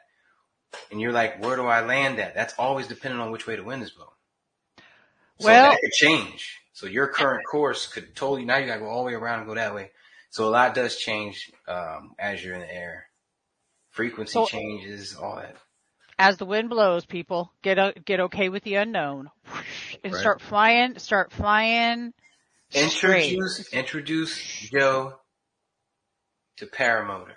and 0.92 1.00
you're 1.02 1.12
like, 1.12 1.44
where 1.44 1.56
do 1.56 1.66
I 1.66 1.82
land 1.86 2.20
at? 2.20 2.36
That's 2.36 2.54
always 2.58 2.88
depending 2.88 3.20
on 3.20 3.32
which 3.32 3.48
way 3.48 3.56
the 3.56 3.64
wind 3.64 3.84
is 3.84 3.92
blowing. 3.92 4.10
So 5.40 5.46
Well- 5.48 5.72
that 5.72 5.80
could 5.82 5.92
change. 5.92 6.56
So 6.74 6.86
your 6.86 7.08
current 7.08 7.44
course 7.50 7.88
could 7.88 8.16
totally 8.16 8.46
now 8.46 8.58
you 8.58 8.66
gotta 8.68 8.80
go 8.80 8.88
all 8.88 9.04
the 9.04 9.08
way 9.08 9.14
around 9.14 9.40
and 9.40 9.48
go 9.48 9.56
that 9.56 9.76
way. 9.76 9.92
So 10.30 10.48
a 10.48 10.52
lot 10.52 10.76
does 10.76 10.96
change 10.98 11.52
um, 11.68 12.16
as 12.18 12.44
you're 12.44 12.54
in 12.54 12.62
the 12.62 12.74
air. 12.74 13.10
Frequency 13.90 14.34
So- 14.34 14.46
changes, 14.46 15.16
all 15.16 15.36
that. 15.38 15.56
As 16.22 16.36
the 16.38 16.46
wind 16.46 16.70
blows, 16.70 17.06
people 17.06 17.54
get 17.62 17.80
o 17.80 17.94
get 17.94 18.20
okay 18.20 18.50
with 18.50 18.64
the 18.64 18.76
unknown 18.76 19.30
and 20.04 20.14
Right. 20.14 20.20
start 20.20 20.42
flying. 20.42 21.00
Start 21.00 21.32
flying. 21.32 22.14
straight. 22.72 23.32
Introduce 23.34 23.74
introduce 23.74 24.38
Joe 24.70 25.20
to 26.58 26.66
paramotor. 26.68 27.34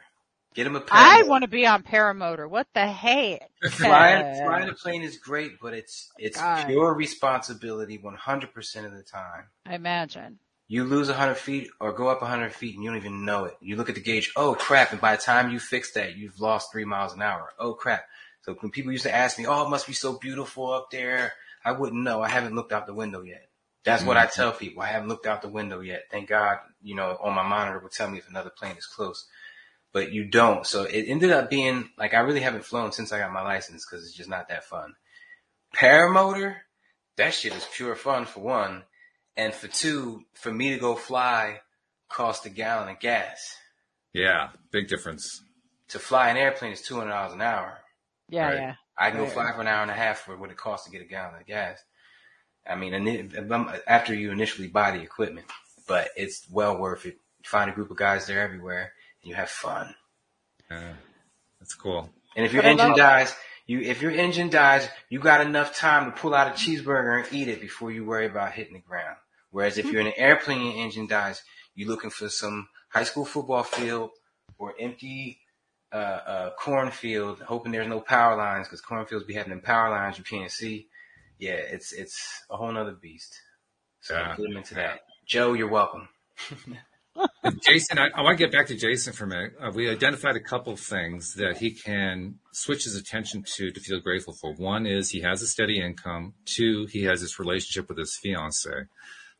Get 0.54 0.66
him 0.66 0.76
a 0.76 0.80
paramotor. 0.80 0.90
I 0.92 1.22
want 1.24 1.42
to 1.42 1.48
be 1.48 1.66
on 1.66 1.82
paramotor. 1.82 2.48
What 2.48 2.66
the 2.74 2.86
heck? 2.86 3.50
flying 3.70 4.44
flying 4.44 4.68
a 4.68 4.74
plane 4.74 5.02
is 5.02 5.16
great, 5.16 5.52
but 5.60 5.72
it's 5.72 6.10
it's 6.18 6.36
God. 6.38 6.66
pure 6.66 6.92
responsibility 6.92 7.98
100% 7.98 8.84
of 8.84 8.92
the 8.92 9.02
time. 9.02 9.44
I 9.64 9.74
imagine. 9.74 10.38
You 10.68 10.84
lose 10.84 11.08
100 11.08 11.34
feet 11.36 11.68
or 11.80 11.92
go 11.92 12.08
up 12.08 12.22
100 12.22 12.52
feet 12.52 12.74
and 12.74 12.84
you 12.84 12.90
don't 12.90 12.98
even 12.98 13.24
know 13.24 13.44
it. 13.44 13.56
You 13.60 13.76
look 13.76 13.88
at 13.88 13.94
the 13.94 14.00
gauge, 14.00 14.32
oh 14.36 14.54
crap, 14.54 14.92
and 14.92 15.00
by 15.00 15.16
the 15.16 15.22
time 15.22 15.50
you 15.50 15.58
fix 15.58 15.92
that, 15.92 16.16
you've 16.16 16.40
lost 16.40 16.72
three 16.72 16.84
miles 16.84 17.12
an 17.12 17.22
hour. 17.22 17.50
Oh 17.58 17.74
crap. 17.74 18.04
So 18.42 18.54
when 18.54 18.70
people 18.70 18.92
used 18.92 19.04
to 19.04 19.14
ask 19.14 19.38
me, 19.38 19.46
oh, 19.46 19.66
it 19.66 19.70
must 19.70 19.86
be 19.86 19.92
so 19.92 20.18
beautiful 20.18 20.72
up 20.72 20.90
there, 20.90 21.32
I 21.64 21.72
wouldn't 21.72 22.02
know. 22.02 22.22
I 22.22 22.28
haven't 22.28 22.54
looked 22.54 22.72
out 22.72 22.86
the 22.86 22.94
window 22.94 23.22
yet. 23.22 23.48
That's 23.84 24.04
what 24.04 24.16
I 24.16 24.26
mm-hmm. 24.26 24.40
tell 24.40 24.52
people. 24.52 24.82
I 24.82 24.86
haven't 24.86 25.08
looked 25.08 25.26
out 25.26 25.42
the 25.42 25.48
window 25.48 25.80
yet. 25.80 26.04
Thank 26.10 26.28
God, 26.28 26.58
you 26.82 26.94
know, 26.94 27.18
on 27.20 27.34
my 27.34 27.42
monitor 27.42 27.78
will 27.80 27.88
tell 27.88 28.08
me 28.08 28.18
if 28.18 28.28
another 28.28 28.50
plane 28.50 28.76
is 28.76 28.86
close. 28.86 29.26
But 29.92 30.12
you 30.12 30.24
don't. 30.24 30.66
So 30.66 30.84
it 30.84 31.04
ended 31.06 31.30
up 31.30 31.50
being 31.50 31.90
like 31.98 32.14
I 32.14 32.20
really 32.20 32.40
haven't 32.40 32.64
flown 32.64 32.92
since 32.92 33.12
I 33.12 33.18
got 33.18 33.32
my 33.32 33.42
license 33.42 33.84
because 33.84 34.06
it's 34.06 34.14
just 34.16 34.30
not 34.30 34.48
that 34.48 34.64
fun. 34.64 34.94
Paramotor, 35.76 36.56
that 37.16 37.34
shit 37.34 37.54
is 37.54 37.66
pure 37.74 37.94
fun 37.94 38.24
for 38.26 38.40
one. 38.40 38.82
And 39.36 39.54
for 39.54 39.68
two, 39.68 40.24
for 40.34 40.52
me 40.52 40.70
to 40.70 40.78
go 40.78 40.94
fly 40.94 41.60
cost 42.08 42.44
a 42.44 42.50
gallon 42.50 42.90
of 42.90 43.00
gas. 43.00 43.56
Yeah, 44.12 44.50
big 44.70 44.88
difference. 44.88 45.42
To 45.88 45.98
fly 45.98 46.28
an 46.28 46.36
airplane 46.36 46.72
is 46.72 46.82
two 46.82 46.96
hundred 46.96 47.10
dollars 47.10 47.32
an 47.32 47.40
hour. 47.42 47.78
Yeah, 48.28 48.46
Right. 48.46 48.54
yeah. 48.56 48.74
I 48.96 49.10
can 49.10 49.18
go 49.20 49.24
Right. 49.24 49.32
fly 49.32 49.52
for 49.54 49.60
an 49.62 49.66
hour 49.66 49.82
and 49.82 49.90
a 49.90 49.94
half 49.94 50.20
for 50.20 50.36
what 50.36 50.50
it 50.50 50.56
costs 50.58 50.86
to 50.86 50.92
get 50.92 51.00
a 51.02 51.06
gallon 51.06 51.40
of 51.40 51.46
gas. 51.46 51.82
I 52.68 52.76
mean, 52.76 52.92
ini- 52.92 53.82
after 53.86 54.14
you 54.14 54.30
initially 54.30 54.68
buy 54.68 54.90
the 54.90 55.02
equipment, 55.02 55.46
but 55.88 56.10
it's 56.16 56.46
well 56.50 56.76
worth 56.78 57.06
it. 57.06 57.16
Find 57.44 57.70
a 57.70 57.74
group 57.74 57.90
of 57.90 57.96
guys 57.96 58.26
there 58.26 58.40
everywhere, 58.40 58.82
and 58.82 58.92
you 59.22 59.34
have 59.34 59.50
fun. 59.50 59.94
Yeah, 60.70 60.94
that's 61.60 61.74
cool. 61.74 62.10
And 62.36 62.46
if 62.46 62.52
your 62.52 62.62
engine 62.62 62.96
dies, 62.96 63.34
you 63.66 63.80
if 63.80 64.02
your 64.02 64.10
engine 64.10 64.50
dies, 64.50 64.88
you 65.08 65.20
got 65.20 65.40
enough 65.46 65.76
time 65.76 66.06
to 66.06 66.18
pull 66.18 66.34
out 66.34 66.48
a 66.48 66.50
cheeseburger 66.52 67.22
and 67.22 67.32
eat 67.32 67.48
it 67.48 67.60
before 67.60 67.90
you 67.90 68.04
worry 68.04 68.26
about 68.26 68.52
hitting 68.52 68.74
the 68.74 68.80
ground. 68.80 69.16
Whereas 69.50 69.78
if 69.78 69.92
you're 69.92 70.00
in 70.00 70.06
an 70.06 70.14
airplane 70.16 70.62
and 70.62 70.72
your 70.74 70.84
engine 70.84 71.06
dies, 71.06 71.42
you're 71.74 71.88
looking 71.88 72.10
for 72.10 72.28
some 72.28 72.68
high 72.88 73.04
school 73.04 73.24
football 73.24 73.62
field 73.62 74.10
or 74.58 74.74
empty 74.80 75.40
uh, 75.92 75.96
uh, 75.96 76.50
cornfield, 76.58 77.40
hoping 77.40 77.72
there's 77.72 77.86
no 77.86 78.00
power 78.00 78.36
lines 78.36 78.66
because 78.66 78.80
cornfields 78.80 79.26
be 79.26 79.34
having 79.34 79.50
them 79.50 79.60
power 79.60 79.90
lines 79.90 80.16
you 80.16 80.24
can't 80.24 80.50
see. 80.50 80.88
Yeah, 81.38 81.52
it's 81.52 81.92
it's 81.92 82.42
a 82.50 82.56
whole 82.56 82.72
nother 82.72 82.92
beast. 82.92 83.38
So 84.00 84.14
Yeah. 84.14 84.34
get 84.36 84.48
them 84.48 84.56
into 84.56 84.74
that. 84.76 85.00
Joe, 85.26 85.52
you're 85.52 85.68
welcome. 85.68 86.08
Jason, 87.60 87.98
I, 87.98 88.08
I 88.14 88.22
want 88.22 88.38
to 88.38 88.44
get 88.44 88.52
back 88.52 88.66
to 88.68 88.76
Jason 88.76 89.12
for 89.12 89.24
a 89.24 89.28
minute. 89.28 89.54
Uh, 89.60 89.70
we 89.74 89.88
identified 89.88 90.36
a 90.36 90.40
couple 90.40 90.72
of 90.72 90.80
things 90.80 91.34
that 91.34 91.58
he 91.58 91.72
can 91.72 92.36
switch 92.52 92.84
his 92.84 92.96
attention 92.96 93.44
to 93.56 93.70
to 93.70 93.80
feel 93.80 94.00
grateful 94.00 94.34
for. 94.34 94.52
One 94.54 94.86
is 94.86 95.10
he 95.10 95.20
has 95.20 95.42
a 95.42 95.46
steady 95.46 95.80
income. 95.80 96.34
Two, 96.44 96.86
he 96.90 97.04
has 97.04 97.20
this 97.20 97.38
relationship 97.38 97.88
with 97.88 97.98
his 97.98 98.16
fiance. 98.16 98.70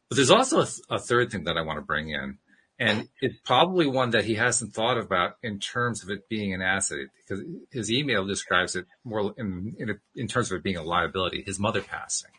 But 0.09 0.17
there's 0.17 0.31
also 0.31 0.61
a, 0.61 0.67
th- 0.67 0.81
a 0.91 0.99
third 0.99 1.31
thing 1.31 1.45
that 1.45 1.57
I 1.57 1.63
want 1.63 1.79
to 1.79 1.83
bring 1.83 2.11
in. 2.11 2.39
And 2.79 3.09
it's 3.21 3.39
probably 3.45 3.87
one 3.87 4.11
that 4.11 4.25
he 4.25 4.35
hasn't 4.35 4.75
thought 4.75 4.99
about 4.99 5.37
in 5.43 5.61
terms 5.61 6.03
of 6.03 6.11
it 6.11 6.29
being 6.29 6.53
an 6.53 6.63
asset 6.63 7.07
because 7.17 7.45
his 7.71 7.93
email 7.93 8.27
describes 8.27 8.75
it 8.75 8.87
more 9.05 9.33
in, 9.39 9.77
in, 9.79 10.01
in 10.17 10.27
terms 10.27 10.51
of 10.51 10.57
it 10.57 10.65
being 10.65 10.77
a 10.77 10.83
liability, 10.83 11.45
his 11.47 11.61
mother 11.61 11.81
passing. 11.81 12.33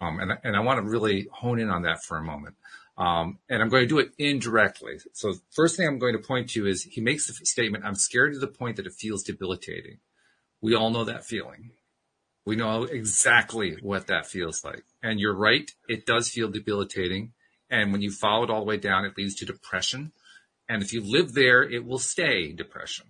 Um, 0.00 0.20
and, 0.20 0.32
and 0.44 0.56
I 0.56 0.60
want 0.60 0.84
to 0.84 0.90
really 0.90 1.28
hone 1.32 1.58
in 1.58 1.70
on 1.70 1.82
that 1.82 2.02
for 2.04 2.18
a 2.18 2.22
moment. 2.22 2.56
Um, 2.98 3.38
and 3.50 3.62
I'm 3.62 3.68
going 3.68 3.82
to 3.82 3.88
do 3.88 3.98
it 3.98 4.12
indirectly. 4.18 4.98
So 5.12 5.34
first 5.50 5.76
thing 5.76 5.86
I'm 5.86 5.98
going 5.98 6.16
to 6.16 6.26
point 6.26 6.50
to 6.50 6.66
is 6.66 6.82
he 6.82 7.00
makes 7.00 7.26
the 7.26 7.34
statement, 7.44 7.84
I'm 7.84 7.94
scared 7.94 8.32
to 8.32 8.38
the 8.38 8.46
point 8.46 8.76
that 8.76 8.86
it 8.86 8.94
feels 8.94 9.22
debilitating. 9.22 9.98
We 10.62 10.74
all 10.74 10.90
know 10.90 11.04
that 11.04 11.26
feeling. 11.26 11.72
We 12.46 12.56
know 12.56 12.84
exactly 12.84 13.76
what 13.82 14.06
that 14.06 14.26
feels 14.26 14.64
like. 14.64 14.84
And 15.02 15.20
you're 15.20 15.36
right. 15.36 15.70
It 15.88 16.06
does 16.06 16.30
feel 16.30 16.48
debilitating. 16.48 17.32
And 17.68 17.92
when 17.92 18.00
you 18.00 18.10
follow 18.10 18.44
it 18.44 18.50
all 18.50 18.60
the 18.60 18.66
way 18.66 18.76
down, 18.78 19.04
it 19.04 19.18
leads 19.18 19.34
to 19.36 19.44
depression. 19.44 20.12
And 20.68 20.82
if 20.82 20.92
you 20.92 21.02
live 21.02 21.34
there, 21.34 21.62
it 21.62 21.84
will 21.84 21.98
stay 21.98 22.52
depression. 22.52 23.06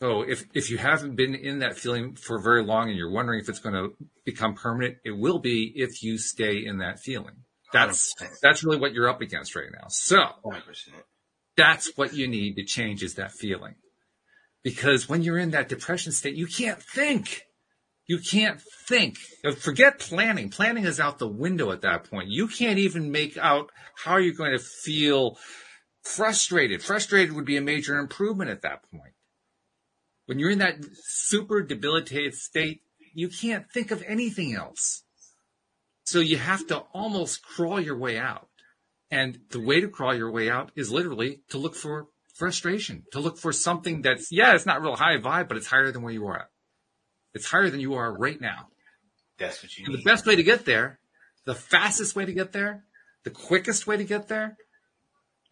So 0.00 0.22
if, 0.22 0.44
if 0.54 0.70
you 0.70 0.78
haven't 0.78 1.14
been 1.14 1.34
in 1.34 1.60
that 1.60 1.78
feeling 1.78 2.14
for 2.14 2.40
very 2.40 2.64
long 2.64 2.88
and 2.88 2.96
you're 2.96 3.10
wondering 3.10 3.40
if 3.40 3.48
it's 3.48 3.58
going 3.58 3.74
to 3.74 3.94
become 4.24 4.54
permanent, 4.54 4.96
it 5.04 5.12
will 5.12 5.38
be 5.38 5.72
if 5.74 6.02
you 6.02 6.18
stay 6.18 6.64
in 6.64 6.78
that 6.78 7.00
feeling. 7.00 7.44
That's, 7.72 8.14
100%. 8.14 8.40
that's 8.42 8.64
really 8.64 8.78
what 8.78 8.92
you're 8.92 9.08
up 9.08 9.20
against 9.20 9.54
right 9.54 9.70
now. 9.72 9.86
So 9.88 10.18
100%. 10.44 10.60
that's 11.56 11.96
what 11.96 12.14
you 12.14 12.28
need 12.28 12.56
to 12.56 12.64
change 12.64 13.02
is 13.02 13.14
that 13.14 13.32
feeling. 13.32 13.74
Because 14.62 15.08
when 15.08 15.22
you're 15.22 15.38
in 15.38 15.52
that 15.52 15.68
depression 15.68 16.12
state, 16.12 16.36
you 16.36 16.46
can't 16.46 16.82
think. 16.82 17.42
You 18.06 18.18
can't 18.18 18.60
think. 18.88 19.18
Forget 19.60 20.00
planning. 20.00 20.50
Planning 20.50 20.84
is 20.84 20.98
out 20.98 21.18
the 21.18 21.28
window 21.28 21.70
at 21.70 21.82
that 21.82 22.10
point. 22.10 22.28
You 22.28 22.48
can't 22.48 22.78
even 22.78 23.12
make 23.12 23.38
out 23.38 23.70
how 23.94 24.16
you're 24.16 24.34
going 24.34 24.52
to 24.52 24.58
feel 24.58 25.38
frustrated. 26.02 26.82
Frustrated 26.82 27.34
would 27.34 27.44
be 27.44 27.56
a 27.56 27.62
major 27.62 27.98
improvement 27.98 28.50
at 28.50 28.62
that 28.62 28.82
point. 28.90 29.14
When 30.26 30.38
you're 30.38 30.50
in 30.50 30.58
that 30.58 30.84
super 30.94 31.62
debilitated 31.62 32.34
state, 32.34 32.82
you 33.14 33.28
can't 33.28 33.70
think 33.72 33.90
of 33.90 34.02
anything 34.06 34.54
else. 34.54 35.04
So 36.04 36.20
you 36.20 36.38
have 36.38 36.66
to 36.68 36.78
almost 36.92 37.42
crawl 37.42 37.80
your 37.80 37.96
way 37.96 38.18
out. 38.18 38.48
And 39.10 39.40
the 39.50 39.60
way 39.60 39.80
to 39.80 39.88
crawl 39.88 40.14
your 40.14 40.30
way 40.30 40.48
out 40.48 40.70
is 40.76 40.90
literally 40.90 41.42
to 41.50 41.58
look 41.58 41.74
for 41.74 42.06
frustration, 42.34 43.04
to 43.12 43.20
look 43.20 43.38
for 43.38 43.52
something 43.52 44.02
that's, 44.02 44.30
yeah, 44.30 44.54
it's 44.54 44.66
not 44.66 44.82
real 44.82 44.96
high 44.96 45.16
vibe, 45.18 45.48
but 45.48 45.56
it's 45.56 45.66
higher 45.66 45.90
than 45.90 46.02
where 46.02 46.12
you 46.12 46.26
are 46.26 46.38
at. 46.38 46.50
It's 47.34 47.46
higher 47.46 47.70
than 47.70 47.80
you 47.80 47.94
are 47.94 48.16
right 48.16 48.40
now. 48.40 48.68
That's 49.38 49.62
what 49.62 49.76
you 49.76 49.86
And 49.86 49.94
the 49.94 50.02
best 50.02 50.26
way 50.26 50.36
to 50.36 50.42
get 50.42 50.64
there, 50.64 51.00
the 51.44 51.54
fastest 51.54 52.14
way 52.14 52.24
to 52.24 52.32
get 52.32 52.52
there, 52.52 52.84
the 53.24 53.30
quickest 53.30 53.86
way 53.86 53.96
to 53.96 54.04
get 54.04 54.28
there 54.28 54.56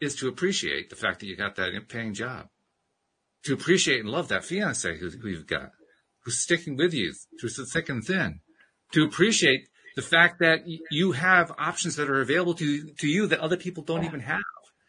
is 0.01 0.15
to 0.17 0.29
appreciate 0.29 0.91
the 0.91 0.97
fact 0.97 1.21
that 1.21 1.27
you 1.27 1.37
got 1.37 1.57
that 1.57 1.73
paying 1.89 2.15
job. 2.15 2.49
To 3.45 3.55
appreciate 3.55 4.01
and 4.01 4.11
love 4.11 4.29
that 4.29 4.45
fiance 4.45 4.99
who, 4.99 5.11
who 5.11 5.29
you've 5.29 5.47
got, 5.47 5.71
who's 6.25 6.39
sticking 6.39 6.77
with 6.77 6.93
you 6.93 7.15
through 7.41 7.51
the 7.51 7.67
thick 7.67 7.89
and 7.89 8.05
thin. 8.05 8.41
To 8.93 9.05
appreciate 9.05 9.69
the 9.99 10.03
fact 10.03 10.39
that 10.39 10.63
you 10.93 11.11
have 11.11 11.51
options 11.59 11.97
that 11.97 12.09
are 12.09 12.21
available 12.21 12.55
to, 12.55 12.93
to 13.01 13.09
you 13.09 13.27
that 13.27 13.41
other 13.41 13.57
people 13.57 13.83
don't 13.83 14.05
even 14.05 14.21
have. 14.21 14.45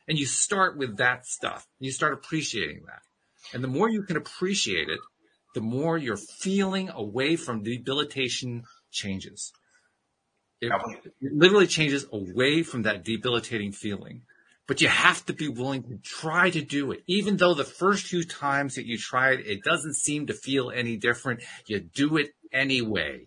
And 0.08 0.20
you 0.20 0.28
start 0.28 0.78
with 0.78 0.98
that 0.98 1.26
stuff. 1.26 1.66
You 1.80 1.92
start 1.92 2.14
appreciating 2.14 2.84
that. 2.86 3.02
And 3.52 3.64
the 3.64 3.68
more 3.68 3.90
you 3.90 4.04
can 4.04 4.18
appreciate 4.18 4.88
it, 4.88 5.00
the 5.56 5.62
more 5.62 5.98
your 5.98 6.16
feeling 6.16 6.92
away 6.94 7.38
from 7.38 7.64
debilitation 7.64 8.66
changes. 8.92 9.52
It, 10.62 10.72
it 11.22 11.34
literally 11.34 11.66
changes 11.66 12.06
away 12.14 12.62
from 12.62 12.84
that 12.84 13.04
debilitating 13.04 13.72
feeling. 13.72 14.22
But 14.68 14.80
you 14.80 14.90
have 14.90 15.26
to 15.26 15.34
be 15.34 15.48
willing 15.48 15.82
to 15.86 15.98
try 16.04 16.52
to 16.52 16.62
do 16.62 16.92
it. 16.92 17.02
Even 17.08 17.38
though 17.38 17.56
the 17.56 17.64
first 17.64 18.06
few 18.06 18.24
times 18.24 18.76
that 18.76 18.86
you 18.86 19.00
try 19.00 19.32
it, 19.32 19.40
it 19.48 19.64
doesn't 19.64 19.96
seem 19.96 20.28
to 20.28 20.36
feel 20.36 20.70
any 20.70 20.98
different. 20.98 21.42
You 21.66 21.80
do 21.80 22.18
it 22.18 22.30
anyway. 22.54 23.26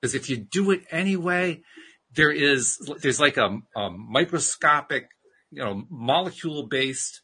Because 0.00 0.14
if 0.14 0.30
you 0.30 0.36
do 0.36 0.70
it 0.70 0.82
anyway, 0.90 1.62
there 2.14 2.30
is, 2.30 2.78
there's 3.02 3.20
like 3.20 3.36
a, 3.36 3.58
a 3.76 3.90
microscopic, 3.90 5.08
you 5.50 5.62
know, 5.62 5.84
molecule 5.90 6.66
based, 6.66 7.20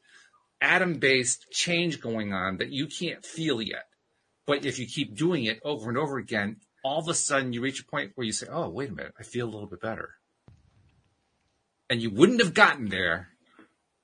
atom 0.60 0.94
based 0.94 1.46
change 1.50 2.00
going 2.00 2.32
on 2.32 2.58
that 2.58 2.70
you 2.70 2.86
can't 2.86 3.24
feel 3.24 3.62
yet. 3.62 3.84
But 4.46 4.64
if 4.64 4.78
you 4.78 4.86
keep 4.86 5.16
doing 5.16 5.44
it 5.44 5.60
over 5.64 5.88
and 5.88 5.98
over 5.98 6.18
again, 6.18 6.56
all 6.84 6.98
of 6.98 7.08
a 7.08 7.14
sudden 7.14 7.52
you 7.52 7.62
reach 7.62 7.80
a 7.80 7.86
point 7.86 8.12
where 8.14 8.26
you 8.26 8.32
say, 8.32 8.46
Oh, 8.50 8.68
wait 8.68 8.90
a 8.90 8.92
minute. 8.92 9.14
I 9.18 9.22
feel 9.22 9.46
a 9.46 9.50
little 9.50 9.68
bit 9.68 9.80
better. 9.80 10.10
And 11.88 12.02
you 12.02 12.10
wouldn't 12.10 12.42
have 12.42 12.54
gotten 12.54 12.88
there 12.88 13.28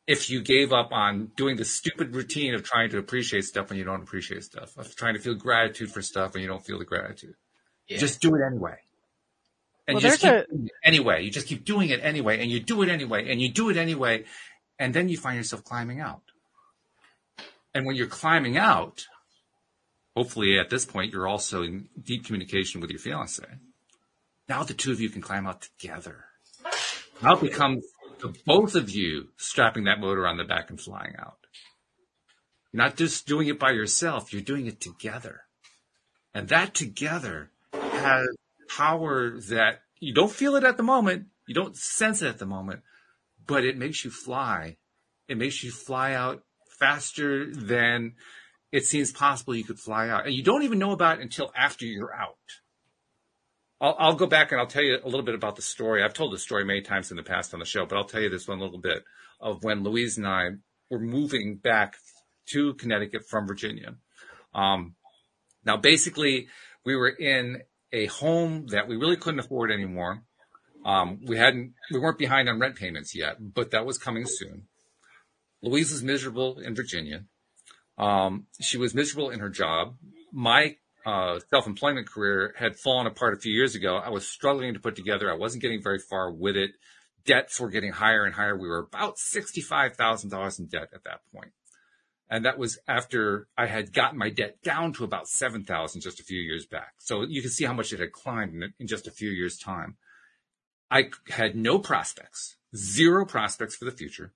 if 0.07 0.29
you 0.29 0.43
gave 0.43 0.73
up 0.73 0.91
on 0.93 1.31
doing 1.37 1.57
the 1.57 1.65
stupid 1.65 2.15
routine 2.15 2.55
of 2.55 2.65
trying 2.65 2.91
to 2.91 2.99
appreciate 2.99 3.45
stuff 3.45 3.71
when 3.71 3.79
you 3.79 3.85
don't 3.85 4.03
appreciate 4.03 4.43
stuff, 4.43 4.77
of 4.77 4.95
trying 4.97 5.15
to 5.15 5.21
feel 5.21 5.35
gratitude 5.35 5.91
for 5.91 6.03
stuff 6.03 6.35
when 6.35 6.43
you 6.43 6.49
don't 6.49 6.65
feel 6.65 6.79
the 6.79 6.85
gratitude. 6.85 7.35
Yeah. 7.91 7.99
Just 7.99 8.21
do 8.21 8.35
it 8.37 8.41
anyway. 8.47 8.77
And 9.87 9.97
well, 9.97 10.03
you 10.03 10.11
just 10.11 10.21
keep 10.23 10.31
a... 10.31 10.47
doing 10.47 10.67
it 10.67 10.73
anyway. 10.85 11.25
You 11.25 11.31
just 11.31 11.47
keep 11.49 11.65
doing 11.65 11.89
it 11.91 12.01
anyway, 12.03 12.41
and 12.41 12.51
you 12.51 12.61
do 12.61 12.83
it 12.83 12.89
anyway, 12.89 13.31
and 13.31 13.43
you 13.43 13.51
do 13.51 13.69
it 13.69 13.77
anyway, 13.77 14.25
and 14.79 14.95
then 14.95 15.09
you 15.09 15.17
find 15.17 15.37
yourself 15.37 15.65
climbing 15.65 16.01
out. 16.01 16.23
And 17.75 17.85
when 17.85 17.97
you're 17.97 18.07
climbing 18.07 18.57
out, 18.57 19.07
hopefully 20.17 20.59
at 20.59 20.71
this 20.71 20.87
point 20.87 21.13
you're 21.13 21.29
also 21.29 21.63
in 21.63 21.89
deep 22.01 22.25
communication 22.25 22.81
with 22.81 22.91
your 22.91 23.01
fiance. 23.01 23.45
Now 24.49 24.63
the 24.63 24.75
two 24.75 24.93
of 24.93 25.01
you 25.01 25.11
can 25.11 25.23
climb 25.23 25.47
out 25.47 25.63
together. 25.63 26.25
Now 27.23 27.35
it 27.35 27.41
becomes 27.41 27.85
the 28.21 28.35
both 28.47 28.75
of 28.75 28.91
you 28.91 29.29
strapping 29.37 29.85
that 29.85 30.01
motor 30.01 30.27
on 30.27 30.37
the 30.37 30.45
back 30.45 30.71
and 30.71 30.81
flying 30.81 31.15
out. 31.19 31.39
You're 32.73 32.85
not 32.85 32.97
just 32.97 33.27
doing 33.27 33.49
it 33.49 33.59
by 33.59 33.73
yourself, 33.73 34.33
you're 34.33 34.43
doing 34.43 34.67
it 34.67 34.81
together. 34.81 35.43
And 36.33 36.49
that 36.49 36.75
together 36.75 37.51
has 38.01 38.29
power 38.69 39.39
that 39.49 39.81
you 40.01 40.15
don't 40.15 40.31
feel 40.31 40.57
it 40.57 40.65
at 40.65 40.77
the 40.77 40.83
moment, 40.83 41.27
you 41.47 41.55
don't 41.55 41.77
sense 41.77 42.23
it 42.23 42.29
at 42.29 42.39
the 42.39 42.47
moment, 42.47 42.81
but 43.47 43.65
it 43.65 43.77
makes 43.77 44.05
you 44.05 44.11
fly. 44.11 44.77
It 45.29 45.37
makes 45.37 45.63
you 45.63 45.71
fly 45.71 46.15
out 46.15 46.43
faster 46.79 47.53
than 47.53 48.15
it 48.73 48.85
seems 48.85 49.13
possible 49.13 49.55
you 49.55 49.65
could 49.65 49.79
fly 49.79 50.09
out. 50.09 50.27
And 50.27 50.35
you 50.35 50.43
don't 50.43 50.63
even 50.63 50.79
know 50.79 50.93
about 50.93 51.19
it 51.19 51.23
until 51.23 51.53
after 51.57 51.85
you're 51.85 52.15
out. 52.15 52.37
I'll, 53.81 53.97
I'll, 53.99 54.15
go 54.15 54.27
back 54.27 54.53
and 54.53 54.61
I'll 54.61 54.67
tell 54.67 54.83
you 54.83 54.99
a 55.03 55.07
little 55.07 55.23
bit 55.23 55.35
about 55.35 55.57
the 55.57 55.63
story. 55.63 56.03
I've 56.03 56.15
told 56.15 56.33
the 56.33 56.39
story 56.39 56.65
many 56.65 56.83
times 56.83 57.11
in 57.11 57.17
the 57.17 57.23
past 57.23 57.55
on 57.55 57.61
the 57.61 57.67
show, 57.67 57.87
but 57.87 57.97
I'll 57.97 58.05
tell 58.05 58.21
you 58.21 58.29
this 58.29 58.47
one 58.47 58.59
a 58.59 58.63
little 58.63 58.81
bit 58.81 59.03
of 59.41 59.65
when 59.65 59.83
Louise 59.83 60.19
and 60.19 60.27
I 60.27 60.51
were 60.91 60.99
moving 60.99 61.57
back 61.57 61.97
to 62.51 62.75
Connecticut 62.75 63.23
from 63.29 63.47
Virginia. 63.47 63.95
Um, 64.55 64.95
now, 65.65 65.77
basically, 65.77 66.49
we 66.85 66.97
were 66.97 67.09
in 67.09 67.63
a 67.93 68.07
home 68.07 68.67
that 68.69 68.89
we 68.89 68.97
really 68.97 69.17
couldn't 69.17 69.41
afford 69.41 69.71
anymore. 69.71 70.23
Um, 70.85 71.21
we 71.27 71.37
hadn't, 71.37 71.75
we 71.93 71.99
weren't 71.99 72.19
behind 72.19 72.49
on 72.49 72.59
rent 72.59 72.77
payments 72.77 73.15
yet, 73.15 73.37
but 73.41 73.71
that 73.73 73.85
was 73.85 73.99
coming 73.99 74.25
soon. 74.27 74.67
Louise 75.63 75.93
was 75.93 76.03
miserable 76.03 76.59
in 76.59 76.75
Virginia. 76.75 77.25
Um, 77.99 78.47
she 78.61 78.79
was 78.79 78.95
miserable 78.95 79.31
in 79.31 79.41
her 79.41 79.51
job. 79.51 79.97
My 80.33 80.77
uh, 81.05 81.41
self-employment 81.51 82.09
career 82.09 82.55
had 82.59 82.77
fallen 82.77 83.07
apart 83.07 83.35
a 83.35 83.41
few 83.41 83.53
years 83.53 83.75
ago. 83.75 83.97
I 83.97 84.09
was 84.09 84.27
struggling 84.27 84.75
to 84.75 84.81
put 84.81 84.97
together. 84.97 85.31
I 85.31 85.37
wasn't 85.37 85.63
getting 85.63 85.83
very 85.83 85.99
far 85.99 86.31
with 86.33 86.57
it. 86.57 86.71
Debts 87.27 87.61
were 87.61 87.69
getting 87.69 87.93
higher 87.93 88.25
and 88.25 88.35
higher. 88.35 88.57
We 88.57 88.69
were 88.69 88.79
about 88.79 89.17
$65,000 89.17 90.59
in 90.59 90.67
debt 90.67 90.89
at 90.95 91.05
that 91.05 91.21
point. 91.35 91.53
And 92.31 92.45
that 92.45 92.59
was 92.59 92.79
after 92.87 93.49
I 93.59 93.67
had 93.67 93.93
gotten 93.93 94.17
my 94.17 94.31
debt 94.31 94.63
down 94.63 94.93
to 94.95 95.05
about 95.05 95.29
7,000 95.29 96.01
just 96.01 96.21
a 96.21 96.23
few 96.23 96.41
years 96.41 96.65
back. 96.65 96.95
So 96.99 97.23
you 97.23 97.43
can 97.43 97.51
see 97.51 97.65
how 97.65 97.73
much 97.73 97.93
it 97.93 97.99
had 97.99 98.13
climbed 98.13 98.55
in, 98.55 98.73
in 98.79 98.87
just 98.87 99.09
a 99.09 99.11
few 99.11 99.31
years 99.31 99.59
time. 99.59 99.97
I 100.93 101.11
had 101.29 101.57
no 101.57 101.81
prospects, 101.81 102.57
zero 102.75 103.27
prospects 103.27 103.75
for 103.75 103.85
the 103.85 103.91
future. 103.91 104.33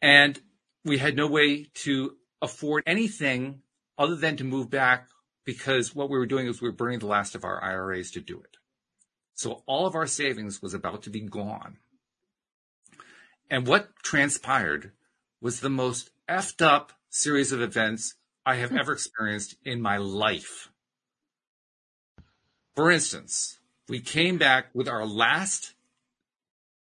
And 0.00 0.40
we 0.84 0.98
had 0.98 1.16
no 1.16 1.26
way 1.26 1.64
to 1.74 2.16
afford 2.40 2.84
anything 2.86 3.62
other 3.98 4.14
than 4.14 4.36
to 4.36 4.44
move 4.44 4.70
back 4.70 5.08
because 5.44 5.94
what 5.94 6.08
we 6.08 6.18
were 6.18 6.26
doing 6.26 6.46
is 6.46 6.60
we 6.60 6.68
were 6.68 6.74
burning 6.74 7.00
the 7.00 7.06
last 7.06 7.34
of 7.34 7.44
our 7.44 7.62
IRAs 7.62 8.12
to 8.12 8.20
do 8.20 8.40
it. 8.40 8.58
So 9.34 9.62
all 9.66 9.86
of 9.86 9.94
our 9.94 10.06
savings 10.06 10.62
was 10.62 10.74
about 10.74 11.02
to 11.02 11.10
be 11.10 11.20
gone. 11.20 11.78
And 13.50 13.66
what 13.66 13.90
transpired 14.02 14.92
was 15.40 15.60
the 15.60 15.70
most 15.70 16.10
effed 16.28 16.64
up 16.64 16.92
series 17.10 17.52
of 17.52 17.60
events 17.60 18.14
I 18.44 18.56
have 18.56 18.74
ever 18.76 18.92
experienced 18.92 19.56
in 19.64 19.80
my 19.80 19.96
life. 19.96 20.70
For 22.74 22.90
instance, 22.90 23.58
we 23.88 24.00
came 24.00 24.38
back 24.38 24.66
with 24.74 24.88
our 24.88 25.06
last 25.06 25.74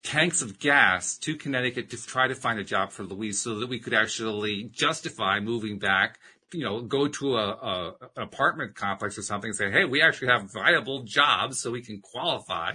tanks 0.03 0.41
of 0.41 0.59
gas 0.59 1.17
to 1.17 1.35
Connecticut 1.35 1.89
to 1.89 1.97
try 1.97 2.27
to 2.27 2.35
find 2.35 2.59
a 2.59 2.63
job 2.63 2.91
for 2.91 3.03
Louise 3.03 3.41
so 3.41 3.59
that 3.59 3.69
we 3.69 3.79
could 3.79 3.93
actually 3.93 4.69
justify 4.71 5.39
moving 5.39 5.79
back 5.79 6.19
you 6.55 6.63
know, 6.63 6.81
go 6.81 7.07
to 7.07 7.37
a, 7.37 7.49
a, 7.49 7.95
an 8.15 8.23
apartment 8.23 8.75
complex 8.75 9.17
or 9.17 9.21
something 9.21 9.49
and 9.49 9.57
say, 9.57 9.71
hey, 9.71 9.85
we 9.85 10.01
actually 10.01 10.27
have 10.27 10.51
viable 10.51 11.03
jobs 11.03 11.59
so 11.59 11.71
we 11.71 11.81
can 11.81 11.99
qualify. 11.99 12.73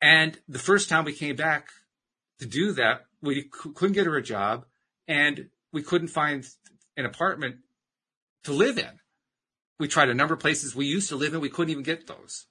And 0.00 0.38
the 0.48 0.58
first 0.58 0.88
time 0.88 1.04
we 1.04 1.14
came 1.14 1.36
back 1.36 1.68
to 2.38 2.46
do 2.46 2.72
that, 2.72 3.06
we 3.22 3.48
couldn't 3.50 3.94
get 3.94 4.06
her 4.06 4.16
a 4.16 4.22
job 4.22 4.66
and 5.06 5.48
we 5.72 5.82
couldn't 5.82 6.08
find 6.08 6.46
an 6.96 7.04
apartment 7.04 7.56
to 8.44 8.52
live 8.52 8.78
in. 8.78 9.00
We 9.78 9.88
tried 9.88 10.08
a 10.08 10.14
number 10.14 10.34
of 10.34 10.40
places 10.40 10.74
we 10.74 10.86
used 10.86 11.08
to 11.08 11.16
live 11.16 11.34
in. 11.34 11.40
We 11.40 11.48
couldn't 11.48 11.72
even 11.72 11.82
get 11.82 12.06
those. 12.06 12.46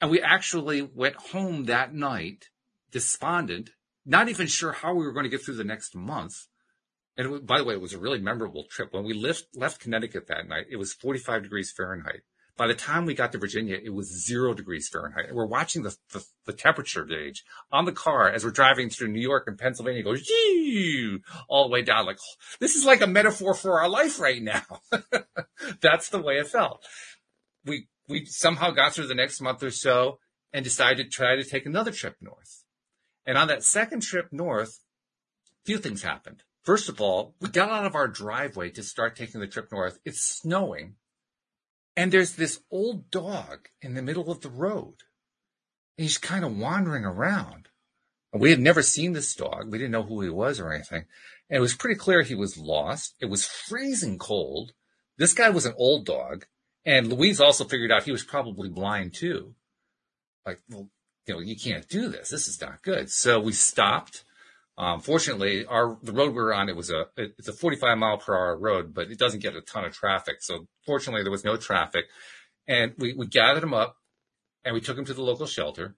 And 0.00 0.10
we 0.10 0.20
actually 0.20 0.82
went 0.82 1.16
home 1.16 1.64
that 1.64 1.94
night 1.94 2.46
despondent, 2.90 3.70
not 4.04 4.28
even 4.28 4.46
sure 4.46 4.72
how 4.72 4.94
we 4.94 5.04
were 5.04 5.12
going 5.12 5.24
to 5.24 5.30
get 5.30 5.44
through 5.44 5.56
the 5.56 5.64
next 5.64 5.94
month 5.94 6.46
and 7.18 7.30
was, 7.30 7.40
by 7.40 7.58
the 7.58 7.64
way, 7.64 7.74
it 7.74 7.80
was 7.80 7.92
a 7.92 7.98
really 7.98 8.20
memorable 8.20 8.64
trip. 8.70 8.92
When 8.92 9.04
we 9.04 9.12
left, 9.12 9.48
left 9.54 9.80
Connecticut 9.80 10.28
that 10.28 10.48
night, 10.48 10.66
it 10.70 10.76
was 10.76 10.92
45 10.92 11.42
degrees 11.42 11.72
Fahrenheit. 11.76 12.22
By 12.58 12.66
the 12.66 12.74
time 12.74 13.06
we 13.06 13.14
got 13.14 13.30
to 13.32 13.38
Virginia, 13.38 13.78
it 13.80 13.94
was 13.94 14.08
zero 14.08 14.52
degrees 14.52 14.88
Fahrenheit. 14.88 15.32
We're 15.32 15.46
watching 15.46 15.84
the, 15.84 15.96
the, 16.12 16.24
the 16.44 16.52
temperature 16.52 17.04
gauge 17.04 17.44
on 17.70 17.84
the 17.84 17.92
car 17.92 18.28
as 18.28 18.44
we're 18.44 18.50
driving 18.50 18.90
through 18.90 19.08
New 19.08 19.20
York 19.20 19.44
and 19.46 19.56
Pennsylvania 19.56 20.02
goes, 20.02 20.28
all 21.48 21.68
the 21.68 21.72
way 21.72 21.82
down. 21.82 22.04
Like, 22.04 22.18
this 22.58 22.74
is 22.74 22.84
like 22.84 23.00
a 23.00 23.06
metaphor 23.06 23.54
for 23.54 23.80
our 23.80 23.88
life 23.88 24.18
right 24.18 24.42
now. 24.42 24.64
That's 25.80 26.08
the 26.08 26.20
way 26.20 26.34
it 26.34 26.48
felt. 26.48 26.84
We, 27.64 27.86
we 28.08 28.24
somehow 28.24 28.72
got 28.72 28.92
through 28.92 29.06
the 29.06 29.14
next 29.14 29.40
month 29.40 29.62
or 29.62 29.70
so 29.70 30.18
and 30.52 30.64
decided 30.64 31.04
to 31.04 31.16
try 31.16 31.36
to 31.36 31.44
take 31.44 31.64
another 31.64 31.92
trip 31.92 32.16
north. 32.20 32.64
And 33.24 33.38
on 33.38 33.46
that 33.48 33.62
second 33.62 34.02
trip 34.02 34.32
north, 34.32 34.80
a 35.62 35.64
few 35.64 35.78
things 35.78 36.02
happened. 36.02 36.42
First 36.64 36.88
of 36.88 37.00
all, 37.00 37.36
we 37.40 37.50
got 37.50 37.70
out 37.70 37.86
of 37.86 37.94
our 37.94 38.08
driveway 38.08 38.70
to 38.70 38.82
start 38.82 39.14
taking 39.14 39.40
the 39.40 39.46
trip 39.46 39.70
north. 39.70 40.00
It's 40.04 40.20
snowing. 40.20 40.96
And 41.98 42.12
there's 42.12 42.36
this 42.36 42.60
old 42.70 43.10
dog 43.10 43.70
in 43.82 43.94
the 43.94 44.02
middle 44.02 44.30
of 44.30 44.40
the 44.40 44.48
road. 44.48 44.94
And 45.96 46.04
he's 46.04 46.16
kind 46.16 46.44
of 46.44 46.56
wandering 46.56 47.04
around. 47.04 47.70
And 48.32 48.40
we 48.40 48.50
had 48.50 48.60
never 48.60 48.82
seen 48.82 49.14
this 49.14 49.34
dog. 49.34 49.68
We 49.68 49.78
didn't 49.78 49.90
know 49.90 50.04
who 50.04 50.20
he 50.20 50.28
was 50.28 50.60
or 50.60 50.72
anything. 50.72 51.06
And 51.50 51.56
it 51.56 51.60
was 51.60 51.74
pretty 51.74 51.98
clear 51.98 52.22
he 52.22 52.36
was 52.36 52.56
lost. 52.56 53.16
It 53.20 53.26
was 53.26 53.48
freezing 53.48 54.16
cold. 54.16 54.74
This 55.16 55.34
guy 55.34 55.50
was 55.50 55.66
an 55.66 55.74
old 55.76 56.06
dog. 56.06 56.46
And 56.84 57.08
Louise 57.08 57.40
also 57.40 57.64
figured 57.64 57.90
out 57.90 58.04
he 58.04 58.12
was 58.12 58.22
probably 58.22 58.68
blind 58.68 59.12
too. 59.14 59.56
Like, 60.46 60.60
well, 60.70 60.88
you 61.26 61.34
know, 61.34 61.40
you 61.40 61.56
can't 61.56 61.88
do 61.88 62.08
this. 62.08 62.30
This 62.30 62.46
is 62.46 62.60
not 62.60 62.82
good. 62.82 63.10
So 63.10 63.40
we 63.40 63.50
stopped 63.50 64.22
um, 64.78 65.00
fortunately, 65.00 65.66
our 65.66 65.98
the 66.04 66.12
road 66.12 66.28
we 66.28 66.40
were 66.40 66.54
on 66.54 66.68
it 66.68 66.76
was 66.76 66.90
a 66.90 67.06
it's 67.16 67.48
a 67.48 67.52
45 67.52 67.98
mile 67.98 68.18
per 68.18 68.32
hour 68.32 68.56
road, 68.56 68.94
but 68.94 69.10
it 69.10 69.18
doesn't 69.18 69.42
get 69.42 69.56
a 69.56 69.60
ton 69.60 69.84
of 69.84 69.92
traffic. 69.92 70.36
So 70.40 70.68
fortunately, 70.86 71.24
there 71.24 71.32
was 71.32 71.44
no 71.44 71.56
traffic, 71.56 72.04
and 72.68 72.94
we 72.96 73.12
we 73.12 73.26
gathered 73.26 73.64
him 73.64 73.74
up, 73.74 73.96
and 74.64 74.74
we 74.74 74.80
took 74.80 74.96
him 74.96 75.04
to 75.06 75.14
the 75.14 75.22
local 75.22 75.46
shelter, 75.46 75.96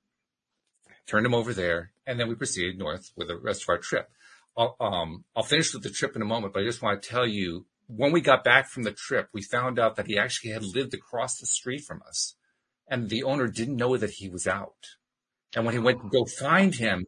turned 1.06 1.26
him 1.26 1.34
over 1.34 1.52
there, 1.52 1.92
and 2.06 2.18
then 2.18 2.26
we 2.26 2.34
proceeded 2.34 2.78
north 2.78 3.10
with 3.16 3.28
the 3.28 3.36
rest 3.36 3.62
of 3.62 3.68
our 3.68 3.78
trip. 3.78 4.08
I'll, 4.56 4.76
um, 4.80 5.24
I'll 5.36 5.42
finish 5.42 5.74
with 5.74 5.82
the 5.82 5.90
trip 5.90 6.16
in 6.16 6.22
a 6.22 6.26
moment, 6.26 6.54
but 6.54 6.62
I 6.62 6.66
just 6.66 6.82
want 6.82 7.02
to 7.02 7.08
tell 7.08 7.26
you 7.26 7.66
when 7.86 8.12
we 8.12 8.22
got 8.22 8.44
back 8.44 8.68
from 8.68 8.84
the 8.84 8.92
trip, 8.92 9.28
we 9.34 9.42
found 9.42 9.78
out 9.78 9.96
that 9.96 10.06
he 10.06 10.16
actually 10.16 10.52
had 10.52 10.64
lived 10.64 10.94
across 10.94 11.38
the 11.38 11.46
street 11.46 11.84
from 11.84 12.00
us, 12.08 12.34
and 12.88 13.10
the 13.10 13.24
owner 13.24 13.46
didn't 13.46 13.76
know 13.76 13.98
that 13.98 14.10
he 14.10 14.30
was 14.30 14.46
out. 14.46 14.96
And 15.54 15.66
when 15.66 15.74
he 15.74 15.80
went 15.80 16.00
to 16.00 16.08
go 16.08 16.24
find 16.24 16.74
him, 16.74 17.04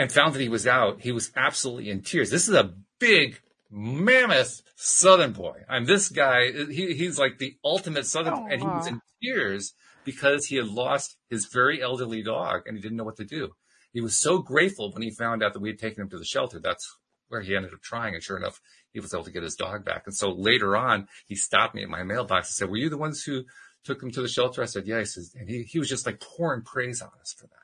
and 0.00 0.10
found 0.10 0.34
that 0.34 0.40
he 0.40 0.48
was 0.48 0.66
out, 0.66 1.02
he 1.02 1.12
was 1.12 1.30
absolutely 1.36 1.90
in 1.90 2.00
tears. 2.00 2.30
This 2.30 2.48
is 2.48 2.54
a 2.54 2.72
big, 2.98 3.38
mammoth 3.70 4.62
Southern 4.74 5.32
boy. 5.32 5.58
I'm 5.68 5.84
this 5.84 6.08
guy. 6.08 6.50
He, 6.50 6.94
he's 6.94 7.18
like 7.18 7.36
the 7.36 7.54
ultimate 7.62 8.06
Southern, 8.06 8.32
oh, 8.32 8.48
and 8.50 8.62
he 8.62 8.66
was 8.66 8.86
in 8.86 9.02
tears 9.22 9.74
because 10.06 10.46
he 10.46 10.56
had 10.56 10.68
lost 10.68 11.18
his 11.28 11.44
very 11.52 11.82
elderly 11.82 12.22
dog 12.22 12.62
and 12.64 12.78
he 12.78 12.80
didn't 12.80 12.96
know 12.96 13.04
what 13.04 13.18
to 13.18 13.26
do. 13.26 13.50
He 13.92 14.00
was 14.00 14.16
so 14.16 14.38
grateful 14.38 14.90
when 14.90 15.02
he 15.02 15.10
found 15.10 15.42
out 15.42 15.52
that 15.52 15.60
we 15.60 15.68
had 15.68 15.78
taken 15.78 16.00
him 16.00 16.08
to 16.08 16.18
the 16.18 16.24
shelter. 16.24 16.58
That's 16.58 16.96
where 17.28 17.42
he 17.42 17.54
ended 17.54 17.74
up 17.74 17.82
trying. 17.82 18.14
And 18.14 18.22
sure 18.22 18.38
enough, 18.38 18.58
he 18.94 19.00
was 19.00 19.12
able 19.12 19.24
to 19.24 19.30
get 19.30 19.42
his 19.42 19.54
dog 19.54 19.84
back. 19.84 20.04
And 20.06 20.16
so 20.16 20.30
later 20.30 20.78
on, 20.78 21.08
he 21.26 21.34
stopped 21.34 21.74
me 21.74 21.82
at 21.82 21.90
my 21.90 22.04
mailbox 22.04 22.48
and 22.48 22.54
said, 22.54 22.70
were 22.70 22.78
you 22.78 22.88
the 22.88 22.96
ones 22.96 23.22
who 23.22 23.44
took 23.84 24.02
him 24.02 24.10
to 24.12 24.22
the 24.22 24.28
shelter? 24.28 24.62
I 24.62 24.66
said, 24.66 24.86
yeah. 24.86 25.00
He 25.00 25.04
says, 25.04 25.34
and 25.38 25.46
he, 25.46 25.64
he 25.64 25.78
was 25.78 25.90
just 25.90 26.06
like 26.06 26.20
pouring 26.20 26.62
praise 26.62 27.02
on 27.02 27.10
us 27.20 27.34
for 27.38 27.48
that. 27.48 27.56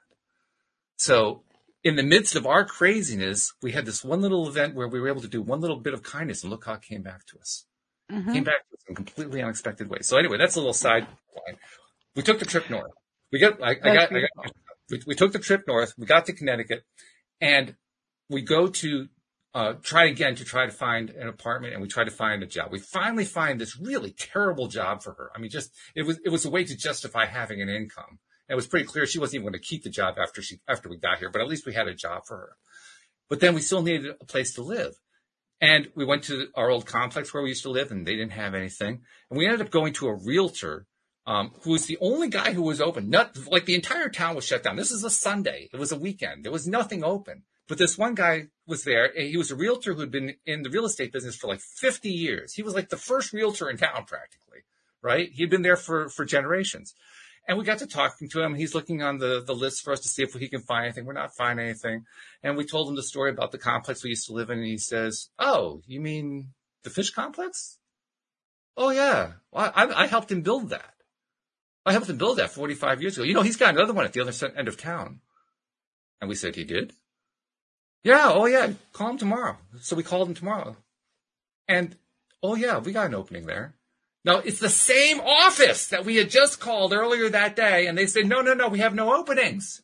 So 0.99 1.43
in 1.87 1.95
the 1.95 2.03
midst 2.03 2.35
of 2.35 2.47
our 2.47 2.65
craziness, 2.65 3.55
we 3.63 3.71
had 3.71 3.87
this 3.87 4.03
one 4.03 4.21
little 4.21 4.49
event 4.49 4.75
where 4.75 4.89
we 4.89 4.99
were 4.99 5.07
able 5.07 5.21
to 5.21 5.29
do 5.29 5.41
one 5.41 5.61
little 5.61 5.77
bit 5.77 5.95
of 5.95 6.03
kindness 6.03 6.43
and 6.43 6.51
look 6.51 6.65
how 6.65 6.73
it 6.73 6.83
came 6.83 7.01
back 7.01 7.25
to 7.27 7.39
us. 7.39 7.65
Mm-hmm. 8.11 8.33
Came 8.33 8.43
back 8.43 8.69
to 8.69 8.75
us 8.75 8.81
in 8.89 8.97
completely 8.97 9.41
unexpected 9.41 9.89
ways. 9.89 10.09
So 10.09 10.19
anyway, 10.19 10.37
that's 10.37 10.57
a 10.57 10.59
little 10.59 10.73
side 10.73 11.07
line. 11.07 11.57
We 12.17 12.25
took 12.25 12.41
the 12.41 12.45
trip 12.45 12.69
north. 12.69 12.91
We 13.31 13.39
got, 13.39 13.63
I, 13.63 13.71
I 13.71 13.75
got, 13.75 14.11
I 14.13 14.21
got 14.21 14.31
we, 14.91 15.01
we 15.07 15.15
took 15.15 15.31
the 15.31 15.39
trip 15.39 15.63
north. 15.69 15.95
We 15.97 16.07
got 16.07 16.27
to 16.27 16.33
Connecticut 16.33 16.83
and 17.41 17.77
we 18.29 18.43
go 18.43 18.67
to 18.67 19.07
uh, 19.55 19.75
try 19.81 20.07
again 20.07 20.35
to 20.35 20.45
try 20.45 20.67
to 20.67 20.73
find 20.73 21.11
an 21.11 21.29
apartment 21.29 21.73
and 21.73 21.81
we 21.81 21.87
try 21.87 22.03
to 22.03 22.11
find 22.11 22.43
a 22.43 22.47
job. 22.47 22.73
We 22.73 22.81
finally 22.81 23.25
find 23.25 23.61
this 23.61 23.79
really 23.79 24.11
terrible 24.11 24.67
job 24.67 25.05
for 25.05 25.13
her. 25.13 25.31
I 25.37 25.39
mean, 25.39 25.53
just, 25.53 25.71
it 25.95 26.03
was, 26.03 26.19
it 26.25 26.31
was 26.31 26.45
a 26.45 26.51
way 26.51 26.65
to 26.65 26.77
justify 26.77 27.27
having 27.27 27.63
an 27.63 27.69
income. 27.69 28.19
And 28.49 28.55
it 28.55 28.57
was 28.57 28.67
pretty 28.67 28.87
clear 28.87 29.07
she 29.07 29.19
wasn't 29.19 29.37
even 29.37 29.45
going 29.45 29.61
to 29.61 29.67
keep 29.67 29.83
the 29.83 29.91
job 29.91 30.17
after 30.19 30.43
she, 30.43 30.61
after 30.69 30.89
we 30.89 30.97
got 30.97 31.19
here, 31.19 31.31
but 31.31 31.41
at 31.41 31.49
least 31.49 31.67
we 31.67 31.75
had 31.75 31.89
a 31.89 31.95
job 31.95 32.27
for 32.27 32.37
her. 32.37 32.57
But 33.29 33.41
then 33.41 33.55
we 33.55 33.61
still 33.61 33.83
needed 33.83 34.15
a 34.21 34.25
place 34.25 34.55
to 34.55 34.63
live. 34.63 34.95
And 35.61 35.89
we 35.95 36.05
went 36.05 36.25
to 36.25 36.49
our 36.55 36.71
old 36.71 36.87
complex 36.87 37.33
where 37.33 37.43
we 37.43 37.49
used 37.49 37.63
to 37.63 37.71
live 37.71 37.91
and 37.91 38.07
they 38.07 38.15
didn't 38.15 38.33
have 38.33 38.55
anything. 38.55 39.01
And 39.31 39.39
we 39.39 39.47
ended 39.47 39.63
up 39.63 39.71
going 39.71 39.95
to 39.95 40.09
a 40.09 40.15
realtor, 40.15 40.87
um, 41.27 41.53
who 41.63 41.73
was 41.73 41.87
the 41.87 41.99
only 42.01 42.29
guy 42.29 42.53
who 42.53 42.63
was 42.63 42.81
open. 42.81 43.09
Not 43.09 43.37
like 43.51 43.65
the 43.65 43.75
entire 43.75 44.11
town 44.11 44.37
was 44.37 44.45
shut 44.45 44.63
down. 44.63 44.77
This 44.77 44.91
is 44.91 45.03
a 45.03 45.11
Sunday. 45.11 45.69
It 45.73 45.79
was 45.79 45.93
a 45.93 45.99
weekend. 45.99 46.45
There 46.45 46.53
was 46.53 46.69
nothing 46.69 47.03
open. 47.03 47.43
But 47.69 47.79
this 47.79 47.99
one 47.99 48.15
guy 48.15 48.49
was 48.67 48.85
there. 48.85 49.13
He 49.17 49.37
was 49.37 49.51
a 49.51 49.57
realtor 49.57 49.95
who'd 49.95 50.11
been 50.11 50.37
in 50.45 50.63
the 50.63 50.71
real 50.71 50.85
estate 50.85 51.13
business 51.13 51.35
for 51.35 51.49
like 51.49 51.61
50 51.61 52.11
years. 52.11 52.55
He 52.55 52.63
was 52.63 52.75
like 52.75 52.91
the 52.91 52.97
first 52.97 53.33
realtor 53.33 53.69
in 53.69 53.77
town 53.77 54.05
practically, 54.07 54.61
right? 55.03 55.31
He'd 55.33 55.51
been 55.51 55.63
there 55.63 55.77
for, 55.77 56.09
for 56.09 56.25
generations. 56.25 56.95
And 57.49 57.57
we 57.57 57.65
got 57.65 57.79
to 57.79 57.87
talking 57.87 58.29
to 58.31 58.43
him. 58.43 58.55
He's 58.55 58.75
looking 58.75 59.03
on 59.03 59.19
the, 59.19 59.43
the 59.45 59.55
list 59.55 59.85
for 59.85 59.93
us 59.93 60.01
to 60.01 60.09
see 60.09 60.25
if 60.25 60.35
he 60.35 60.49
can 60.49 60.63
find 60.63 60.85
anything. 60.85 61.05
We're 61.05 61.13
not 61.13 61.37
finding 61.37 61.67
anything. 61.67 62.05
And 62.43 62.57
we 62.57 62.67
told 62.67 62.89
him 62.89 62.97
the 62.97 63.03
story 63.03 63.31
about 63.31 63.53
the 63.53 63.59
complex 63.59 64.03
we 64.03 64.11
used 64.11 64.27
to 64.27 64.33
live 64.33 64.51
in. 64.51 64.59
And 64.59 64.67
he 64.67 64.79
says, 64.79 65.29
Oh, 65.39 65.81
you 65.87 66.01
mean 66.01 66.49
the 66.83 66.91
fish 66.91 67.11
complex? 67.11 67.79
Oh 68.77 68.91
yeah. 68.91 69.33
Well, 69.53 69.73
I, 69.75 69.87
I 69.87 70.07
helped 70.07 70.31
him 70.33 70.43
build 70.43 70.71
that. 70.71 70.95
I 71.85 71.93
helped 71.93 72.11
him 72.11 72.19
build 72.19 72.39
that 72.39 72.51
45 72.51 73.01
years 73.01 73.17
ago. 73.17 73.25
You 73.25 73.35
know, 73.35 73.43
he's 73.43 73.57
got 73.57 73.75
another 73.75 73.93
one 73.93 74.05
at 74.05 74.13
the 74.13 74.21
other 74.21 74.33
end 74.57 74.67
of 74.67 74.77
town. 74.77 75.21
And 76.21 76.29
we 76.29 76.35
said, 76.35 76.57
he 76.57 76.65
did? 76.65 76.93
Yeah, 78.03 78.33
oh 78.33 78.47
yeah, 78.47 78.73
call 78.93 79.11
him 79.11 79.19
tomorrow. 79.19 79.57
So 79.81 79.95
we 79.95 80.03
called 80.03 80.29
him 80.29 80.35
tomorrow. 80.35 80.77
And 81.69 81.97
oh 82.43 82.57
yeah, 82.57 82.79
we 82.79 82.93
got 82.93 83.07
an 83.07 83.15
opening 83.15 83.47
there. 83.47 83.76
Now 84.27 84.39
it's 84.39 84.59
the 84.59 84.69
same 84.69 85.21
office 85.21 85.87
that 85.87 86.05
we 86.05 86.17
had 86.17 86.29
just 86.29 86.59
called 86.59 86.93
earlier 86.93 87.29
that 87.29 87.55
day, 87.55 87.87
and 87.87 87.97
they 87.97 88.07
said, 88.07 88.27
no, 88.27 88.41
no, 88.41 88.55
no, 88.55 88.69
we 88.69 88.81
have 88.81 88.95
no 88.95 89.15
openings. 89.15 89.81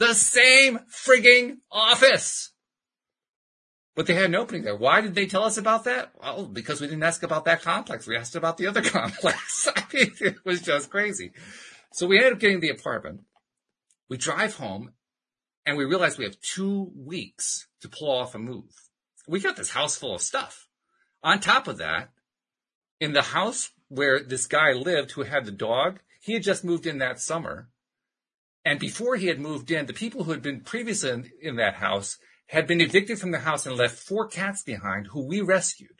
The 0.00 0.12
same 0.12 0.80
frigging 0.90 1.58
office. 1.70 2.50
But 3.94 4.06
they 4.06 4.14
had 4.14 4.24
an 4.24 4.34
opening 4.34 4.62
there. 4.62 4.74
Why 4.74 5.00
did 5.02 5.14
they 5.14 5.26
tell 5.26 5.44
us 5.44 5.56
about 5.56 5.84
that? 5.84 6.12
Well, 6.20 6.46
because 6.46 6.80
we 6.80 6.88
didn't 6.88 7.04
ask 7.04 7.22
about 7.22 7.44
that 7.44 7.62
complex. 7.62 8.08
We 8.08 8.16
asked 8.16 8.34
about 8.34 8.56
the 8.56 8.66
other 8.66 8.82
complex. 8.82 9.68
I 9.76 9.84
mean, 9.94 10.12
it 10.20 10.44
was 10.44 10.60
just 10.60 10.90
crazy. 10.90 11.30
So 11.92 12.08
we 12.08 12.16
ended 12.16 12.32
up 12.32 12.38
getting 12.40 12.60
the 12.60 12.70
apartment. 12.70 13.20
We 14.08 14.16
drive 14.16 14.56
home 14.56 14.94
and 15.64 15.76
we 15.76 15.84
realize 15.84 16.18
we 16.18 16.24
have 16.24 16.40
two 16.40 16.90
weeks 16.96 17.68
to 17.82 17.88
pull 17.88 18.10
off 18.10 18.34
a 18.34 18.38
move. 18.38 18.72
We 19.28 19.38
got 19.38 19.56
this 19.56 19.70
house 19.70 19.96
full 19.96 20.14
of 20.14 20.22
stuff. 20.22 20.66
On 21.22 21.38
top 21.38 21.68
of 21.68 21.78
that, 21.78 22.08
in 23.02 23.12
the 23.14 23.22
house 23.22 23.72
where 23.88 24.22
this 24.22 24.46
guy 24.46 24.72
lived 24.72 25.10
who 25.10 25.24
had 25.24 25.44
the 25.44 25.50
dog, 25.50 25.98
he 26.20 26.34
had 26.34 26.42
just 26.44 26.64
moved 26.64 26.86
in 26.86 26.98
that 26.98 27.18
summer. 27.18 27.68
And 28.64 28.78
before 28.78 29.16
he 29.16 29.26
had 29.26 29.40
moved 29.40 29.72
in, 29.72 29.86
the 29.86 29.92
people 29.92 30.22
who 30.22 30.30
had 30.30 30.40
been 30.40 30.60
previously 30.60 31.10
in, 31.10 31.30
in 31.42 31.56
that 31.56 31.74
house 31.74 32.18
had 32.46 32.68
been 32.68 32.80
evicted 32.80 33.18
from 33.18 33.32
the 33.32 33.40
house 33.40 33.66
and 33.66 33.76
left 33.76 33.98
four 33.98 34.28
cats 34.28 34.62
behind 34.62 35.08
who 35.08 35.26
we 35.26 35.40
rescued. 35.40 35.98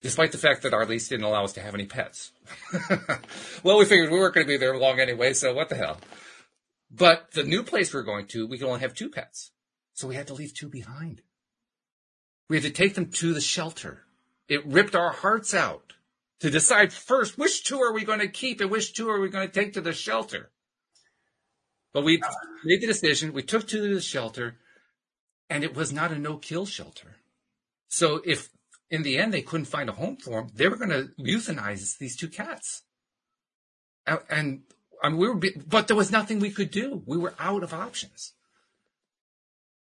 Despite 0.00 0.32
the 0.32 0.38
fact 0.38 0.62
that 0.62 0.72
our 0.72 0.86
lease 0.86 1.08
didn't 1.08 1.26
allow 1.26 1.44
us 1.44 1.52
to 1.52 1.60
have 1.60 1.74
any 1.74 1.84
pets. 1.84 2.32
well, 3.62 3.78
we 3.78 3.84
figured 3.84 4.10
we 4.10 4.18
weren't 4.18 4.34
going 4.34 4.46
to 4.46 4.52
be 4.52 4.56
there 4.56 4.78
long 4.78 4.98
anyway, 4.98 5.34
so 5.34 5.52
what 5.52 5.68
the 5.68 5.76
hell. 5.76 5.98
But 6.90 7.32
the 7.32 7.44
new 7.44 7.62
place 7.62 7.92
we 7.92 8.00
are 8.00 8.02
going 8.02 8.28
to, 8.28 8.46
we 8.46 8.56
could 8.56 8.66
only 8.66 8.80
have 8.80 8.94
two 8.94 9.10
pets. 9.10 9.50
So 9.92 10.08
we 10.08 10.14
had 10.14 10.28
to 10.28 10.34
leave 10.34 10.54
two 10.54 10.70
behind. 10.70 11.20
We 12.48 12.56
had 12.56 12.64
to 12.64 12.70
take 12.70 12.94
them 12.94 13.10
to 13.10 13.34
the 13.34 13.42
shelter. 13.42 14.06
It 14.52 14.66
ripped 14.66 14.94
our 14.94 15.12
hearts 15.12 15.54
out 15.54 15.94
to 16.40 16.50
decide 16.50 16.92
first 16.92 17.38
which 17.38 17.64
two 17.64 17.80
are 17.80 17.94
we 17.94 18.04
going 18.04 18.18
to 18.18 18.28
keep 18.28 18.60
and 18.60 18.70
which 18.70 18.92
two 18.92 19.08
are 19.08 19.18
we 19.18 19.30
going 19.30 19.48
to 19.48 19.60
take 19.60 19.72
to 19.72 19.80
the 19.80 19.94
shelter. 19.94 20.50
But 21.94 22.04
we 22.04 22.20
made 22.62 22.82
the 22.82 22.86
decision. 22.86 23.32
We 23.32 23.44
took 23.44 23.66
two 23.66 23.80
to 23.80 23.94
the 23.94 24.02
shelter 24.02 24.56
and 25.48 25.64
it 25.64 25.74
was 25.74 25.90
not 25.90 26.12
a 26.12 26.18
no 26.18 26.36
kill 26.36 26.66
shelter. 26.66 27.16
So 27.88 28.20
if 28.26 28.50
in 28.90 29.02
the 29.02 29.16
end 29.16 29.32
they 29.32 29.40
couldn't 29.40 29.72
find 29.76 29.88
a 29.88 29.92
home 29.92 30.18
for 30.18 30.42
them, 30.42 30.50
they 30.54 30.68
were 30.68 30.76
going 30.76 30.90
to 30.90 31.08
euthanize 31.18 31.96
these 31.96 32.14
two 32.14 32.28
cats. 32.28 32.82
And 34.06 34.64
I 35.02 35.08
mean, 35.08 35.18
we 35.18 35.28
were, 35.28 35.40
but 35.66 35.88
there 35.88 35.96
was 35.96 36.12
nothing 36.12 36.40
we 36.40 36.50
could 36.50 36.70
do. 36.70 37.02
We 37.06 37.16
were 37.16 37.32
out 37.38 37.62
of 37.62 37.72
options. 37.72 38.34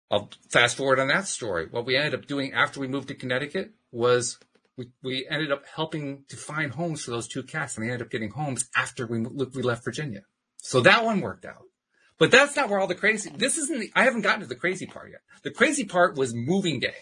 I'll 0.10 0.32
fast 0.50 0.78
forward 0.78 1.00
on 1.00 1.10
that 1.10 1.28
story. 1.28 1.68
What 1.70 1.86
we 1.86 1.96
ended 1.96 2.16
up 2.16 2.26
doing 2.26 2.54
after 2.54 2.80
we 2.80 2.88
moved 2.88 3.10
to 3.10 3.14
Connecticut 3.14 3.72
was 3.92 4.40
we, 4.78 4.90
we 5.04 5.28
ended 5.30 5.52
up 5.52 5.64
helping 5.74 6.26
to 6.30 6.36
find 6.36 6.72
homes 6.72 7.04
for 7.04 7.12
those 7.12 7.28
two 7.28 7.44
cats, 7.44 7.78
and 7.78 7.86
they 7.86 7.92
ended 7.92 8.06
up 8.06 8.12
getting 8.12 8.32
homes 8.32 8.70
after 8.76 9.08
we 9.08 9.20
we 9.20 9.62
left 9.62 9.86
Virginia. 9.86 10.22
So 10.58 10.82
that 10.82 11.06
one 11.06 11.22
worked 11.22 11.46
out. 11.46 11.64
But 12.18 12.32
that's 12.32 12.56
not 12.56 12.70
where 12.70 12.80
all 12.80 12.88
the 12.88 12.96
crazy. 12.96 13.32
This 13.36 13.58
isn't. 13.58 13.80
The, 13.80 13.92
I 13.96 14.04
haven't 14.04 14.22
gotten 14.22 14.42
to 14.42 14.48
the 14.48 14.56
crazy 14.56 14.86
part 14.86 15.12
yet. 15.12 15.22
The 15.44 15.52
crazy 15.52 15.86
part 15.86 16.16
was 16.16 16.34
moving 16.34 16.80
day. 16.80 16.96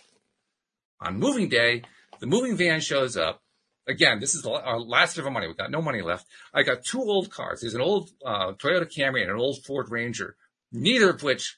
On 1.01 1.19
moving 1.19 1.49
day, 1.49 1.83
the 2.19 2.27
moving 2.27 2.55
van 2.55 2.79
shows 2.79 3.17
up 3.17 3.43
again, 3.87 4.19
this 4.19 4.35
is 4.35 4.45
our 4.45 4.79
last 4.79 5.17
of 5.17 5.25
our 5.25 5.31
money. 5.31 5.47
We 5.47 5.53
got 5.53 5.71
no 5.71 5.81
money 5.81 6.01
left. 6.01 6.27
I 6.53 6.63
got 6.63 6.85
two 6.85 7.01
old 7.01 7.31
cars. 7.31 7.61
There's 7.61 7.73
an 7.73 7.81
old 7.81 8.09
uh, 8.25 8.53
Toyota 8.53 8.89
Camry 8.89 9.21
and 9.21 9.31
an 9.31 9.39
old 9.39 9.63
Ford 9.65 9.89
Ranger, 9.89 10.35
neither 10.71 11.09
of 11.09 11.23
which 11.23 11.57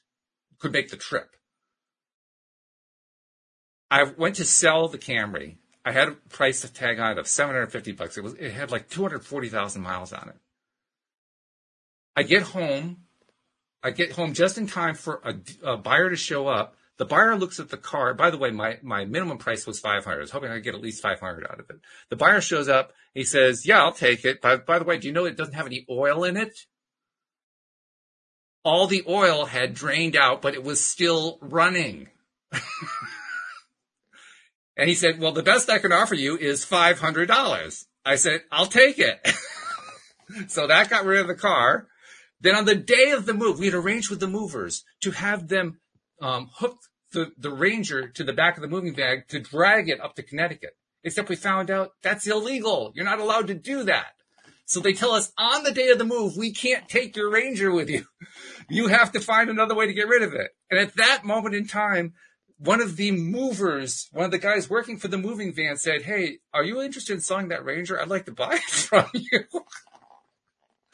could 0.58 0.72
make 0.72 0.90
the 0.90 0.96
trip. 0.96 1.28
I 3.90 4.04
went 4.04 4.36
to 4.36 4.44
sell 4.44 4.88
the 4.88 4.98
Camry. 4.98 5.58
I 5.86 5.92
had 5.92 6.08
a 6.08 6.12
price 6.12 6.68
tag 6.70 6.98
on 6.98 7.12
it 7.12 7.18
of 7.18 7.26
750 7.26 7.92
bucks. 7.92 8.18
It 8.18 8.24
was, 8.24 8.34
it 8.34 8.50
had 8.50 8.70
like 8.70 8.90
240,000 8.90 9.80
miles 9.80 10.12
on 10.12 10.28
it. 10.28 10.36
I 12.14 12.24
get 12.24 12.42
home. 12.42 12.98
I 13.82 13.92
get 13.92 14.12
home 14.12 14.34
just 14.34 14.58
in 14.58 14.66
time 14.66 14.94
for 14.94 15.22
a, 15.24 15.36
a 15.74 15.76
buyer 15.78 16.10
to 16.10 16.16
show 16.16 16.48
up 16.48 16.76
the 16.98 17.04
buyer 17.04 17.36
looks 17.36 17.60
at 17.60 17.68
the 17.68 17.76
car. 17.76 18.14
By 18.14 18.30
the 18.30 18.38
way, 18.38 18.50
my, 18.50 18.78
my 18.82 19.04
minimum 19.04 19.38
price 19.38 19.66
was 19.66 19.78
500. 19.78 20.16
I 20.16 20.20
was 20.20 20.30
hoping 20.30 20.50
I'd 20.50 20.62
get 20.62 20.74
at 20.74 20.80
least 20.80 21.02
500 21.02 21.44
out 21.44 21.60
of 21.60 21.68
it. 21.68 21.76
The 22.08 22.16
buyer 22.16 22.40
shows 22.40 22.68
up. 22.68 22.92
He 23.12 23.24
says, 23.24 23.66
yeah, 23.66 23.82
I'll 23.82 23.92
take 23.92 24.24
it. 24.24 24.40
By, 24.40 24.56
by 24.56 24.78
the 24.78 24.84
way, 24.84 24.98
do 24.98 25.06
you 25.06 25.12
know 25.12 25.26
it 25.26 25.36
doesn't 25.36 25.54
have 25.54 25.66
any 25.66 25.84
oil 25.90 26.24
in 26.24 26.36
it? 26.36 26.58
All 28.64 28.86
the 28.86 29.04
oil 29.06 29.44
had 29.44 29.74
drained 29.74 30.16
out, 30.16 30.42
but 30.42 30.54
it 30.54 30.64
was 30.64 30.82
still 30.82 31.38
running. 31.40 32.08
and 34.76 34.88
he 34.88 34.94
said, 34.94 35.18
well, 35.18 35.32
the 35.32 35.42
best 35.42 35.70
I 35.70 35.78
can 35.78 35.92
offer 35.92 36.14
you 36.14 36.36
is 36.36 36.66
$500. 36.66 37.84
I 38.04 38.16
said, 38.16 38.42
I'll 38.52 38.66
take 38.66 38.98
it. 38.98 39.26
so 40.48 40.66
that 40.66 40.90
got 40.90 41.04
rid 41.04 41.20
of 41.20 41.28
the 41.28 41.34
car. 41.34 41.88
Then 42.40 42.54
on 42.54 42.66
the 42.66 42.74
day 42.74 43.10
of 43.10 43.24
the 43.26 43.34
move, 43.34 43.58
we 43.58 43.66
had 43.66 43.74
arranged 43.74 44.10
with 44.10 44.20
the 44.20 44.28
movers 44.28 44.84
to 45.00 45.12
have 45.12 45.48
them 45.48 45.80
um, 46.20 46.50
hooked 46.54 46.88
the, 47.12 47.32
the 47.38 47.50
ranger 47.50 48.08
to 48.08 48.24
the 48.24 48.32
back 48.32 48.56
of 48.56 48.62
the 48.62 48.68
moving 48.68 48.92
bag 48.92 49.28
to 49.28 49.40
drag 49.40 49.88
it 49.88 50.00
up 50.00 50.14
to 50.16 50.22
Connecticut. 50.22 50.76
Except 51.02 51.28
we 51.28 51.36
found 51.36 51.70
out 51.70 51.92
that's 52.02 52.26
illegal. 52.26 52.92
You're 52.94 53.04
not 53.04 53.20
allowed 53.20 53.46
to 53.46 53.54
do 53.54 53.84
that. 53.84 54.12
So 54.66 54.80
they 54.80 54.92
tell 54.92 55.12
us 55.12 55.32
on 55.38 55.62
the 55.62 55.72
day 55.72 55.88
of 55.90 55.98
the 55.98 56.04
move, 56.04 56.36
we 56.36 56.52
can't 56.52 56.88
take 56.88 57.16
your 57.16 57.30
ranger 57.30 57.72
with 57.72 57.88
you. 57.88 58.04
You 58.68 58.88
have 58.88 59.12
to 59.12 59.20
find 59.20 59.48
another 59.48 59.76
way 59.76 59.86
to 59.86 59.94
get 59.94 60.08
rid 60.08 60.24
of 60.24 60.34
it. 60.34 60.50
And 60.72 60.80
at 60.80 60.96
that 60.96 61.24
moment 61.24 61.54
in 61.54 61.68
time, 61.68 62.14
one 62.58 62.80
of 62.80 62.96
the 62.96 63.10
movers, 63.10 64.08
one 64.12 64.24
of 64.24 64.30
the 64.30 64.38
guys 64.38 64.70
working 64.70 64.96
for 64.96 65.08
the 65.08 65.18
moving 65.18 65.52
van 65.52 65.76
said, 65.76 66.02
Hey, 66.02 66.38
are 66.54 66.64
you 66.64 66.80
interested 66.80 67.14
in 67.14 67.20
selling 67.20 67.48
that 67.48 67.64
ranger? 67.64 68.00
I'd 68.00 68.08
like 68.08 68.26
to 68.26 68.32
buy 68.32 68.54
it 68.54 68.62
from 68.70 69.06
you. 69.14 69.44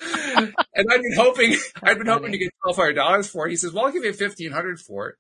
and 0.75 0.87
I've 0.91 1.03
been 1.03 1.17
hoping, 1.17 1.57
I've 1.83 1.99
been 1.99 2.09
hoping 2.09 2.33
to 2.33 2.39
get 2.39 2.53
twelve 2.63 2.77
hundred 2.77 2.95
dollars 2.95 3.29
for 3.29 3.47
it. 3.47 3.51
He 3.51 3.57
says, 3.57 3.73
"Well, 3.73 3.85
I'll 3.85 3.93
give 3.93 4.05
you 4.05 4.13
fifteen 4.13 4.51
hundred 4.51 4.81
for 4.81 5.11
it." 5.11 5.17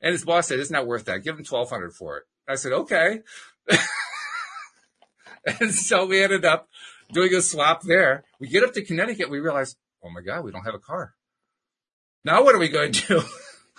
And 0.00 0.12
his 0.12 0.24
boss 0.24 0.48
said, 0.48 0.58
"It's 0.58 0.70
not 0.70 0.86
worth 0.86 1.04
that. 1.04 1.22
Give 1.22 1.36
him 1.36 1.44
twelve 1.44 1.68
hundred 1.68 1.92
for 1.92 2.16
it." 2.16 2.24
I 2.48 2.54
said, 2.54 2.72
"Okay." 2.72 3.20
and 5.60 5.74
so 5.74 6.06
we 6.06 6.22
ended 6.22 6.46
up 6.46 6.68
doing 7.12 7.34
a 7.34 7.42
swap 7.42 7.82
there. 7.82 8.24
We 8.40 8.48
get 8.48 8.64
up 8.64 8.72
to 8.74 8.84
Connecticut. 8.84 9.30
We 9.30 9.40
realize, 9.40 9.76
oh 10.02 10.10
my 10.10 10.22
God, 10.22 10.44
we 10.44 10.50
don't 10.50 10.64
have 10.64 10.74
a 10.74 10.78
car. 10.78 11.14
Now 12.24 12.42
what 12.42 12.54
are 12.54 12.58
we 12.58 12.68
going 12.68 12.92
to 12.92 13.06
do? 13.06 13.22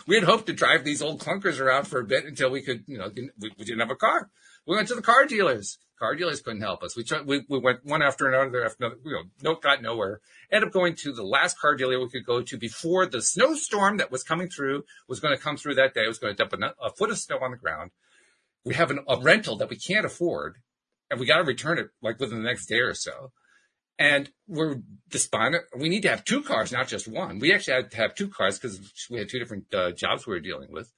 We 0.07 0.15
had 0.15 0.23
hoped 0.23 0.47
to 0.47 0.53
drive 0.53 0.83
these 0.83 1.01
old 1.01 1.19
clunkers 1.21 1.59
around 1.59 1.85
for 1.87 1.99
a 1.99 2.05
bit 2.05 2.25
until 2.25 2.49
we 2.49 2.61
could, 2.61 2.83
you 2.87 2.97
know, 2.97 3.09
we, 3.15 3.51
we 3.57 3.65
didn't 3.65 3.79
have 3.79 3.91
a 3.91 3.95
car. 3.95 4.29
We 4.65 4.75
went 4.75 4.87
to 4.89 4.95
the 4.95 5.01
car 5.01 5.25
dealers. 5.25 5.77
Car 5.99 6.15
dealers 6.15 6.41
couldn't 6.41 6.61
help 6.61 6.83
us. 6.83 6.97
We 6.97 7.03
tried, 7.03 7.25
we, 7.25 7.45
we 7.47 7.59
went 7.59 7.85
one 7.85 8.01
after 8.01 8.27
another 8.27 8.65
after 8.65 8.85
another, 8.85 8.99
you 9.05 9.23
know, 9.41 9.55
got 9.55 9.81
nowhere. 9.81 10.19
Ended 10.51 10.67
up 10.67 10.73
going 10.73 10.95
to 11.03 11.13
the 11.13 11.23
last 11.23 11.59
car 11.59 11.75
dealer 11.75 11.99
we 11.99 12.09
could 12.09 12.25
go 12.25 12.41
to 12.41 12.57
before 12.57 13.05
the 13.05 13.21
snowstorm 13.21 13.97
that 13.97 14.11
was 14.11 14.23
coming 14.23 14.49
through 14.49 14.83
was 15.07 15.19
going 15.19 15.35
to 15.35 15.41
come 15.41 15.55
through 15.55 15.75
that 15.75 15.93
day. 15.93 16.03
It 16.03 16.09
was 16.09 16.19
going 16.19 16.35
to 16.35 16.37
dump 16.37 16.53
a, 16.53 16.85
a 16.85 16.91
foot 16.91 17.11
of 17.11 17.17
snow 17.17 17.37
on 17.41 17.51
the 17.51 17.57
ground. 17.57 17.91
We 18.65 18.73
have 18.73 18.91
an, 18.91 18.99
a 19.07 19.19
rental 19.19 19.57
that 19.57 19.69
we 19.69 19.77
can't 19.77 20.05
afford 20.05 20.57
and 21.09 21.19
we 21.19 21.25
got 21.25 21.37
to 21.37 21.43
return 21.43 21.77
it 21.77 21.89
like 22.01 22.19
within 22.19 22.39
the 22.39 22.49
next 22.49 22.65
day 22.65 22.79
or 22.79 22.93
so. 22.93 23.31
And 23.99 24.29
we're 24.47 24.81
despondent. 25.09 25.65
We 25.77 25.89
need 25.89 26.01
to 26.01 26.09
have 26.09 26.25
two 26.25 26.41
cars, 26.41 26.71
not 26.71 26.87
just 26.87 27.07
one. 27.07 27.39
We 27.39 27.53
actually 27.53 27.75
had 27.75 27.91
to 27.91 27.97
have 27.97 28.15
two 28.15 28.27
cars 28.27 28.57
because 28.57 29.07
we 29.09 29.19
had 29.19 29.29
two 29.29 29.39
different 29.39 29.73
uh, 29.73 29.91
jobs 29.91 30.25
we 30.25 30.33
were 30.33 30.39
dealing 30.39 30.71
with. 30.71 30.91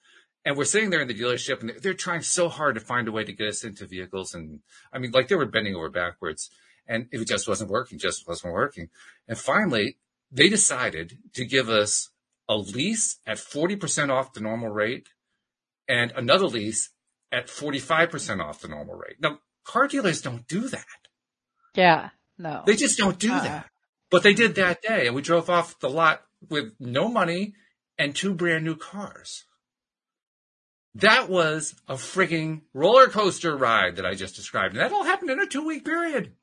And 0.45 0.55
we're 0.55 0.65
sitting 0.65 0.91
there 0.91 1.01
in 1.01 1.07
the 1.07 1.13
dealership 1.13 1.61
and 1.61 1.73
they're 1.81 1.93
trying 1.93 2.21
so 2.21 2.49
hard 2.49 2.75
to 2.75 2.81
find 2.81 3.07
a 3.07 3.11
way 3.11 3.23
to 3.23 3.33
get 3.33 3.47
us 3.47 3.63
into 3.63 3.85
vehicles. 3.85 4.33
And 4.33 4.59
I 4.93 4.99
mean, 4.99 5.11
like 5.11 5.27
they 5.27 5.35
were 5.35 5.45
bending 5.45 5.75
over 5.75 5.89
backwards 5.89 6.51
and 6.87 7.07
it 7.11 7.27
just 7.27 7.47
wasn't 7.47 7.71
working, 7.71 7.97
just 7.97 8.27
wasn't 8.27 8.53
working. 8.53 8.89
And 9.27 9.37
finally, 9.37 9.97
they 10.31 10.49
decided 10.49 11.17
to 11.33 11.45
give 11.45 11.67
us 11.67 12.09
a 12.47 12.55
lease 12.55 13.17
at 13.25 13.37
40% 13.37 14.09
off 14.09 14.33
the 14.33 14.39
normal 14.39 14.69
rate 14.69 15.09
and 15.87 16.11
another 16.15 16.45
lease 16.45 16.91
at 17.31 17.47
45% 17.47 18.39
off 18.39 18.61
the 18.61 18.67
normal 18.67 18.95
rate. 18.95 19.17
Now, 19.19 19.39
car 19.63 19.87
dealers 19.87 20.21
don't 20.21 20.47
do 20.47 20.67
that. 20.69 20.85
Yeah. 21.73 22.09
No. 22.37 22.63
They 22.65 22.75
just 22.75 22.97
don't 22.97 23.19
do 23.19 23.31
uh 23.31 23.43
that. 23.43 23.69
But 24.11 24.23
they 24.23 24.33
did 24.33 24.55
that 24.55 24.81
day 24.81 25.07
and 25.07 25.15
we 25.15 25.21
drove 25.21 25.49
off 25.49 25.79
the 25.79 25.89
lot 25.89 26.21
with 26.49 26.73
no 26.79 27.07
money 27.07 27.55
and 27.97 28.15
two 28.15 28.33
brand 28.33 28.63
new 28.63 28.75
cars. 28.75 29.45
That 30.95 31.29
was 31.29 31.75
a 31.87 31.95
frigging 31.95 32.61
roller 32.73 33.07
coaster 33.07 33.55
ride 33.55 33.97
that 33.97 34.05
I 34.05 34.13
just 34.13 34.35
described. 34.35 34.75
And 34.75 34.81
that 34.81 34.93
all 34.93 35.03
happened 35.03 35.31
in 35.31 35.39
a 35.39 35.45
two 35.45 35.65
week 35.65 35.83
period. 35.83 36.33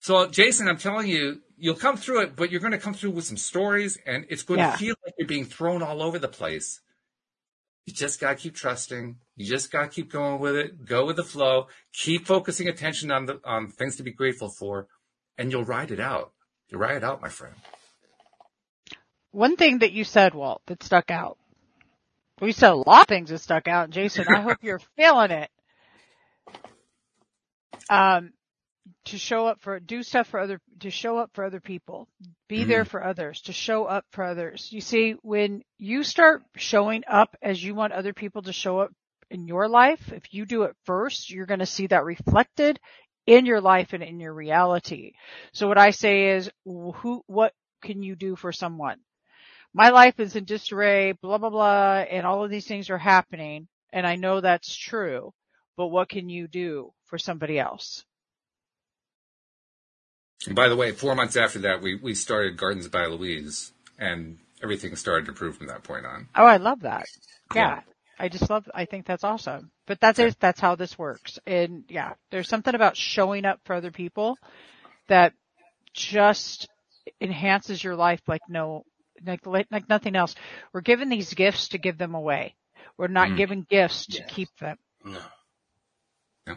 So 0.00 0.26
Jason, 0.26 0.68
I'm 0.68 0.78
telling 0.78 1.08
you, 1.08 1.40
you'll 1.56 1.74
come 1.74 1.96
through 1.96 2.22
it, 2.22 2.36
but 2.36 2.50
you're 2.50 2.60
going 2.60 2.72
to 2.72 2.78
come 2.78 2.94
through 2.94 3.10
with 3.10 3.24
some 3.24 3.36
stories 3.36 3.98
and 4.06 4.26
it's 4.28 4.42
going 4.42 4.58
yeah. 4.58 4.72
to 4.72 4.78
feel 4.78 4.94
like 5.04 5.14
you're 5.18 5.28
being 5.28 5.44
thrown 5.44 5.82
all 5.82 6.02
over 6.02 6.18
the 6.18 6.28
place. 6.28 6.80
You 7.86 7.94
just 7.94 8.20
got 8.20 8.30
to 8.30 8.36
keep 8.36 8.54
trusting. 8.54 9.16
You 9.36 9.46
just 9.46 9.70
got 9.70 9.82
to 9.82 9.88
keep 9.88 10.10
going 10.10 10.40
with 10.40 10.56
it. 10.56 10.84
Go 10.84 11.06
with 11.06 11.16
the 11.16 11.22
flow. 11.22 11.68
Keep 11.92 12.26
focusing 12.26 12.68
attention 12.68 13.10
on 13.10 13.26
the, 13.26 13.40
on 13.44 13.68
things 13.68 13.96
to 13.96 14.02
be 14.02 14.12
grateful 14.12 14.48
for 14.48 14.88
and 15.38 15.52
you'll 15.52 15.64
ride 15.64 15.90
it 15.90 16.00
out. 16.00 16.32
You 16.68 16.78
ride 16.78 16.96
it 16.96 17.04
out, 17.04 17.22
my 17.22 17.28
friend. 17.28 17.54
One 19.30 19.56
thing 19.56 19.78
that 19.78 19.92
you 19.92 20.04
said, 20.04 20.34
Walt, 20.34 20.62
that 20.66 20.82
stuck 20.82 21.10
out. 21.10 21.38
We 22.40 22.52
said 22.52 22.72
a 22.72 22.74
lot 22.74 23.02
of 23.02 23.08
things 23.08 23.30
that 23.30 23.38
stuck 23.38 23.68
out. 23.68 23.90
Jason, 23.90 24.26
I 24.28 24.40
hope 24.40 24.58
you're 24.62 24.80
feeling 24.96 25.30
it. 25.30 25.50
Um, 27.88 28.32
to 29.06 29.18
show 29.18 29.46
up 29.46 29.60
for, 29.60 29.80
do 29.80 30.02
stuff 30.02 30.28
for 30.28 30.40
other, 30.40 30.60
to 30.80 30.90
show 30.90 31.18
up 31.18 31.30
for 31.34 31.44
other 31.44 31.60
people, 31.60 32.08
be 32.48 32.60
mm-hmm. 32.60 32.68
there 32.68 32.84
for 32.84 33.02
others, 33.02 33.40
to 33.42 33.52
show 33.52 33.84
up 33.84 34.04
for 34.10 34.24
others. 34.24 34.68
You 34.70 34.80
see, 34.80 35.16
when 35.22 35.62
you 35.78 36.04
start 36.04 36.42
showing 36.56 37.02
up 37.08 37.36
as 37.42 37.62
you 37.62 37.74
want 37.74 37.92
other 37.92 38.12
people 38.12 38.42
to 38.42 38.52
show 38.52 38.78
up 38.78 38.92
in 39.30 39.46
your 39.46 39.68
life, 39.68 40.12
if 40.12 40.32
you 40.32 40.46
do 40.46 40.62
it 40.62 40.76
first, 40.84 41.30
you're 41.30 41.46
going 41.46 41.60
to 41.60 41.66
see 41.66 41.88
that 41.88 42.04
reflected 42.04 42.78
in 43.26 43.44
your 43.44 43.60
life 43.60 43.92
and 43.92 44.02
in 44.02 44.20
your 44.20 44.32
reality. 44.32 45.12
So 45.52 45.66
what 45.66 45.78
I 45.78 45.90
say 45.90 46.36
is, 46.36 46.50
who, 46.64 47.22
what 47.26 47.52
can 47.82 48.02
you 48.02 48.14
do 48.14 48.36
for 48.36 48.52
someone? 48.52 48.98
My 49.74 49.90
life 49.90 50.20
is 50.20 50.36
in 50.36 50.44
disarray, 50.44 51.12
blah, 51.12 51.38
blah, 51.38 51.50
blah, 51.50 52.04
and 52.08 52.24
all 52.24 52.44
of 52.44 52.50
these 52.50 52.66
things 52.66 52.88
are 52.88 52.98
happening. 52.98 53.68
And 53.92 54.06
I 54.06 54.16
know 54.16 54.40
that's 54.40 54.74
true, 54.74 55.32
but 55.76 55.88
what 55.88 56.08
can 56.08 56.28
you 56.28 56.48
do 56.48 56.92
for 57.06 57.18
somebody 57.18 57.58
else? 57.58 58.04
And 60.46 60.54
by 60.54 60.68
the 60.68 60.76
way, 60.76 60.92
four 60.92 61.14
months 61.14 61.36
after 61.36 61.60
that, 61.60 61.82
we, 61.82 61.94
we 61.94 62.14
started 62.14 62.56
Gardens 62.56 62.88
by 62.88 63.06
Louise 63.06 63.72
and 63.98 64.38
everything 64.62 64.94
started 64.96 65.24
to 65.26 65.30
improve 65.32 65.56
from 65.56 65.68
that 65.68 65.82
point 65.82 66.06
on. 66.06 66.28
Oh, 66.34 66.44
I 66.44 66.58
love 66.58 66.80
that. 66.80 67.06
Yeah. 67.54 67.76
yeah. 67.76 67.80
I 68.18 68.28
just 68.28 68.48
love, 68.48 68.68
I 68.74 68.86
think 68.86 69.06
that's 69.06 69.24
awesome. 69.24 69.70
But 69.86 70.00
that's 70.00 70.18
yeah. 70.18 70.26
it. 70.26 70.36
That's 70.40 70.60
how 70.60 70.74
this 70.74 70.98
works. 70.98 71.38
And 71.46 71.84
yeah, 71.88 72.14
there's 72.30 72.48
something 72.48 72.74
about 72.74 72.96
showing 72.96 73.44
up 73.44 73.60
for 73.64 73.74
other 73.74 73.90
people 73.90 74.38
that 75.08 75.32
just 75.92 76.68
enhances 77.20 77.82
your 77.82 77.96
life 77.96 78.20
like 78.26 78.42
no, 78.48 78.84
like, 79.24 79.66
like 79.70 79.88
nothing 79.88 80.16
else. 80.16 80.34
We're 80.72 80.80
given 80.80 81.08
these 81.08 81.32
gifts 81.34 81.68
to 81.68 81.78
give 81.78 81.98
them 81.98 82.14
away. 82.14 82.54
We're 82.98 83.08
not 83.08 83.30
mm. 83.30 83.36
given 83.36 83.66
gifts 83.68 84.06
to 84.06 84.24
keep 84.24 84.48
them. 84.60 84.76
No. 85.04 85.18
Yeah. 86.46 86.54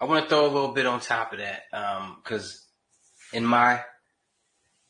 I 0.00 0.04
want 0.06 0.24
to 0.24 0.28
throw 0.28 0.46
a 0.46 0.48
little 0.48 0.72
bit 0.72 0.86
on 0.86 1.00
top 1.00 1.32
of 1.32 1.40
that. 1.40 1.62
Um, 1.72 2.16
cause 2.24 2.66
in 3.32 3.44
my 3.44 3.82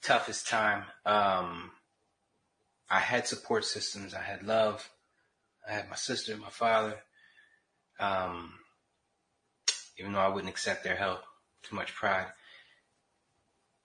toughest 0.02 0.48
time, 0.48 0.84
um, 1.04 1.70
I 2.88 2.98
had 2.98 3.26
support 3.26 3.64
systems. 3.64 4.14
I 4.14 4.22
had 4.22 4.42
love. 4.42 4.88
I 5.68 5.72
had 5.72 5.88
my 5.88 5.96
sister, 5.96 6.36
my 6.36 6.50
father. 6.50 6.96
Um, 7.98 8.54
even 9.98 10.12
though 10.12 10.20
I 10.20 10.28
wouldn't 10.28 10.50
accept 10.50 10.82
their 10.82 10.96
help, 10.96 11.20
too 11.62 11.76
much 11.76 11.94
pride. 11.94 12.26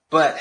But 0.10 0.40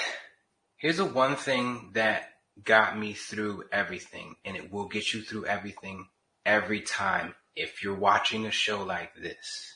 here's 0.77 0.99
the 0.99 1.05
one 1.05 1.37
thing 1.37 1.91
that 1.95 2.31
got 2.63 2.97
me 2.97 3.13
through 3.15 3.65
everything, 3.73 4.37
and 4.45 4.57
it 4.57 4.73
will 4.73 4.87
get 4.87 5.13
you 5.13 5.23
through 5.23 5.47
everything 5.47 6.07
every 6.47 6.81
time 6.81 7.35
if 7.57 7.83
you're 7.83 7.95
watching 7.95 8.47
a 8.47 8.51
show 8.51 8.85
like 8.85 9.15
this. 9.17 9.74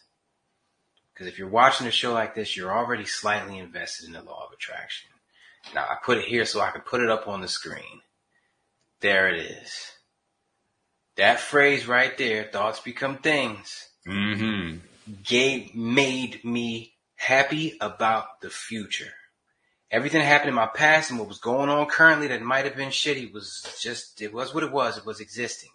Because 1.19 1.33
if 1.33 1.39
you're 1.39 1.49
watching 1.49 1.89
a 1.89 1.91
show 1.91 2.12
like 2.12 2.37
this, 2.37 2.57
you're 2.57 2.73
already 2.73 3.05
slightly 3.05 3.59
invested 3.59 4.07
in 4.07 4.12
the 4.12 4.23
law 4.23 4.47
of 4.47 4.53
attraction. 4.53 5.11
Now 5.75 5.83
I 5.83 5.97
put 6.01 6.19
it 6.19 6.27
here 6.27 6.45
so 6.45 6.61
I 6.61 6.71
can 6.71 6.83
put 6.83 7.01
it 7.01 7.11
up 7.11 7.27
on 7.27 7.41
the 7.41 7.49
screen. 7.49 8.03
There 9.01 9.29
it 9.29 9.41
is. 9.41 9.93
That 11.16 11.41
phrase 11.41 11.89
right 11.89 12.16
there, 12.16 12.45
thoughts 12.45 12.79
become 12.79 13.19
things, 13.19 13.89
mm-hmm. 14.07 14.79
gave, 15.25 15.75
made 15.75 16.45
me 16.45 16.95
happy 17.16 17.77
about 17.81 18.41
the 18.41 18.51
future. 18.51 19.12
Everything 19.91 20.21
that 20.21 20.27
happened 20.27 20.51
in 20.51 20.55
my 20.55 20.66
past 20.66 21.11
and 21.11 21.19
what 21.19 21.27
was 21.27 21.41
going 21.41 21.69
on 21.69 21.87
currently 21.87 22.29
that 22.29 22.43
might 22.43 22.64
have 22.64 22.77
been 22.77 22.91
shitty 22.91 23.33
was 23.33 23.77
just, 23.81 24.23
it 24.23 24.33
was 24.33 24.55
what 24.55 24.62
it 24.62 24.71
was. 24.71 24.97
It 24.97 25.07
was 25.07 25.19
existing. 25.19 25.71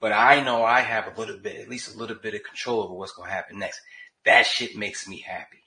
But 0.00 0.12
I 0.12 0.42
know 0.42 0.64
I 0.64 0.80
have 0.80 1.06
a 1.06 1.20
little 1.20 1.36
bit, 1.36 1.56
at 1.56 1.68
least 1.68 1.94
a 1.94 1.98
little 1.98 2.16
bit 2.16 2.34
of 2.34 2.42
control 2.44 2.80
over 2.80 2.94
what's 2.94 3.12
going 3.12 3.28
to 3.28 3.34
happen 3.34 3.58
next. 3.58 3.80
That 4.28 4.44
shit 4.44 4.76
makes 4.76 5.08
me 5.08 5.20
happy. 5.20 5.64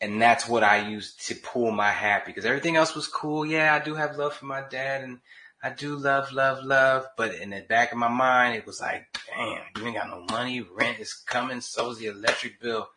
And 0.00 0.20
that's 0.20 0.48
what 0.48 0.64
I 0.64 0.88
use 0.88 1.14
to 1.28 1.36
pull 1.36 1.70
my 1.70 1.92
happy 1.92 2.32
because 2.32 2.44
everything 2.44 2.74
else 2.74 2.96
was 2.96 3.06
cool. 3.06 3.46
Yeah, 3.46 3.72
I 3.72 3.78
do 3.78 3.94
have 3.94 4.16
love 4.16 4.34
for 4.34 4.46
my 4.46 4.62
dad 4.68 5.04
and 5.04 5.20
I 5.62 5.70
do 5.70 5.94
love, 5.94 6.32
love, 6.32 6.64
love. 6.64 7.06
But 7.16 7.36
in 7.36 7.50
the 7.50 7.60
back 7.60 7.92
of 7.92 7.98
my 7.98 8.08
mind, 8.08 8.56
it 8.56 8.66
was 8.66 8.80
like, 8.80 9.06
damn, 9.28 9.62
you 9.76 9.86
ain't 9.86 9.94
got 9.94 10.08
no 10.08 10.26
money. 10.28 10.60
Rent 10.60 10.98
is 10.98 11.14
coming. 11.14 11.60
So's 11.60 11.98
the 11.98 12.06
electric 12.06 12.60
bill. 12.60 12.88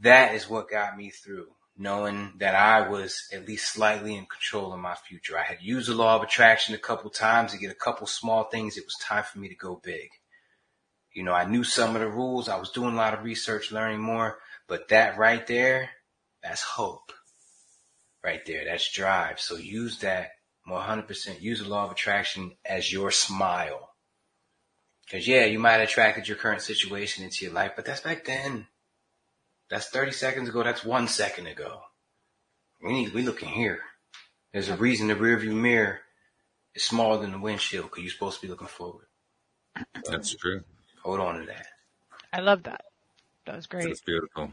That 0.00 0.34
is 0.34 0.50
what 0.50 0.68
got 0.68 0.94
me 0.94 1.08
through 1.08 1.46
knowing 1.78 2.32
that 2.36 2.54
I 2.54 2.88
was 2.88 3.26
at 3.32 3.46
least 3.46 3.72
slightly 3.72 4.16
in 4.16 4.26
control 4.26 4.74
of 4.74 4.80
my 4.80 4.96
future. 4.96 5.38
I 5.38 5.44
had 5.44 5.62
used 5.62 5.88
the 5.88 5.94
law 5.94 6.16
of 6.16 6.22
attraction 6.22 6.74
a 6.74 6.78
couple 6.78 7.08
times 7.08 7.52
to 7.52 7.58
get 7.58 7.70
a 7.70 7.74
couple 7.74 8.06
small 8.06 8.44
things. 8.44 8.76
It 8.76 8.84
was 8.84 8.96
time 9.00 9.24
for 9.24 9.38
me 9.38 9.48
to 9.48 9.54
go 9.54 9.80
big. 9.82 10.10
You 11.16 11.22
know, 11.22 11.32
I 11.32 11.46
knew 11.46 11.64
some 11.64 11.96
of 11.96 12.02
the 12.02 12.08
rules. 12.08 12.46
I 12.46 12.58
was 12.58 12.72
doing 12.72 12.92
a 12.92 12.96
lot 12.96 13.14
of 13.14 13.24
research, 13.24 13.72
learning 13.72 14.00
more, 14.00 14.38
but 14.68 14.88
that 14.88 15.16
right 15.16 15.46
there, 15.46 15.88
that's 16.42 16.60
hope. 16.60 17.10
Right 18.22 18.44
there. 18.44 18.66
That's 18.66 18.92
drive. 18.92 19.40
So 19.40 19.56
use 19.56 20.00
that 20.00 20.32
100%. 20.68 21.40
Use 21.40 21.60
the 21.60 21.68
law 21.70 21.86
of 21.86 21.90
attraction 21.90 22.52
as 22.66 22.92
your 22.92 23.10
smile. 23.10 23.94
Cause 25.10 25.26
yeah, 25.26 25.46
you 25.46 25.58
might 25.58 25.72
have 25.72 25.88
attracted 25.88 26.28
your 26.28 26.36
current 26.36 26.60
situation 26.60 27.24
into 27.24 27.46
your 27.46 27.54
life, 27.54 27.72
but 27.76 27.86
that's 27.86 28.02
back 28.02 28.26
then. 28.26 28.66
That's 29.70 29.88
30 29.88 30.12
seconds 30.12 30.50
ago. 30.50 30.64
That's 30.64 30.84
one 30.84 31.08
second 31.08 31.46
ago. 31.46 31.80
We 32.84 32.92
need, 32.92 33.14
we 33.14 33.22
looking 33.22 33.48
here. 33.48 33.80
There's 34.52 34.68
a 34.68 34.76
reason 34.76 35.08
the 35.08 35.14
rearview 35.14 35.54
mirror 35.54 36.00
is 36.74 36.84
smaller 36.84 37.22
than 37.22 37.32
the 37.32 37.38
windshield 37.38 37.86
because 37.86 38.02
you're 38.02 38.12
supposed 38.12 38.40
to 38.40 38.46
be 38.46 38.50
looking 38.50 38.68
forward. 38.68 39.06
That's 40.04 40.36
true. 40.36 40.62
Hold 41.06 41.20
on 41.20 41.38
to 41.38 41.46
that. 41.46 41.66
I 42.32 42.40
love 42.40 42.64
that. 42.64 42.80
That 43.46 43.54
was 43.54 43.68
great. 43.68 43.84
That's 43.84 44.00
beautiful. 44.00 44.50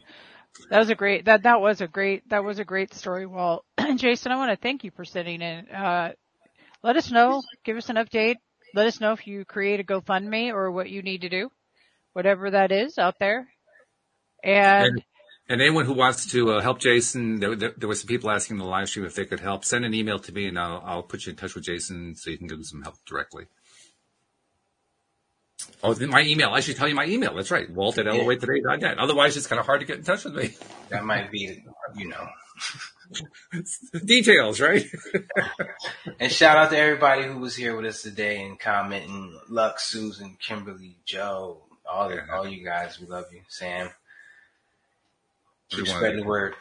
That 0.70 0.78
was 0.78 0.92
a 0.92 0.96
great, 0.96 1.26
that, 1.26 1.42
that 1.44 1.60
was 1.60 1.82
a 1.82 1.88
great, 1.88 2.30
that 2.30 2.44
was 2.44 2.60
a 2.60 2.64
great 2.64 2.94
story. 2.94 3.26
Well, 3.26 3.66
Jason, 3.96 4.32
I 4.32 4.36
want 4.36 4.52
to 4.52 4.62
thank 4.62 4.84
you 4.84 4.92
for 4.92 5.04
sitting 5.04 5.42
in. 5.42 5.68
Uh, 5.70 6.12
let 6.84 6.96
us 6.96 7.10
know, 7.10 7.42
give 7.66 7.76
us 7.76 7.90
an 7.90 7.96
update. 7.96 8.36
Let 8.76 8.86
us 8.86 9.02
know 9.02 9.14
if 9.14 9.26
you 9.26 9.46
create 9.46 9.80
a 9.80 9.84
GoFundMe 9.84 10.54
or 10.54 10.70
what 10.70 10.92
you 10.92 11.02
need 11.02 11.22
to 11.22 11.30
do, 11.30 11.50
whatever 12.14 12.52
that 12.52 12.72
is 12.72 13.00
out 13.00 13.16
there. 13.20 13.48
And, 14.44 15.04
And 15.50 15.60
anyone 15.60 15.86
who 15.86 15.94
wants 15.94 16.28
to 16.34 16.52
uh, 16.52 16.62
help 16.62 16.78
Jason, 16.80 17.40
there, 17.40 17.56
there, 17.56 17.74
there 17.76 17.90
were 17.90 17.96
some 17.96 18.08
people 18.08 18.30
asking 18.30 18.58
in 18.58 18.60
the 18.60 18.66
live 18.66 18.90
stream 18.90 19.08
if 19.08 19.16
they 19.16 19.26
could 19.26 19.40
help. 19.40 19.66
Send 19.66 19.86
an 19.86 19.96
email 19.96 20.20
to 20.20 20.32
me, 20.32 20.46
and 20.46 20.60
I'll, 20.60 20.84
I'll 20.86 21.04
put 21.04 21.26
you 21.26 21.32
in 21.32 21.36
touch 21.36 21.56
with 21.56 21.64
Jason 21.64 22.16
so 22.16 22.30
you 22.30 22.38
can 22.38 22.46
give 22.46 22.60
him 22.60 22.64
some 22.64 22.84
help 22.84 22.96
directly. 23.08 23.46
Oh, 25.84 25.96
my 26.08 26.22
email. 26.22 26.50
I 26.50 26.62
should 26.62 26.78
tell 26.78 26.88
you 26.88 26.96
my 26.96 27.06
email. 27.06 27.36
That's 27.36 27.52
right. 27.52 27.70
Walt 27.70 27.98
at 27.98 28.06
LOAtoday.net. 28.06 28.98
Otherwise, 28.98 29.36
it's 29.36 29.48
kind 29.48 29.60
of 29.60 29.66
hard 29.66 29.82
to 29.82 29.86
get 29.86 29.98
in 29.98 30.04
touch 30.04 30.24
with 30.24 30.36
me. 30.36 30.56
That 30.90 31.04
might 31.04 31.30
be, 31.30 31.64
you 31.96 32.08
know. 32.08 32.30
Details, 34.06 34.62
right? 34.62 34.86
and 36.20 36.32
shout 36.32 36.58
out 36.58 36.72
to 36.72 36.78
everybody 36.78 37.24
who 37.24 37.40
was 37.40 37.56
here 37.56 37.76
with 37.76 37.86
us 37.86 38.02
today 38.02 38.44
and 38.44 38.60
commenting. 38.60 39.38
Lux, 39.50 39.84
Susan, 39.86 40.38
Kimberly, 40.40 40.96
Joe, 41.06 41.64
all 41.90 42.10
the, 42.10 42.32
all 42.34 42.48
you 42.48 42.64
guys. 42.64 43.00
We 43.00 43.08
love 43.08 43.26
you. 43.34 43.42
Sam. 43.50 43.90
Keep 45.70 45.88
spreading 45.88 46.22
the 46.22 46.28
word. 46.28 46.56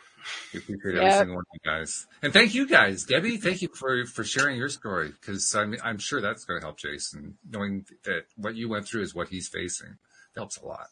We 0.52 0.60
appreciate 0.60 0.96
every 0.96 1.12
single 1.12 1.36
one 1.36 1.44
of 1.44 1.60
you 1.64 1.70
guys. 1.70 2.06
And 2.22 2.32
thank 2.32 2.54
you 2.54 2.66
guys. 2.66 3.04
Debbie, 3.04 3.36
thank 3.36 3.62
you 3.62 3.68
for, 3.74 4.04
for 4.06 4.24
sharing 4.24 4.56
your 4.56 4.68
story 4.68 5.12
because 5.20 5.54
I'm, 5.54 5.74
I'm 5.82 5.98
sure 5.98 6.20
that's 6.20 6.44
going 6.44 6.60
to 6.60 6.66
help 6.66 6.78
Jason. 6.78 7.36
Knowing 7.50 7.86
that 8.04 8.26
what 8.36 8.54
you 8.54 8.68
went 8.68 8.86
through 8.86 9.02
is 9.02 9.14
what 9.14 9.28
he's 9.28 9.48
facing 9.48 9.90
It 9.90 9.96
helps 10.36 10.56
a 10.58 10.66
lot. 10.66 10.86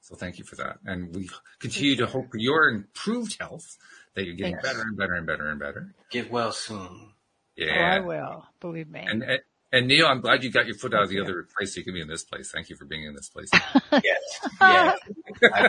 So 0.00 0.14
thank 0.14 0.38
you 0.38 0.44
for 0.44 0.56
that. 0.56 0.78
And 0.84 1.14
we 1.14 1.28
continue 1.58 1.96
to 1.96 2.06
hope 2.06 2.30
for 2.30 2.38
your 2.38 2.68
improved 2.68 3.36
health 3.38 3.76
that 4.14 4.24
you're 4.24 4.34
getting 4.34 4.56
better 4.62 4.80
and 4.80 4.96
better 4.96 5.14
and 5.14 5.26
better 5.26 5.48
and 5.48 5.60
better. 5.60 5.94
Get 6.10 6.30
well 6.30 6.52
soon. 6.52 7.12
Yeah. 7.56 7.74
Oh, 7.76 7.96
I 7.96 8.00
will. 8.00 8.46
Believe 8.60 8.88
me. 8.88 9.04
And, 9.06 9.22
and, 9.22 9.40
and 9.72 9.86
Neil, 9.86 10.06
I'm 10.06 10.20
glad 10.20 10.42
you 10.42 10.50
got 10.50 10.66
your 10.66 10.76
foot 10.76 10.94
out 10.94 11.02
of 11.02 11.10
the 11.10 11.20
other 11.20 11.46
place 11.56 11.76
you 11.76 11.84
can 11.84 11.94
be 11.94 12.00
in 12.00 12.08
this 12.08 12.24
place. 12.24 12.50
Thank 12.50 12.70
you 12.70 12.76
for 12.76 12.84
being 12.84 13.04
in 13.04 13.14
this 13.14 13.28
place. 13.28 13.50
yes. 13.92 14.18
Yeah. 14.60 14.94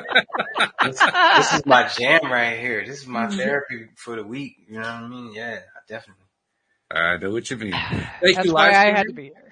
this, 0.83 0.99
this, 0.99 1.53
is 1.53 1.65
my 1.65 1.87
jam 1.87 2.31
right 2.31 2.57
here. 2.59 2.85
This 2.85 3.01
is 3.01 3.07
my 3.07 3.25
mm-hmm. 3.25 3.37
therapy 3.37 3.87
for 3.95 4.15
the 4.15 4.23
week. 4.23 4.55
You 4.67 4.75
know 4.75 4.81
what 4.81 4.87
I 4.87 5.07
mean? 5.07 5.33
Yeah, 5.33 5.59
definitely. 5.87 6.25
I 6.91 7.17
know 7.17 7.31
what 7.31 7.49
you 7.51 7.57
mean. 7.57 7.71
Thank 7.71 8.35
That's 8.35 8.47
you, 8.47 8.53
why 8.53 8.69
I 8.69 8.91
had 8.91 9.07
to 9.07 9.13
be 9.13 9.25
here. 9.25 9.49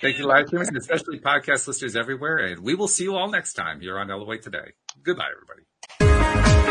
Thank 0.00 0.18
you, 0.18 0.26
live 0.26 0.48
streamers, 0.48 0.68
and 0.68 0.76
especially 0.76 1.20
podcast 1.20 1.68
listeners 1.68 1.94
everywhere. 1.94 2.38
And 2.38 2.60
we 2.60 2.74
will 2.74 2.88
see 2.88 3.04
you 3.04 3.14
all 3.14 3.30
next 3.30 3.52
time 3.52 3.80
here 3.80 3.98
on 3.98 4.08
LOA 4.08 4.38
Today. 4.38 4.72
Goodbye, 5.02 5.30
everybody. 5.30 6.65